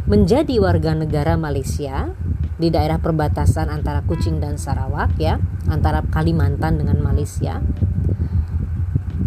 menjadi 0.07 0.55
warga 0.63 0.95
negara 0.95 1.35
Malaysia 1.35 2.15
di 2.55 2.71
daerah 2.71 2.97
perbatasan 2.97 3.67
antara 3.67 4.01
Kuching 4.07 4.39
dan 4.39 4.55
Sarawak 4.55 5.19
ya, 5.19 5.37
antara 5.67 6.01
Kalimantan 6.07 6.79
dengan 6.79 7.03
Malaysia. 7.03 7.59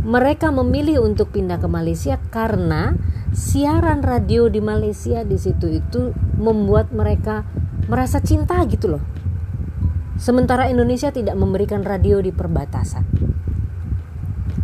Mereka 0.00 0.48
memilih 0.50 1.04
untuk 1.04 1.36
pindah 1.36 1.60
ke 1.60 1.68
Malaysia 1.68 2.16
karena 2.32 2.96
siaran 3.30 4.00
radio 4.00 4.48
di 4.48 4.58
Malaysia 4.64 5.22
di 5.22 5.36
situ 5.36 5.68
itu 5.68 6.16
membuat 6.40 6.90
mereka 6.90 7.44
merasa 7.86 8.18
cinta 8.24 8.58
gitu 8.64 8.96
loh. 8.96 9.04
Sementara 10.16 10.72
Indonesia 10.72 11.12
tidak 11.12 11.36
memberikan 11.36 11.84
radio 11.84 12.24
di 12.24 12.32
perbatasan. 12.32 13.04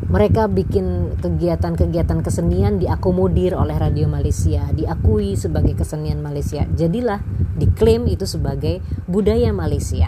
Mereka 0.07 0.47
bikin 0.55 1.19
kegiatan-kegiatan 1.19 2.23
kesenian 2.23 2.79
diakomodir 2.79 3.59
oleh 3.59 3.75
Radio 3.75 4.07
Malaysia, 4.07 4.71
diakui 4.71 5.35
sebagai 5.35 5.75
kesenian 5.75 6.23
Malaysia. 6.23 6.63
Jadilah 6.79 7.19
diklaim 7.59 8.07
itu 8.07 8.23
sebagai 8.23 8.79
budaya 9.11 9.51
Malaysia. 9.51 10.07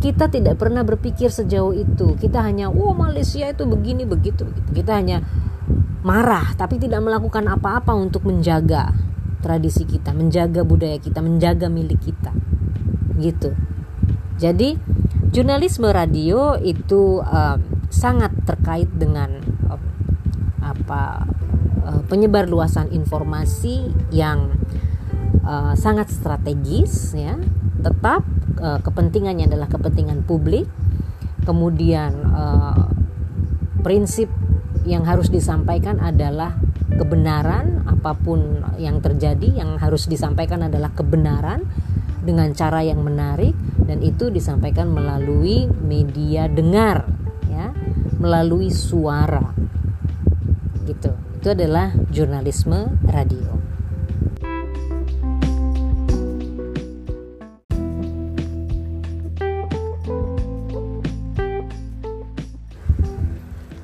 Kita 0.00 0.32
tidak 0.32 0.56
pernah 0.56 0.80
berpikir 0.80 1.28
sejauh 1.28 1.76
itu. 1.76 2.16
Kita 2.16 2.40
hanya, 2.40 2.72
"Oh, 2.72 2.96
Malaysia 2.96 3.44
itu 3.52 3.68
begini 3.68 4.08
begitu." 4.08 4.48
Kita 4.72 4.96
hanya 4.96 5.20
marah 6.06 6.54
tapi 6.54 6.78
tidak 6.78 7.02
melakukan 7.02 7.44
apa-apa 7.50 7.92
untuk 7.92 8.24
menjaga 8.24 8.94
tradisi 9.44 9.84
kita, 9.84 10.16
menjaga 10.16 10.64
budaya 10.64 10.96
kita, 10.96 11.20
menjaga 11.20 11.68
milik 11.68 12.00
kita. 12.00 12.32
Gitu. 13.20 13.52
Jadi, 14.36 14.76
jurnalisme 15.32 15.88
radio 15.88 16.54
itu 16.60 17.20
um, 17.20 17.75
sangat 17.96 18.36
terkait 18.44 18.92
dengan 18.92 19.40
apa 20.60 21.24
uh, 21.86 22.02
penyebar 22.10 22.44
luasan 22.44 22.92
informasi 22.92 23.88
yang 24.12 24.52
uh, 25.46 25.72
sangat 25.72 26.12
strategis 26.12 27.16
ya. 27.16 27.40
Tetap 27.80 28.26
uh, 28.60 28.80
kepentingannya 28.84 29.48
adalah 29.48 29.70
kepentingan 29.72 30.28
publik. 30.28 30.68
Kemudian 31.46 32.12
uh, 32.34 32.90
prinsip 33.80 34.26
yang 34.84 35.06
harus 35.06 35.30
disampaikan 35.30 36.02
adalah 36.02 36.58
kebenaran 36.98 37.86
apa 37.86 38.18
pun 38.18 38.62
yang 38.78 38.98
terjadi 38.98 39.62
yang 39.62 39.78
harus 39.78 40.10
disampaikan 40.10 40.66
adalah 40.66 40.90
kebenaran 40.94 41.66
dengan 42.22 42.50
cara 42.54 42.82
yang 42.82 43.02
menarik 43.06 43.54
dan 43.86 44.02
itu 44.02 44.30
disampaikan 44.34 44.90
melalui 44.90 45.70
media 45.70 46.50
dengar 46.50 47.06
melalui 48.16 48.72
suara 48.72 49.54
gitu 50.86 51.12
itu 51.40 51.48
adalah 51.52 51.92
jurnalisme 52.10 52.96
radio 53.06 53.56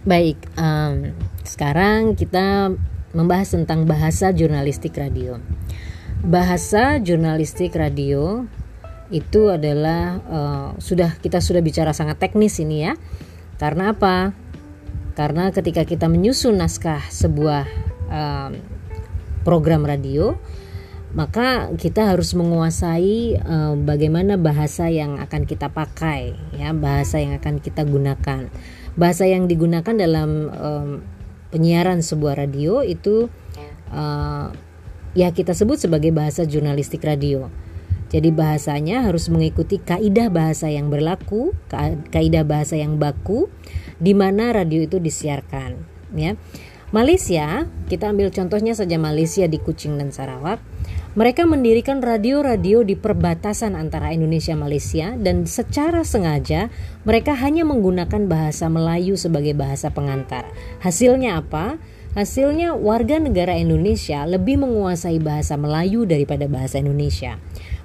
baik 0.02 0.38
um, 0.58 1.14
sekarang 1.46 2.18
kita 2.18 2.74
membahas 3.12 3.54
tentang 3.54 3.84
bahasa 3.84 4.32
jurnalistik 4.32 4.96
radio. 4.96 5.38
Bahasa 6.24 6.96
jurnalistik 6.98 7.76
radio 7.76 8.48
itu 9.12 9.52
adalah 9.52 10.16
uh, 10.24 10.68
sudah 10.80 11.20
kita 11.20 11.44
sudah 11.44 11.60
bicara 11.60 11.92
sangat 11.92 12.16
teknis 12.16 12.56
ini 12.58 12.88
ya. 12.88 12.96
Karena 13.62 13.94
apa? 13.94 14.34
Karena 15.14 15.54
ketika 15.54 15.86
kita 15.86 16.10
menyusun 16.10 16.58
naskah 16.58 17.06
sebuah 17.06 17.62
uh, 18.10 18.50
program 19.46 19.86
radio, 19.86 20.34
maka 21.14 21.70
kita 21.78 22.10
harus 22.10 22.34
menguasai 22.34 23.38
uh, 23.38 23.78
bagaimana 23.78 24.34
bahasa 24.34 24.90
yang 24.90 25.22
akan 25.22 25.46
kita 25.46 25.68
pakai 25.70 26.34
ya 26.56 26.72
bahasa 26.72 27.20
yang 27.20 27.36
akan 27.36 27.60
kita 27.60 27.84
gunakan 27.84 28.48
bahasa 28.96 29.28
yang 29.28 29.44
digunakan 29.44 29.92
dalam 29.92 30.48
um, 30.48 30.90
penyiaran 31.52 32.00
sebuah 32.00 32.40
radio 32.40 32.80
itu 32.80 33.28
uh, 33.92 34.48
ya 35.12 35.28
kita 35.36 35.52
sebut 35.52 35.76
sebagai 35.76 36.16
bahasa 36.16 36.48
jurnalistik 36.48 37.04
radio 37.04 37.52
jadi 38.12 38.28
bahasanya 38.28 39.08
harus 39.08 39.32
mengikuti 39.32 39.80
kaidah 39.80 40.28
bahasa 40.28 40.68
yang 40.68 40.92
berlaku 40.92 41.56
kaidah 42.12 42.44
bahasa 42.44 42.76
yang 42.76 43.00
baku 43.00 43.48
di 43.96 44.12
mana 44.12 44.52
radio 44.52 44.84
itu 44.84 45.00
disiarkan 45.00 45.80
ya 46.12 46.36
Malaysia 46.92 47.64
kita 47.88 48.12
ambil 48.12 48.28
contohnya 48.28 48.76
saja 48.76 49.00
Malaysia 49.00 49.48
di 49.48 49.56
Kuching 49.56 49.96
dan 49.96 50.12
Sarawak 50.12 50.60
mereka 51.12 51.44
mendirikan 51.44 52.00
radio-radio 52.00 52.80
di 52.88 52.96
perbatasan 52.96 53.76
antara 53.76 54.16
Indonesia 54.16 54.56
Malaysia 54.56 55.12
dan 55.12 55.44
secara 55.44 56.08
sengaja 56.08 56.72
mereka 57.04 57.36
hanya 57.36 57.68
menggunakan 57.68 58.32
bahasa 58.32 58.72
Melayu 58.72 59.20
sebagai 59.20 59.52
bahasa 59.52 59.92
pengantar. 59.92 60.48
Hasilnya 60.80 61.44
apa? 61.44 61.76
Hasilnya 62.16 62.72
warga 62.76 63.20
negara 63.20 63.60
Indonesia 63.60 64.24
lebih 64.24 64.64
menguasai 64.64 65.20
bahasa 65.20 65.60
Melayu 65.60 66.08
daripada 66.08 66.48
bahasa 66.48 66.80
Indonesia. 66.80 67.36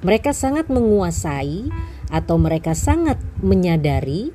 Mereka 0.06 0.34
sangat 0.34 0.70
menguasai 0.70 1.70
atau 2.14 2.38
mereka 2.38 2.78
sangat 2.78 3.18
menyadari 3.42 4.32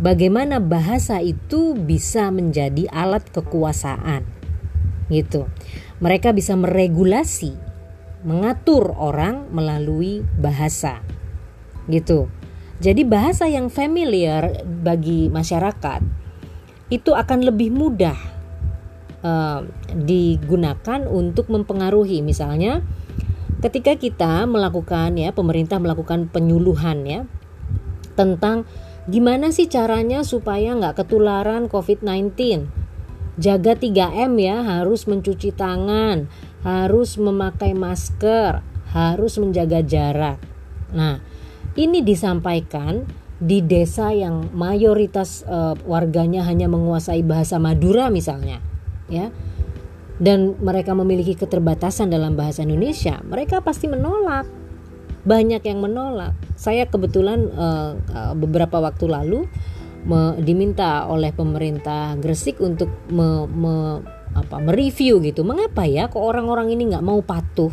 bagaimana 0.00 0.58
bahasa 0.58 1.20
itu 1.20 1.76
bisa 1.76 2.32
menjadi 2.32 2.88
alat 2.90 3.28
kekuasaan. 3.30 4.24
Gitu. 5.12 5.46
Mereka 6.00 6.32
bisa 6.32 6.56
meregulasi 6.56 7.54
mengatur 8.24 8.96
orang 8.96 9.52
melalui 9.52 10.24
bahasa. 10.40 11.04
Gitu. 11.86 12.32
Jadi 12.80 13.06
bahasa 13.06 13.46
yang 13.46 13.70
familiar 13.70 14.64
bagi 14.66 15.30
masyarakat 15.30 16.00
itu 16.90 17.10
akan 17.16 17.40
lebih 17.46 17.70
mudah 17.72 18.18
uh, 19.24 19.60
digunakan 19.94 21.00
untuk 21.08 21.48
mempengaruhi 21.48 22.20
misalnya 22.20 22.84
ketika 23.64 23.96
kita 23.96 24.44
melakukan 24.44 25.16
ya 25.16 25.32
pemerintah 25.32 25.80
melakukan 25.80 26.28
penyuluhan 26.28 27.08
ya 27.08 27.20
tentang 28.12 28.68
gimana 29.08 29.48
sih 29.56 29.72
caranya 29.72 30.20
supaya 30.20 30.76
nggak 30.76 31.00
ketularan 31.00 31.72
COVID-19 31.72 32.36
jaga 33.40 33.72
3M 33.72 34.32
ya 34.36 34.60
harus 34.62 35.08
mencuci 35.08 35.56
tangan 35.56 36.28
harus 36.64 37.20
memakai 37.20 37.76
masker, 37.76 38.64
harus 38.96 39.36
menjaga 39.36 39.84
jarak. 39.84 40.40
Nah, 40.96 41.20
ini 41.76 42.00
disampaikan 42.00 43.04
di 43.36 43.60
desa 43.60 44.16
yang 44.16 44.48
mayoritas 44.56 45.44
uh, 45.44 45.76
warganya 45.84 46.40
hanya 46.48 46.64
menguasai 46.72 47.20
bahasa 47.20 47.60
Madura 47.60 48.08
misalnya, 48.08 48.64
ya. 49.12 49.28
Dan 50.14 50.54
mereka 50.62 50.94
memiliki 50.94 51.34
keterbatasan 51.34 52.06
dalam 52.06 52.38
bahasa 52.38 52.62
Indonesia, 52.62 53.18
mereka 53.26 53.58
pasti 53.58 53.90
menolak. 53.90 54.46
Banyak 55.24 55.62
yang 55.66 55.82
menolak. 55.82 56.36
Saya 56.54 56.86
kebetulan 56.86 57.50
uh, 57.50 57.98
uh, 57.98 58.32
beberapa 58.38 58.78
waktu 58.78 59.10
lalu 59.10 59.48
diminta 60.44 61.08
oleh 61.08 61.32
pemerintah 61.32 62.12
Gresik 62.20 62.60
untuk 62.60 62.92
me, 63.08 63.48
me, 63.48 64.04
apa 64.36 64.60
mereview 64.60 65.22
gitu 65.22 65.46
mengapa 65.46 65.86
ya 65.86 66.10
kok 66.10 66.20
orang-orang 66.20 66.74
ini 66.74 66.92
nggak 66.92 67.06
mau 67.06 67.22
patuh 67.24 67.72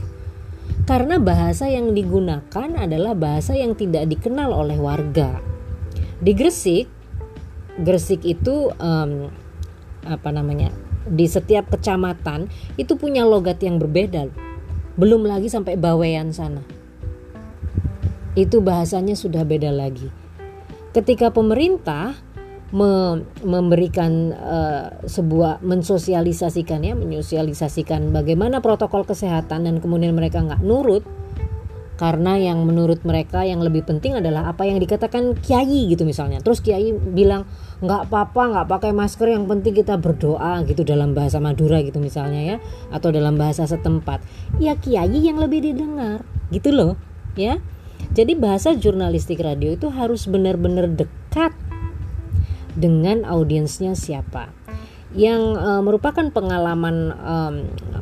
karena 0.88 1.20
bahasa 1.20 1.68
yang 1.68 1.92
digunakan 1.92 2.70
adalah 2.78 3.18
bahasa 3.18 3.58
yang 3.58 3.76
tidak 3.76 4.08
dikenal 4.08 4.54
oleh 4.54 4.78
warga 4.78 5.42
di 6.22 6.32
Gresik 6.32 6.88
Gresik 7.82 8.24
itu 8.24 8.70
um, 8.78 9.28
apa 10.06 10.30
namanya 10.30 10.70
di 11.08 11.26
setiap 11.26 11.72
kecamatan 11.74 12.52
itu 12.78 12.94
punya 12.98 13.26
logat 13.26 13.62
yang 13.62 13.82
berbeda 13.82 14.30
belum 15.00 15.24
lagi 15.24 15.48
sampai 15.48 15.80
Bawean 15.80 16.36
sana. 16.36 16.64
Itu 18.36 18.64
bahasanya 18.64 19.16
sudah 19.16 19.44
beda 19.44 19.72
lagi. 19.72 20.08
Ketika 20.92 21.32
pemerintah 21.32 22.16
me 22.72 23.20
memberikan 23.44 24.32
uh, 24.32 25.04
sebuah 25.04 25.60
mensosialisasikan 25.60 26.80
ya 26.88 26.96
menyosialisasikan 26.96 28.16
bagaimana 28.16 28.64
protokol 28.64 29.04
kesehatan 29.04 29.68
dan 29.68 29.84
kemudian 29.84 30.16
mereka 30.16 30.40
nggak 30.40 30.64
nurut 30.64 31.04
karena 32.02 32.34
yang 32.42 32.66
menurut 32.66 33.06
mereka 33.06 33.46
yang 33.46 33.62
lebih 33.62 33.86
penting 33.86 34.18
adalah 34.18 34.50
apa 34.50 34.66
yang 34.66 34.82
dikatakan 34.82 35.38
kiai 35.38 35.86
gitu 35.94 36.02
misalnya 36.02 36.42
terus 36.42 36.66
kiai 36.66 36.90
bilang 36.98 37.46
nggak 37.86 38.10
apa-apa 38.10 38.42
nggak 38.58 38.68
pakai 38.74 38.92
masker 38.98 39.30
yang 39.30 39.46
penting 39.46 39.78
kita 39.78 40.02
berdoa 40.02 40.66
gitu 40.66 40.82
dalam 40.82 41.14
bahasa 41.14 41.38
Madura 41.38 41.78
gitu 41.86 42.02
misalnya 42.02 42.42
ya 42.42 42.58
atau 42.90 43.14
dalam 43.14 43.38
bahasa 43.38 43.70
setempat 43.70 44.26
ya 44.58 44.74
kiai 44.82 45.22
yang 45.22 45.38
lebih 45.38 45.62
didengar 45.62 46.26
gitu 46.50 46.74
loh 46.74 46.98
ya 47.38 47.62
jadi 48.12 48.34
bahasa 48.36 48.74
jurnalistik 48.74 49.40
radio 49.40 49.78
itu 49.78 49.94
harus 49.94 50.26
benar-benar 50.26 50.90
dekat 50.90 51.54
dengan 52.76 53.24
audiensnya 53.24 53.94
siapa. 53.96 54.52
Yang 55.12 55.44
uh, 55.60 55.82
merupakan 55.84 56.24
pengalaman 56.32 57.12
um, 57.20 57.56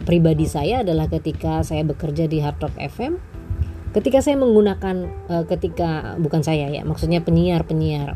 pribadi 0.05 0.45
saya 0.45 0.85
adalah 0.85 1.09
ketika 1.09 1.65
saya 1.65 1.81
bekerja 1.85 2.29
di 2.29 2.41
Hard 2.41 2.61
Rock 2.61 2.77
FM. 2.77 3.17
Ketika 3.89 4.21
saya 4.21 4.37
menggunakan, 4.37 4.95
uh, 5.29 5.45
ketika 5.49 6.13
bukan 6.21 6.45
saya 6.45 6.69
ya, 6.69 6.85
maksudnya 6.85 7.25
penyiar 7.25 7.65
penyiar 7.65 8.13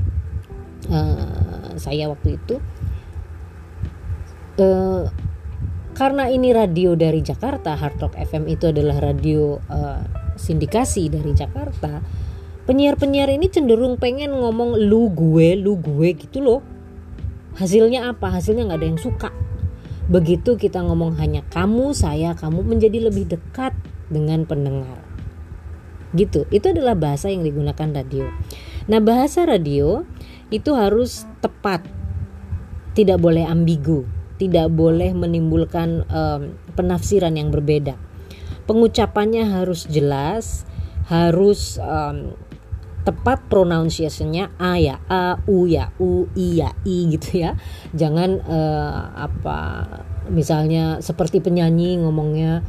uh, 0.91 1.73
saya 1.81 2.13
waktu 2.13 2.37
itu, 2.37 2.61
uh, 4.61 5.09
karena 5.97 6.29
ini 6.29 6.53
radio 6.53 6.93
dari 6.93 7.25
Jakarta, 7.25 7.73
Hard 7.73 7.97
Rock 7.97 8.13
FM 8.17 8.49
itu 8.49 8.69
adalah 8.69 9.01
radio 9.01 9.57
uh, 9.69 10.01
sindikasi 10.37 11.09
dari 11.09 11.33
Jakarta 11.33 12.01
penyiar-penyiar 12.63 13.27
ini 13.27 13.51
cenderung 13.51 13.99
pengen 13.99 14.31
ngomong 14.31 14.79
lu 14.79 15.11
gue 15.11 15.59
lu 15.59 15.75
gue 15.79 16.15
gitu 16.15 16.39
loh. 16.39 16.61
Hasilnya 17.59 18.09
apa? 18.09 18.33
Hasilnya 18.33 18.65
nggak 18.65 18.79
ada 18.81 18.87
yang 18.87 19.01
suka. 19.01 19.29
Begitu 20.09 20.55
kita 20.59 20.83
ngomong 20.83 21.15
hanya 21.19 21.45
kamu 21.51 21.95
saya 21.95 22.35
kamu 22.35 22.65
menjadi 22.65 23.07
lebih 23.07 23.29
dekat 23.29 23.71
dengan 24.11 24.43
pendengar 24.43 25.02
gitu. 26.13 26.45
Itu 26.49 26.71
adalah 26.71 26.93
bahasa 26.97 27.29
yang 27.29 27.45
digunakan 27.45 27.89
radio. 27.93 28.29
Nah 28.89 28.99
bahasa 29.01 29.45
radio 29.45 30.05
itu 30.53 30.73
harus 30.77 31.25
tepat. 31.41 31.85
Tidak 32.93 33.17
boleh 33.17 33.45
ambigu. 33.45 34.05
Tidak 34.37 34.69
boleh 34.69 35.13
menimbulkan 35.13 36.05
um, 36.09 36.41
penafsiran 36.77 37.33
yang 37.33 37.49
berbeda. 37.49 37.97
Pengucapannya 38.69 39.49
harus 39.49 39.89
jelas 39.89 40.65
harus 41.03 41.75
um, 41.83 42.31
tepat 43.03 43.43
pronunciationnya 43.51 44.55
a 44.55 44.79
ya 44.79 45.03
a 45.11 45.35
u 45.43 45.67
ya 45.67 45.91
u 45.99 46.31
i 46.39 46.63
ya 46.63 46.71
i 46.87 47.11
gitu 47.11 47.43
ya. 47.43 47.59
Jangan 47.91 48.39
uh, 48.39 49.01
apa 49.19 49.59
misalnya 50.31 51.03
seperti 51.03 51.43
penyanyi 51.43 51.99
ngomongnya 51.99 52.63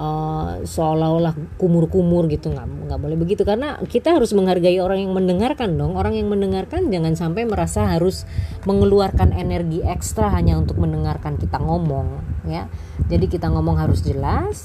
uh, 0.00 0.64
seolah-olah 0.64 1.36
kumur-kumur 1.60 2.24
gitu 2.32 2.48
nggak 2.48 2.88
nggak 2.88 3.00
boleh 3.00 3.16
begitu. 3.20 3.44
Karena 3.44 3.76
kita 3.84 4.16
harus 4.16 4.32
menghargai 4.32 4.80
orang 4.80 5.04
yang 5.04 5.12
mendengarkan 5.12 5.76
dong. 5.76 6.00
Orang 6.00 6.16
yang 6.16 6.32
mendengarkan 6.32 6.88
jangan 6.88 7.12
sampai 7.12 7.44
merasa 7.44 7.84
harus 7.92 8.24
mengeluarkan 8.64 9.36
energi 9.36 9.84
ekstra 9.84 10.32
hanya 10.32 10.56
untuk 10.56 10.80
mendengarkan 10.80 11.36
kita 11.36 11.60
ngomong 11.60 12.24
ya. 12.48 12.72
Jadi 13.12 13.28
kita 13.28 13.52
ngomong 13.52 13.76
harus 13.76 14.00
jelas 14.00 14.64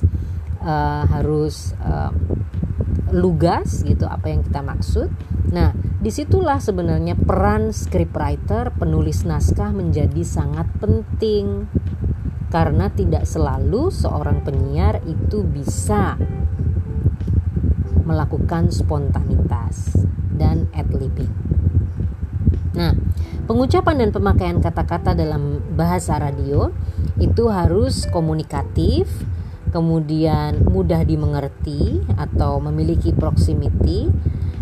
uh, 0.63 1.03
harus 1.11 1.75
uh, 1.83 2.15
lugas 3.11 3.83
gitu 3.83 4.07
apa 4.07 4.31
yang 4.31 4.41
kita 4.41 4.63
maksud. 4.63 5.11
Nah, 5.53 5.71
di 6.01 6.09
situlah 6.09 6.57
sebenarnya 6.57 7.13
peran 7.15 7.69
scriptwriter 7.69 8.73
penulis 8.75 9.23
naskah 9.23 9.71
menjadi 9.71 10.25
sangat 10.25 10.67
penting 10.81 11.69
karena 12.55 12.87
tidak 12.87 13.27
selalu 13.27 13.91
seorang 13.91 14.39
penyiar 14.47 15.03
itu 15.03 15.43
bisa 15.43 16.15
melakukan 18.07 18.71
spontanitas 18.71 19.91
dan 20.31 20.71
ad-libbing. 20.71 21.35
Nah, 22.79 22.95
pengucapan 23.43 24.07
dan 24.07 24.09
pemakaian 24.15 24.63
kata-kata 24.63 25.11
dalam 25.11 25.59
bahasa 25.75 26.15
radio 26.15 26.71
itu 27.19 27.51
harus 27.51 28.07
komunikatif, 28.07 29.11
kemudian 29.75 30.63
mudah 30.71 31.03
dimengerti 31.03 32.07
atau 32.15 32.63
memiliki 32.63 33.11
proximity 33.11 34.07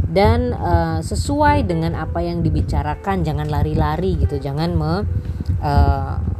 dan 0.10 0.50
uh, 0.50 0.98
sesuai 0.98 1.70
dengan 1.70 1.94
apa 1.94 2.26
yang 2.26 2.42
dibicarakan 2.42 3.22
jangan 3.22 3.54
lari-lari 3.54 4.18
gitu 4.18 4.42
jangan 4.42 4.74
me, 4.74 5.06
uh, 5.62 6.33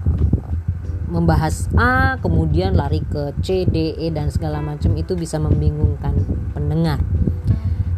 membahas 1.14 1.70
A 1.78 2.18
kemudian 2.18 2.74
lari 2.74 3.06
ke 3.06 3.38
C 3.46 3.70
D 3.70 3.94
E 4.02 4.10
dan 4.10 4.34
segala 4.34 4.66
macam 4.66 4.98
itu 4.98 5.14
bisa 5.14 5.38
membingungkan 5.38 6.18
pendengar. 6.58 6.98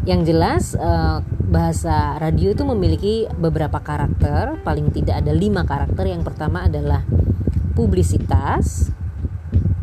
Yang 0.04 0.22
jelas 0.30 0.64
uh, 0.76 1.24
bahasa 1.50 2.20
radio 2.20 2.52
itu 2.52 2.62
memiliki 2.68 3.26
beberapa 3.40 3.82
karakter. 3.82 4.62
Paling 4.62 4.92
tidak 4.92 5.24
ada 5.24 5.32
lima 5.32 5.64
karakter. 5.64 6.06
Yang 6.06 6.30
pertama 6.30 6.68
adalah 6.68 7.02
publisitas. 7.74 8.94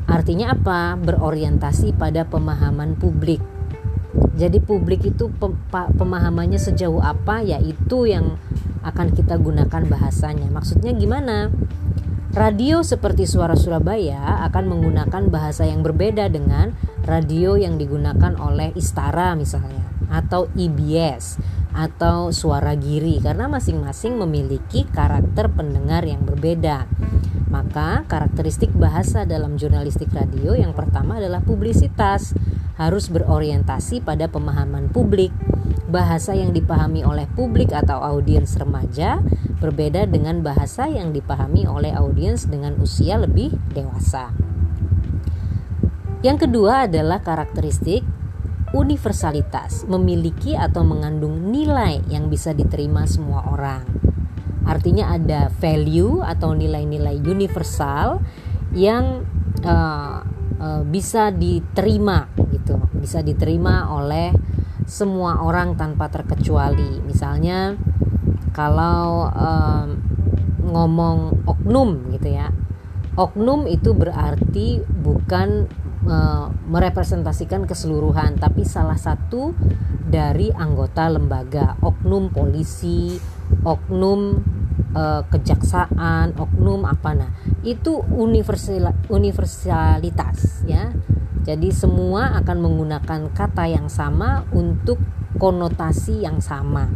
Artinya 0.07 0.53
apa? 0.55 0.95
Berorientasi 1.01 1.97
pada 1.97 2.29
pemahaman 2.29 2.95
publik. 3.01 3.41
Jadi 4.39 4.61
publik 4.63 5.09
itu 5.09 5.33
pemahamannya 5.73 6.61
sejauh 6.61 7.03
apa? 7.03 7.43
Yaitu 7.43 8.07
yang 8.07 8.39
akan 8.87 9.11
kita 9.17 9.35
gunakan 9.41 9.83
bahasanya. 9.91 10.53
Maksudnya 10.53 10.95
gimana? 10.95 11.51
Radio 12.33 12.81
seperti 12.81 13.29
Suara 13.29 13.53
Surabaya 13.53 14.41
akan 14.49 14.73
menggunakan 14.73 15.29
bahasa 15.29 15.69
yang 15.69 15.85
berbeda 15.85 16.33
dengan 16.33 16.73
radio 17.05 17.61
yang 17.61 17.77
digunakan 17.77 18.33
oleh 18.41 18.73
Istara 18.73 19.37
misalnya 19.37 19.85
atau 20.09 20.49
IBS 20.57 21.37
atau 21.77 22.33
Suara 22.33 22.73
Giri 22.73 23.21
karena 23.21 23.53
masing-masing 23.53 24.17
memiliki 24.17 24.89
karakter 24.89 25.53
pendengar 25.53 26.09
yang 26.09 26.25
berbeda. 26.25 26.89
Maka 27.53 28.09
karakteristik 28.09 28.73
bahasa 28.73 29.29
dalam 29.29 29.61
jurnalistik 29.61 30.09
radio 30.17 30.57
yang 30.57 30.73
pertama 30.73 31.21
adalah 31.21 31.45
publisitas 31.45 32.33
harus 32.81 33.13
berorientasi 33.13 34.01
pada 34.01 34.33
pemahaman 34.33 34.89
publik. 34.89 35.37
Bahasa 35.93 36.33
yang 36.33 36.57
dipahami 36.57 37.05
oleh 37.05 37.29
publik 37.37 37.77
atau 37.77 38.01
audiens 38.01 38.57
remaja 38.57 39.21
berbeda 39.63 40.11
dengan 40.11 40.43
bahasa 40.43 40.91
yang 40.91 41.15
dipahami 41.15 41.71
oleh 41.71 41.95
audiens 41.95 42.51
dengan 42.51 42.75
usia 42.83 43.15
lebih 43.23 43.55
dewasa. 43.71 44.35
Yang 46.27 46.51
kedua 46.51 46.91
adalah 46.91 47.23
karakteristik 47.23 48.03
universalitas, 48.75 49.87
memiliki 49.87 50.59
atau 50.59 50.83
mengandung 50.83 51.55
nilai 51.55 52.03
yang 52.11 52.27
bisa 52.27 52.51
diterima 52.51 53.07
semua 53.07 53.47
orang. 53.47 53.87
Artinya 54.67 55.15
ada 55.15 55.47
value 55.63 56.27
atau 56.27 56.55
nilai-nilai 56.59 57.23
universal 57.23 58.19
yang 58.75 59.23
uh, 59.63 60.25
uh, 60.63 60.83
bisa 60.87 61.35
diterima 61.35 62.31
gitu 62.53 62.79
bisa 62.95 63.21
diterima 63.21 63.91
oleh 63.91 64.31
semua 64.87 65.43
orang 65.43 65.75
tanpa 65.75 66.07
terkecuali 66.13 67.03
misalnya 67.03 67.75
kalau 68.53 69.29
um, 69.33 69.89
ngomong 70.63 71.45
oknum 71.45 72.13
gitu 72.15 72.33
ya. 72.33 72.49
Oknum 73.13 73.69
itu 73.69 73.93
berarti 73.93 74.81
bukan 74.81 75.69
uh, 76.09 76.49
merepresentasikan 76.69 77.69
keseluruhan 77.69 78.41
tapi 78.41 78.65
salah 78.65 78.97
satu 78.97 79.53
dari 80.09 80.49
anggota 80.49 81.13
lembaga. 81.13 81.77
Oknum 81.85 82.33
polisi 82.33 83.21
oknum 83.65 84.41
uh, 84.97 85.23
kejaksaan 85.29 86.37
oknum 86.41 86.89
apa 86.89 87.11
nah. 87.13 87.31
Itu 87.61 88.01
universal 88.09 88.97
universalitas 89.13 90.65
ya. 90.65 90.93
Jadi 91.43 91.75
semua 91.75 92.39
akan 92.39 92.59
menggunakan 92.63 93.35
kata 93.35 93.67
yang 93.67 93.91
sama 93.91 94.47
untuk 94.55 95.03
konotasi 95.43 96.23
yang 96.23 96.39
sama. 96.39 96.87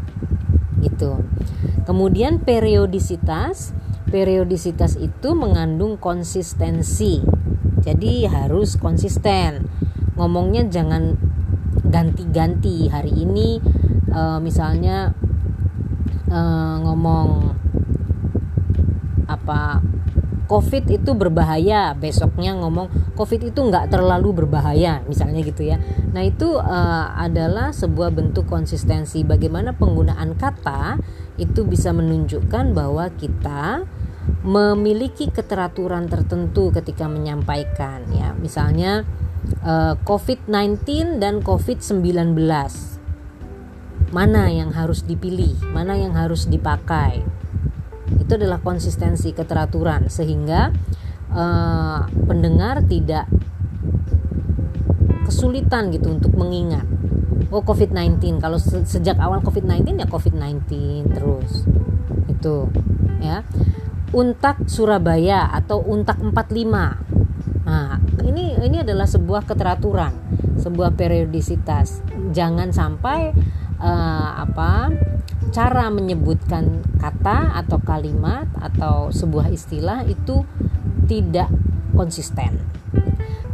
Gitu. 0.86 1.18
Kemudian 1.82 2.46
periodisitas, 2.46 3.74
periodisitas 4.06 4.94
itu 4.94 5.34
mengandung 5.34 5.98
konsistensi. 5.98 7.22
Jadi 7.82 8.26
harus 8.30 8.78
konsisten. 8.78 9.66
Ngomongnya 10.14 10.70
jangan 10.70 11.18
ganti-ganti. 11.86 12.86
Hari 12.86 13.12
ini 13.14 13.58
uh, 14.14 14.38
misalnya 14.38 15.10
uh, 16.30 16.76
ngomong 16.82 17.54
apa 19.26 19.82
COVID 20.46 20.84
itu 20.94 21.10
berbahaya, 21.18 21.92
besoknya 21.98 22.54
ngomong 22.54 23.14
COVID 23.18 23.50
itu 23.50 23.60
nggak 23.66 23.90
terlalu 23.90 24.42
berbahaya, 24.42 25.02
misalnya 25.10 25.42
gitu 25.42 25.66
ya. 25.66 25.82
Nah 26.14 26.22
itu 26.22 26.56
uh, 26.56 27.12
adalah 27.18 27.74
sebuah 27.74 28.14
bentuk 28.14 28.46
konsistensi. 28.46 29.26
Bagaimana 29.26 29.74
penggunaan 29.74 30.38
kata 30.38 31.02
itu 31.36 31.66
bisa 31.66 31.90
menunjukkan 31.90 32.72
bahwa 32.72 33.10
kita 33.18 33.84
memiliki 34.46 35.30
keteraturan 35.30 36.06
tertentu 36.06 36.70
ketika 36.70 37.10
menyampaikan 37.10 38.06
ya. 38.14 38.34
Misalnya 38.38 39.06
uh, 39.62 39.92
eh, 39.92 39.94
COVID-19 40.02 41.18
dan 41.22 41.42
COVID-19 41.42 42.34
mana 44.14 44.46
yang 44.48 44.70
harus 44.70 45.02
dipilih, 45.02 45.58
mana 45.74 45.98
yang 45.98 46.14
harus 46.14 46.46
dipakai 46.46 47.26
itu 48.18 48.32
adalah 48.34 48.62
konsistensi 48.62 49.34
keteraturan 49.34 50.08
sehingga 50.10 50.70
uh, 51.32 52.06
pendengar 52.26 52.82
tidak 52.86 53.26
kesulitan 55.26 55.90
gitu 55.90 56.14
untuk 56.14 56.32
mengingat 56.38 56.86
oh 57.50 57.62
COVID-19 57.62 58.42
kalau 58.42 58.58
se 58.58 58.82
sejak 58.86 59.18
awal 59.18 59.42
COVID-19 59.42 59.98
ya 60.02 60.06
COVID-19 60.06 60.62
terus 61.14 61.66
itu 62.30 62.70
ya. 63.22 63.42
Untak 64.14 64.70
Surabaya 64.70 65.50
atau 65.50 65.82
untak 65.82 66.22
45 66.22 67.66
nah 67.66 67.98
ini 68.22 68.54
ini 68.62 68.86
adalah 68.86 69.10
sebuah 69.10 69.42
keteraturan 69.42 70.14
sebuah 70.56 70.96
periodisitas. 70.96 72.02
Jangan 72.32 72.72
sampai 72.72 73.30
uh, 73.78 74.30
apa 74.42 74.90
cara 75.52 75.88
menyebutkan 75.92 76.82
kata 76.98 77.58
atau 77.62 77.78
kalimat 77.82 78.46
atau 78.58 79.10
sebuah 79.14 79.50
istilah 79.52 80.02
itu 80.06 80.42
tidak 81.06 81.50
konsisten. 81.94 82.60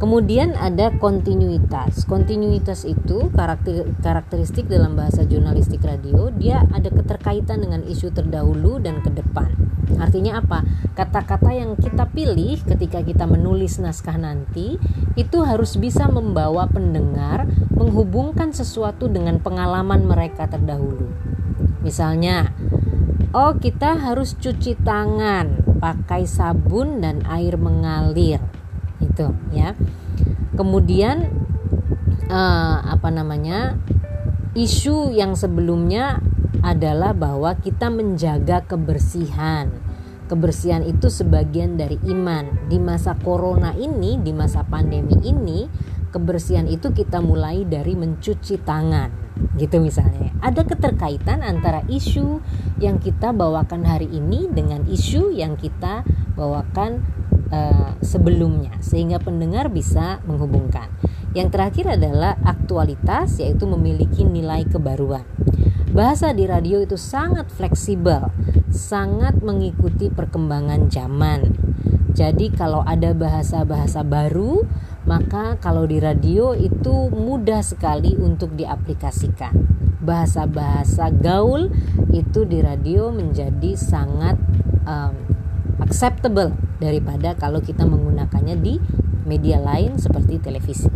Kemudian 0.02 0.58
ada 0.58 0.90
kontinuitas. 0.98 2.10
Kontinuitas 2.10 2.82
itu 2.82 3.30
karakter, 3.30 3.86
karakteristik 4.02 4.66
dalam 4.66 4.98
bahasa 4.98 5.22
jurnalistik 5.22 5.78
radio, 5.86 6.34
dia 6.34 6.66
ada 6.74 6.90
keterkaitan 6.90 7.62
dengan 7.62 7.86
isu 7.86 8.10
terdahulu 8.10 8.82
dan 8.82 8.98
ke 8.98 9.14
depan. 9.14 9.54
Artinya 10.02 10.42
apa? 10.42 10.66
Kata-kata 10.98 11.54
yang 11.54 11.78
kita 11.78 12.10
pilih 12.10 12.58
ketika 12.66 12.98
kita 12.98 13.30
menulis 13.30 13.78
naskah 13.78 14.18
nanti 14.18 14.74
itu 15.14 15.38
harus 15.46 15.78
bisa 15.78 16.10
membawa 16.10 16.66
pendengar 16.66 17.46
menghubungkan 17.70 18.50
sesuatu 18.50 19.06
dengan 19.06 19.38
pengalaman 19.38 20.02
mereka 20.02 20.50
terdahulu. 20.50 21.14
Misalnya, 21.82 22.54
oh 23.34 23.58
kita 23.58 23.98
harus 23.98 24.38
cuci 24.38 24.78
tangan 24.80 25.78
pakai 25.82 26.24
sabun 26.24 27.02
dan 27.02 27.26
air 27.26 27.58
mengalir. 27.58 28.38
Itu 29.02 29.34
ya. 29.50 29.74
Kemudian 30.54 31.26
uh, 32.30 32.76
apa 32.86 33.10
namanya? 33.10 33.76
Isu 34.52 35.16
yang 35.16 35.32
sebelumnya 35.32 36.20
adalah 36.60 37.16
bahwa 37.16 37.56
kita 37.56 37.88
menjaga 37.88 38.62
kebersihan. 38.62 39.72
Kebersihan 40.28 40.84
itu 40.84 41.08
sebagian 41.08 41.80
dari 41.80 41.96
iman. 42.08 42.68
Di 42.68 42.76
masa 42.76 43.16
corona 43.16 43.72
ini, 43.74 44.20
di 44.20 44.30
masa 44.32 44.62
pandemi 44.64 45.16
ini, 45.24 45.66
kebersihan 46.12 46.68
itu 46.68 46.92
kita 46.92 47.24
mulai 47.24 47.64
dari 47.64 47.96
mencuci 47.96 48.60
tangan 48.60 49.10
gitu 49.56 49.80
misalnya. 49.80 50.30
Ada 50.44 50.68
keterkaitan 50.68 51.40
antara 51.40 51.82
isu 51.88 52.44
yang 52.78 53.00
kita 53.00 53.32
bawakan 53.32 53.88
hari 53.88 54.06
ini 54.12 54.46
dengan 54.52 54.84
isu 54.84 55.32
yang 55.32 55.56
kita 55.56 56.04
bawakan 56.36 57.00
uh, 57.48 57.96
sebelumnya 58.04 58.76
sehingga 58.84 59.18
pendengar 59.18 59.72
bisa 59.72 60.20
menghubungkan. 60.28 60.92
Yang 61.32 61.48
terakhir 61.56 61.86
adalah 61.96 62.36
aktualitas 62.44 63.40
yaitu 63.40 63.64
memiliki 63.64 64.28
nilai 64.28 64.68
kebaruan. 64.68 65.24
Bahasa 65.92 66.36
di 66.36 66.44
radio 66.44 66.80
itu 66.80 67.00
sangat 67.00 67.48
fleksibel 67.52 68.28
sangat 68.72 69.44
mengikuti 69.44 70.08
perkembangan 70.08 70.88
zaman. 70.88 71.52
Jadi 72.12 72.52
kalau 72.52 72.84
ada 72.84 73.12
bahasa-bahasa 73.16 74.04
baru 74.04 74.64
maka 75.02 75.58
kalau 75.58 75.82
di 75.84 75.98
radio 75.98 76.54
itu 76.54 77.10
mudah 77.10 77.62
sekali 77.64 78.14
untuk 78.14 78.54
diaplikasikan. 78.54 79.54
Bahasa-bahasa 80.02 81.14
gaul 81.14 81.70
itu 82.10 82.42
di 82.46 82.58
radio 82.58 83.10
menjadi 83.14 83.78
sangat 83.78 84.38
um, 84.86 85.14
acceptable 85.82 86.54
daripada 86.82 87.34
kalau 87.38 87.62
kita 87.62 87.86
menggunakannya 87.86 88.56
di 88.58 88.74
media 89.26 89.62
lain 89.62 89.98
seperti 89.98 90.42
televisi. 90.42 90.90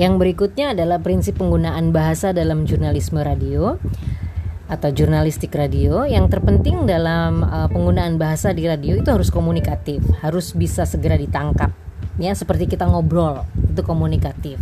Yang 0.00 0.14
berikutnya 0.16 0.72
adalah 0.72 0.96
prinsip 1.04 1.36
penggunaan 1.36 1.92
bahasa 1.92 2.32
dalam 2.32 2.64
jurnalisme 2.64 3.20
radio 3.20 3.76
atau 4.64 4.88
jurnalistik 4.88 5.52
radio. 5.52 6.08
Yang 6.08 6.40
terpenting 6.40 6.88
dalam 6.88 7.44
uh, 7.44 7.68
penggunaan 7.68 8.16
bahasa 8.16 8.56
di 8.56 8.64
radio 8.64 8.96
itu 8.96 9.12
harus 9.12 9.28
komunikatif, 9.28 10.00
harus 10.24 10.56
bisa 10.56 10.88
segera 10.88 11.20
ditangkap. 11.20 11.68
Ya, 12.16 12.32
seperti 12.32 12.64
kita 12.64 12.88
ngobrol, 12.88 13.44
itu 13.60 13.84
komunikatif. 13.84 14.56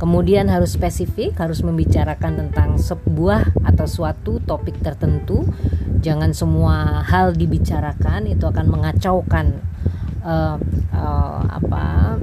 Kemudian 0.00 0.48
harus 0.48 0.72
spesifik, 0.72 1.36
harus 1.36 1.60
membicarakan 1.60 2.48
tentang 2.48 2.80
sebuah 2.80 3.52
atau 3.68 3.84
suatu 3.84 4.40
topik 4.40 4.80
tertentu. 4.80 5.44
Jangan 6.00 6.32
semua 6.32 7.04
hal 7.04 7.36
dibicarakan, 7.36 8.24
itu 8.24 8.48
akan 8.48 8.66
mengacaukan 8.72 9.52
uh, 10.24 10.56
uh, 10.96 11.40
apa 11.60 12.16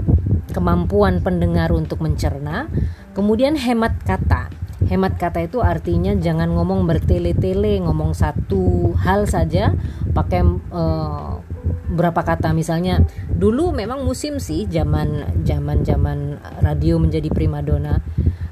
kemampuan 0.50 1.22
pendengar 1.24 1.72
untuk 1.72 2.02
mencerna. 2.04 2.68
Kemudian 3.14 3.56
hemat 3.56 3.96
kata. 4.04 4.50
Hemat 4.88 5.20
kata 5.20 5.44
itu 5.44 5.60
artinya 5.60 6.16
jangan 6.16 6.56
ngomong 6.56 6.88
bertele-tele, 6.88 7.84
ngomong 7.84 8.16
satu 8.16 8.96
hal 8.96 9.28
saja 9.28 9.76
pakai 10.16 10.42
uh, 10.72 11.44
berapa 11.90 12.22
kata 12.22 12.54
misalnya 12.54 13.02
dulu 13.28 13.74
memang 13.74 14.06
musim 14.06 14.38
sih 14.38 14.70
zaman 14.70 15.42
zaman 15.42 15.82
zaman 15.82 16.38
radio 16.62 17.02
menjadi 17.02 17.34
primadona 17.34 18.00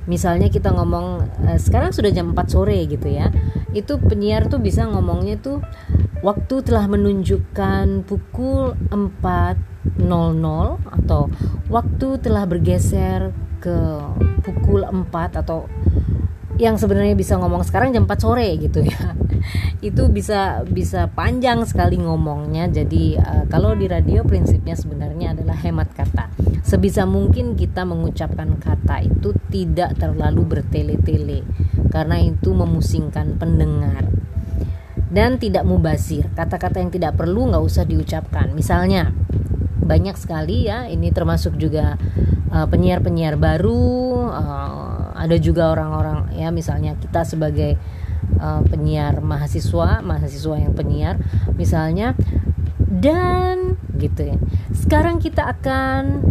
misalnya 0.08 0.48
kita 0.48 0.72
ngomong 0.74 1.28
uh, 1.46 1.60
sekarang 1.60 1.92
sudah 1.94 2.10
jam 2.10 2.34
4 2.34 2.48
sore 2.48 2.80
gitu 2.88 3.08
ya. 3.12 3.30
Itu 3.76 4.00
penyiar 4.02 4.48
tuh 4.48 4.64
bisa 4.64 4.88
ngomongnya 4.88 5.38
tuh 5.38 5.62
waktu 6.26 6.66
telah 6.66 6.90
menunjukkan 6.90 8.08
pukul 8.08 8.74
4.00 8.90 10.10
atau 10.82 11.22
waktu 11.70 12.08
telah 12.24 12.44
bergeser 12.50 13.36
ke 13.62 13.78
pukul 14.42 14.88
4 14.88 15.42
atau 15.44 15.68
yang 16.58 16.76
sebenarnya 16.78 17.14
bisa 17.14 17.38
ngomong 17.38 17.62
sekarang 17.66 17.94
jam 17.94 18.10
4 18.10 18.18
sore 18.18 18.50
gitu 18.58 18.82
ya 18.82 19.14
itu 19.88 20.10
bisa 20.10 20.66
bisa 20.66 21.08
panjang 21.14 21.64
sekali 21.70 22.02
ngomongnya 22.02 22.68
jadi 22.70 23.04
uh, 23.22 23.44
kalau 23.48 23.78
di 23.78 23.86
radio 23.86 24.26
prinsipnya 24.26 24.74
sebenarnya 24.74 25.38
adalah 25.38 25.58
hemat 25.58 25.94
kata 25.94 26.34
sebisa 26.66 27.06
mungkin 27.06 27.54
kita 27.54 27.86
mengucapkan 27.86 28.58
kata 28.58 29.06
itu 29.06 29.38
tidak 29.54 29.96
terlalu 30.02 30.58
bertele-tele 30.58 31.46
karena 31.94 32.20
itu 32.20 32.52
memusingkan 32.52 33.38
pendengar 33.40 34.10
dan 35.08 35.40
tidak 35.40 35.64
mubazir. 35.64 36.28
Kata-kata 36.36 36.84
yang 36.84 36.92
tidak 36.92 37.16
perlu 37.16 37.48
nggak 37.48 37.64
usah 37.64 37.88
diucapkan. 37.88 38.52
Misalnya 38.52 39.12
banyak 39.80 40.20
sekali 40.20 40.68
ya, 40.68 40.92
ini 40.92 41.16
termasuk 41.16 41.56
juga 41.56 41.96
uh, 42.52 42.68
penyiar-penyiar 42.68 43.40
baru, 43.40 44.28
uh, 44.30 44.87
ada 45.18 45.36
juga 45.42 45.74
orang-orang 45.74 46.38
ya 46.38 46.54
misalnya 46.54 46.94
kita 47.02 47.26
sebagai 47.26 47.76
uh, 48.38 48.62
penyiar 48.68 49.20
mahasiswa, 49.20 50.02
mahasiswa 50.06 50.56
yang 50.58 50.74
penyiar, 50.78 51.16
misalnya 51.58 52.14
dan 52.88 53.76
gitu 53.98 54.34
ya. 54.34 54.38
Sekarang 54.72 55.18
kita 55.18 55.50
akan 55.58 56.24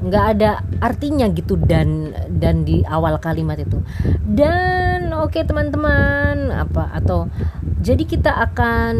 nggak 0.00 0.26
ada 0.38 0.64
artinya 0.80 1.28
gitu 1.28 1.60
dan 1.60 2.16
dan 2.40 2.64
di 2.64 2.80
awal 2.86 3.20
kalimat 3.20 3.60
itu. 3.60 3.82
Dan 4.24 5.12
oke 5.12 5.36
okay, 5.36 5.42
teman-teman 5.44 6.54
apa 6.54 6.94
atau 6.96 7.28
jadi 7.80 8.04
kita 8.06 8.32
akan 8.50 8.94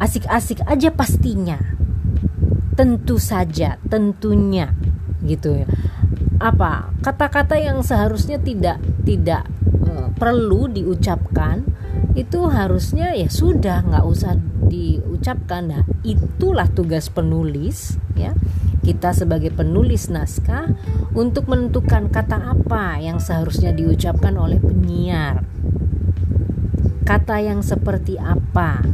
asik 0.00 0.24
asik-asik 0.26 0.58
aja 0.64 0.88
pastinya. 0.94 1.58
Tentu 2.74 3.22
saja 3.22 3.78
tentunya 3.86 4.74
gitu 5.24 5.62
ya 5.62 5.66
apa 6.44 6.92
kata-kata 7.00 7.56
yang 7.56 7.80
seharusnya 7.80 8.36
tidak 8.36 8.76
tidak 9.08 9.48
uh, 9.88 10.12
perlu 10.12 10.68
diucapkan 10.68 11.64
itu 12.12 12.44
harusnya 12.52 13.16
ya 13.16 13.32
sudah 13.32 13.80
nggak 13.80 14.04
usah 14.04 14.36
diucapkan 14.68 15.72
nah 15.72 15.82
itulah 16.04 16.68
tugas 16.68 17.08
penulis 17.08 17.96
ya 18.12 18.36
kita 18.84 19.16
sebagai 19.16 19.48
penulis 19.48 20.12
naskah 20.12 20.68
untuk 21.16 21.48
menentukan 21.48 22.12
kata 22.12 22.52
apa 22.52 23.00
yang 23.00 23.16
seharusnya 23.16 23.72
diucapkan 23.72 24.36
oleh 24.36 24.60
penyiar. 24.60 25.40
Kata 27.08 27.40
yang 27.40 27.64
seperti 27.64 28.20
apa? 28.20 28.84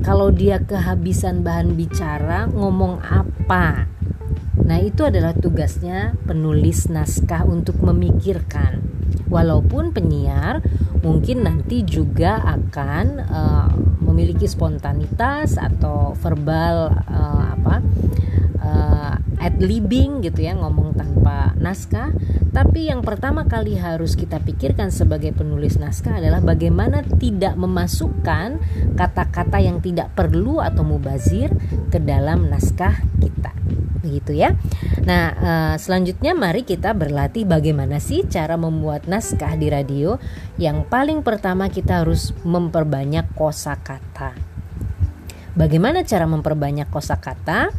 Kalau 0.00 0.32
dia 0.32 0.64
kehabisan 0.64 1.44
bahan 1.44 1.76
bicara, 1.76 2.48
ngomong 2.48 3.04
apa? 3.04 3.92
Nah, 4.62 4.78
itu 4.78 5.02
adalah 5.02 5.34
tugasnya 5.34 6.14
penulis 6.24 6.86
naskah 6.86 7.42
untuk 7.42 7.82
memikirkan. 7.82 8.80
Walaupun 9.26 9.90
penyiar 9.90 10.62
mungkin 11.04 11.44
nanti 11.44 11.84
juga 11.84 12.40
akan 12.44 13.06
uh, 13.20 13.70
memiliki 14.04 14.48
spontanitas 14.48 15.60
atau 15.60 16.16
verbal 16.16 16.92
uh, 16.92 17.46
apa 17.56 17.76
uh, 18.60 19.14
ad 19.40 19.56
libbing 19.60 20.24
gitu 20.24 20.44
ya 20.44 20.56
ngomong 20.56 20.96
tanpa 20.96 21.52
naskah 21.60 22.12
tapi 22.52 22.88
yang 22.88 23.04
pertama 23.04 23.44
kali 23.44 23.76
harus 23.76 24.16
kita 24.16 24.40
pikirkan 24.40 24.88
sebagai 24.88 25.36
penulis 25.36 25.76
naskah 25.76 26.22
adalah 26.22 26.40
bagaimana 26.40 27.04
tidak 27.20 27.58
memasukkan 27.58 28.62
kata-kata 28.96 29.58
yang 29.60 29.84
tidak 29.84 30.12
perlu 30.16 30.64
atau 30.64 30.86
mubazir 30.86 31.52
ke 31.92 31.98
dalam 32.00 32.48
naskah 32.48 33.02
kita 33.18 33.53
begitu 34.04 34.36
ya. 34.36 34.52
Nah, 35.08 35.24
uh, 35.32 35.74
selanjutnya 35.80 36.36
mari 36.36 36.68
kita 36.68 36.92
berlatih 36.92 37.48
bagaimana 37.48 37.96
sih 37.96 38.28
cara 38.28 38.60
membuat 38.60 39.08
naskah 39.08 39.56
di 39.56 39.72
radio. 39.72 40.20
Yang 40.60 40.84
paling 40.92 41.24
pertama 41.24 41.72
kita 41.72 42.04
harus 42.04 42.36
memperbanyak 42.44 43.32
kosakata. 43.32 44.36
Bagaimana 45.56 46.04
cara 46.04 46.28
memperbanyak 46.28 46.92
kosakata? 46.92 47.72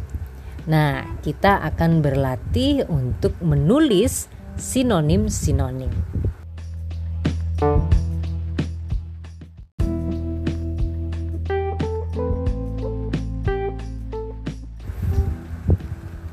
Nah, 0.66 1.06
kita 1.22 1.62
akan 1.62 2.02
berlatih 2.02 2.90
untuk 2.90 3.38
menulis 3.38 4.26
sinonim-sinonim. 4.58 5.92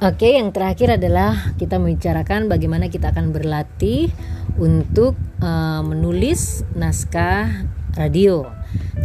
Oke, 0.04 0.36
yang 0.36 0.52
terakhir 0.52 1.00
adalah 1.00 1.56
kita 1.56 1.80
membicarakan 1.80 2.52
bagaimana 2.52 2.92
kita 2.92 3.16
akan 3.16 3.32
berlatih 3.32 4.12
untuk 4.60 5.16
uh, 5.40 5.80
menulis 5.80 6.68
naskah 6.76 7.48
radio. 7.96 8.44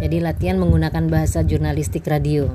Jadi 0.02 0.18
latihan 0.18 0.58
menggunakan 0.58 1.06
bahasa 1.06 1.46
jurnalistik 1.46 2.02
radio. 2.02 2.50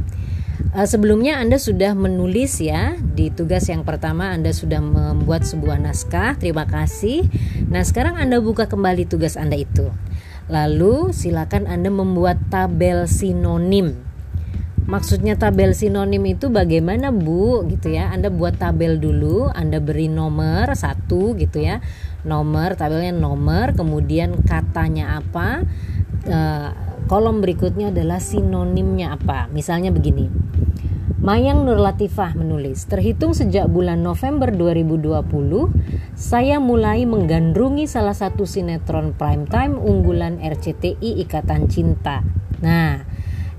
Uh, 0.75 0.83
sebelumnya 0.83 1.39
Anda 1.39 1.55
sudah 1.55 1.95
menulis 1.95 2.59
ya 2.59 2.99
di 2.99 3.31
tugas 3.31 3.71
yang 3.71 3.87
pertama 3.87 4.35
Anda 4.35 4.51
sudah 4.51 4.83
membuat 4.83 5.47
sebuah 5.47 5.79
naskah. 5.79 6.35
Terima 6.35 6.67
kasih. 6.67 7.23
Nah, 7.71 7.87
sekarang 7.87 8.19
Anda 8.19 8.43
buka 8.43 8.67
kembali 8.67 9.07
tugas 9.07 9.39
Anda 9.39 9.55
itu. 9.55 9.87
Lalu 10.51 11.15
silakan 11.15 11.63
Anda 11.71 11.87
membuat 11.87 12.43
tabel 12.51 13.07
sinonim. 13.07 14.12
Maksudnya 14.83 15.39
tabel 15.39 15.71
sinonim 15.71 16.23
itu 16.27 16.51
bagaimana 16.51 17.09
Bu? 17.09 17.63
Gitu 17.71 17.95
ya. 17.95 18.11
Anda 18.11 18.27
buat 18.27 18.59
tabel 18.59 18.99
dulu 18.99 19.47
Anda 19.47 19.79
beri 19.79 20.11
nomor 20.11 20.75
satu 20.75 21.39
gitu 21.39 21.63
ya. 21.63 21.79
Nomor 22.27 22.75
tabelnya 22.75 23.15
nomor 23.15 23.75
Kemudian 23.75 24.43
katanya 24.43 25.19
apa 25.23 25.63
uh, 26.27 26.69
Kolom 27.03 27.43
berikutnya 27.43 27.91
adalah 27.91 28.23
sinonimnya 28.23 29.19
apa. 29.19 29.51
Misalnya 29.51 29.91
begini. 29.91 30.31
Mayang 31.23 31.63
Nur 31.63 31.79
Latifah 31.79 32.35
menulis, 32.35 32.83
terhitung 32.83 33.31
sejak 33.31 33.71
bulan 33.71 34.03
November 34.03 34.51
2020, 34.51 35.71
saya 36.19 36.59
mulai 36.59 37.07
menggandrungi 37.07 37.87
salah 37.87 38.11
satu 38.11 38.43
sinetron 38.43 39.15
primetime 39.15 39.79
unggulan 39.79 40.43
RCTI 40.43 41.23
Ikatan 41.23 41.71
Cinta. 41.71 42.27
Nah, 42.59 43.07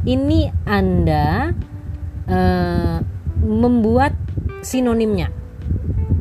ini 0.04 0.52
Anda 0.68 1.52
uh, 2.28 2.98
membuat 3.40 4.16
sinonimnya. 4.60 5.32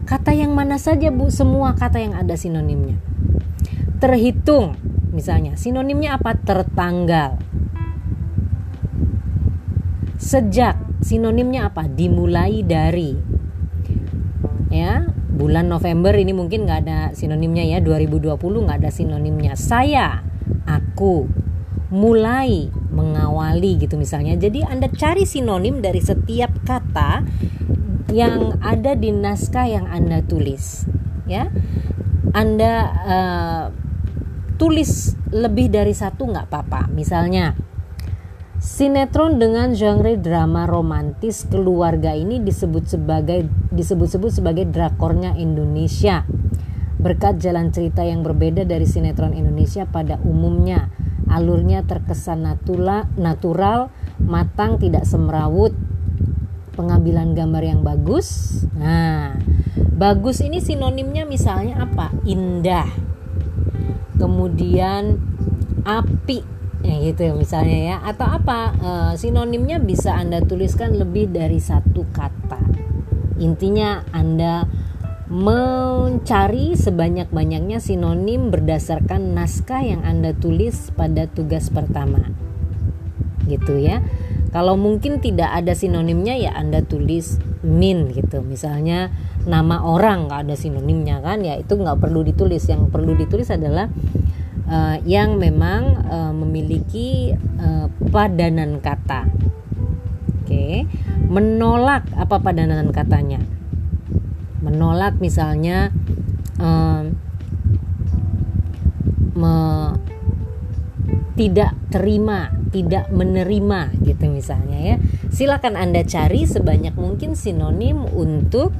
Kata 0.03 0.35
yang 0.35 0.51
mana 0.51 0.75
saja 0.75 1.11
Bu? 1.11 1.31
Semua 1.31 1.75
kata 1.75 1.99
yang 1.99 2.15
ada 2.15 2.35
sinonimnya. 2.35 2.99
Terhitung, 4.03 4.75
misalnya, 5.15 5.55
sinonimnya 5.55 6.19
apa? 6.19 6.35
Tertanggal. 6.35 7.39
Sejak 10.19 10.79
sinonimnya 11.03 11.67
apa 11.67 11.87
dimulai 11.91 12.63
dari 12.63 13.11
ya 14.71 15.03
bulan 15.33 15.67
November 15.67 16.15
ini 16.15 16.31
mungkin 16.31 16.63
nggak 16.63 16.79
ada 16.87 16.99
sinonimnya 17.11 17.67
ya 17.67 17.83
2020 17.83 18.39
nggak 18.39 18.79
ada 18.79 18.89
sinonimnya 18.89 19.53
saya 19.59 20.23
aku 20.63 21.27
mulai 21.91 22.71
mengawali 22.93 23.81
gitu 23.81 23.97
misalnya. 23.97 24.37
Jadi 24.37 24.61
anda 24.61 24.87
cari 24.93 25.25
sinonim 25.25 25.81
dari 25.81 25.99
setiap 25.99 26.53
kata 26.63 27.25
yang 28.13 28.61
ada 28.61 28.93
di 28.93 29.09
naskah 29.09 29.65
yang 29.65 29.89
anda 29.89 30.21
tulis 30.21 30.85
ya. 31.25 31.49
Anda 32.33 32.73
uh, 33.05 33.65
tulis 34.61 35.17
lebih 35.33 35.73
dari 35.73 35.97
satu 35.97 36.29
nggak 36.29 36.45
apa-apa. 36.49 36.89
Misalnya 36.93 37.57
Sinetron 38.63 39.43
dengan 39.43 39.75
genre 39.75 40.15
drama 40.15 40.63
romantis 40.63 41.43
keluarga 41.51 42.15
ini 42.15 42.39
disebut 42.39 42.95
sebagai 42.95 43.51
disebut-sebut 43.75 44.39
sebagai 44.39 44.63
drakornya 44.71 45.35
Indonesia. 45.35 46.23
Berkat 46.95 47.43
jalan 47.43 47.75
cerita 47.75 48.07
yang 48.07 48.23
berbeda 48.23 48.63
dari 48.63 48.87
sinetron 48.87 49.35
Indonesia 49.35 49.83
pada 49.83 50.15
umumnya, 50.23 50.87
alurnya 51.33 51.81
terkesan 51.89 52.45
natula, 52.45 53.09
natural, 53.17 53.89
matang, 54.21 54.77
tidak 54.77 55.09
semrawut, 55.09 55.73
pengambilan 56.77 57.33
gambar 57.33 57.63
yang 57.65 57.81
bagus. 57.81 58.61
Nah, 58.77 59.37
bagus 59.97 60.45
ini 60.45 60.61
sinonimnya 60.61 61.25
misalnya 61.25 61.81
apa? 61.89 62.13
Indah. 62.29 62.89
Kemudian 64.17 65.17
api 65.83 66.53
ya 66.83 66.95
gitu 66.99 67.31
misalnya 67.39 67.79
ya 67.79 67.97
atau 68.03 68.27
apa 68.27 68.59
e, 68.75 68.91
sinonimnya 69.15 69.79
bisa 69.79 70.19
anda 70.19 70.43
tuliskan 70.43 70.99
lebih 70.99 71.31
dari 71.31 71.59
satu 71.59 72.03
kata 72.11 72.59
intinya 73.39 74.03
anda 74.11 74.67
mencari 75.33 76.77
sebanyak-banyaknya 76.77 77.81
sinonim 77.81 78.53
berdasarkan 78.53 79.33
naskah 79.33 79.81
yang 79.81 80.05
anda 80.05 80.37
tulis 80.37 80.93
pada 80.93 81.25
tugas 81.25 81.73
pertama 81.73 82.29
gitu 83.49 83.81
ya 83.81 84.05
kalau 84.53 84.77
mungkin 84.77 85.17
tidak 85.17 85.49
ada 85.49 85.73
sinonimnya 85.73 86.37
ya 86.37 86.53
anda 86.53 86.85
tulis 86.85 87.41
min 87.65 88.13
gitu 88.13 88.45
misalnya 88.45 89.09
nama 89.49 89.81
orang 89.81 90.29
nggak 90.29 90.45
ada 90.47 90.55
sinonimnya 90.55 91.17
kan 91.25 91.41
ya 91.41 91.57
itu 91.57 91.81
nggak 91.81 91.97
perlu 91.97 92.21
ditulis 92.21 92.61
yang 92.69 92.93
perlu 92.93 93.17
ditulis 93.17 93.49
adalah 93.49 93.89
uh, 94.69 94.97
yang 95.03 95.41
memang 95.41 95.97
uh, 96.07 96.33
memiliki 96.33 97.33
uh, 97.59 97.87
padanan 98.13 98.79
kata. 98.79 99.27
Oke, 100.43 100.51
okay. 100.51 100.75
menolak 101.31 102.03
apa 102.19 102.35
padanan 102.43 102.91
katanya? 102.91 103.39
Menolak 104.63 105.19
misalnya 105.19 105.91
uh, 106.57 107.11
me, 109.35 109.53
tidak 111.35 111.75
terima, 111.91 112.55
tidak 112.71 113.11
menerima 113.11 113.91
gitu 114.07 114.31
misalnya 114.31 114.79
ya. 114.79 114.95
Silakan 115.29 115.75
Anda 115.75 116.07
cari 116.07 116.47
sebanyak 116.47 116.95
mungkin 116.95 117.35
sinonim 117.35 118.07
untuk 118.07 118.71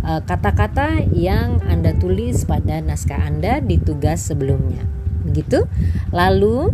kata-kata 0.00 1.04
uh, 1.04 1.12
yang 1.12 1.60
Anda 1.68 1.92
tulis 1.92 2.48
pada 2.48 2.80
naskah 2.80 3.20
Anda 3.20 3.60
di 3.60 3.76
tugas 3.76 4.24
sebelumnya 4.26 4.80
begitu. 5.28 5.68
Lalu 6.10 6.72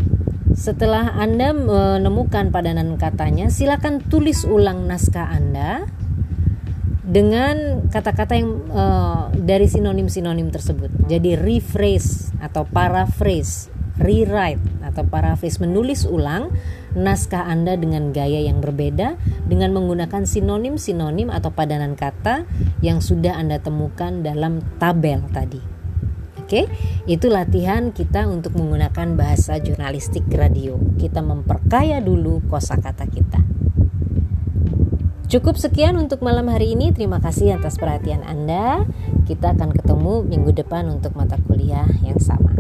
setelah 0.57 1.13
Anda 1.21 1.53
menemukan 1.53 2.49
padanan 2.49 2.97
katanya, 2.97 3.53
silakan 3.53 4.01
tulis 4.01 4.47
ulang 4.49 4.89
naskah 4.89 5.29
Anda 5.29 5.85
dengan 7.07 7.87
kata-kata 7.87 8.35
yang 8.35 8.51
uh, 8.75 9.31
dari 9.31 9.71
sinonim-sinonim 9.71 10.51
tersebut. 10.51 10.91
Jadi 11.07 11.39
rephrase 11.39 12.35
atau 12.43 12.67
paraphrase, 12.67 13.71
rewrite 14.03 14.61
atau 14.83 15.07
paraphrase 15.07 15.63
menulis 15.63 16.03
ulang 16.03 16.51
naskah 16.99 17.47
Anda 17.47 17.79
dengan 17.79 18.11
gaya 18.11 18.43
yang 18.43 18.59
berbeda 18.59 19.15
dengan 19.47 19.71
menggunakan 19.79 20.27
sinonim-sinonim 20.27 21.31
atau 21.31 21.55
padanan 21.55 21.95
kata 21.95 22.43
yang 22.83 22.99
sudah 22.99 23.39
Anda 23.39 23.63
temukan 23.63 24.27
dalam 24.27 24.67
tabel 24.83 25.23
tadi. 25.31 25.63
Oke, 26.47 26.71
itu 27.11 27.27
latihan 27.27 27.91
kita 27.91 28.31
untuk 28.31 28.55
menggunakan 28.55 29.19
bahasa 29.19 29.59
jurnalistik 29.59 30.31
radio. 30.31 30.79
Kita 30.95 31.19
memperkaya 31.19 31.99
dulu 31.99 32.39
kosakata 32.47 33.03
kita. 33.11 33.43
Cukup 35.27 35.59
sekian 35.59 35.99
untuk 35.99 36.23
malam 36.23 36.47
hari 36.47 36.79
ini. 36.79 36.95
Terima 36.95 37.19
kasih 37.19 37.59
atas 37.59 37.83
perhatian 37.83 38.23
Anda. 38.23 38.87
Kita 39.27 39.59
akan 39.59 39.75
ketemu 39.75 40.23
minggu 40.23 40.55
depan 40.55 40.87
untuk 40.87 41.19
mata 41.19 41.35
kuliah 41.51 41.83
yang 42.07 42.23
sama. 42.23 42.55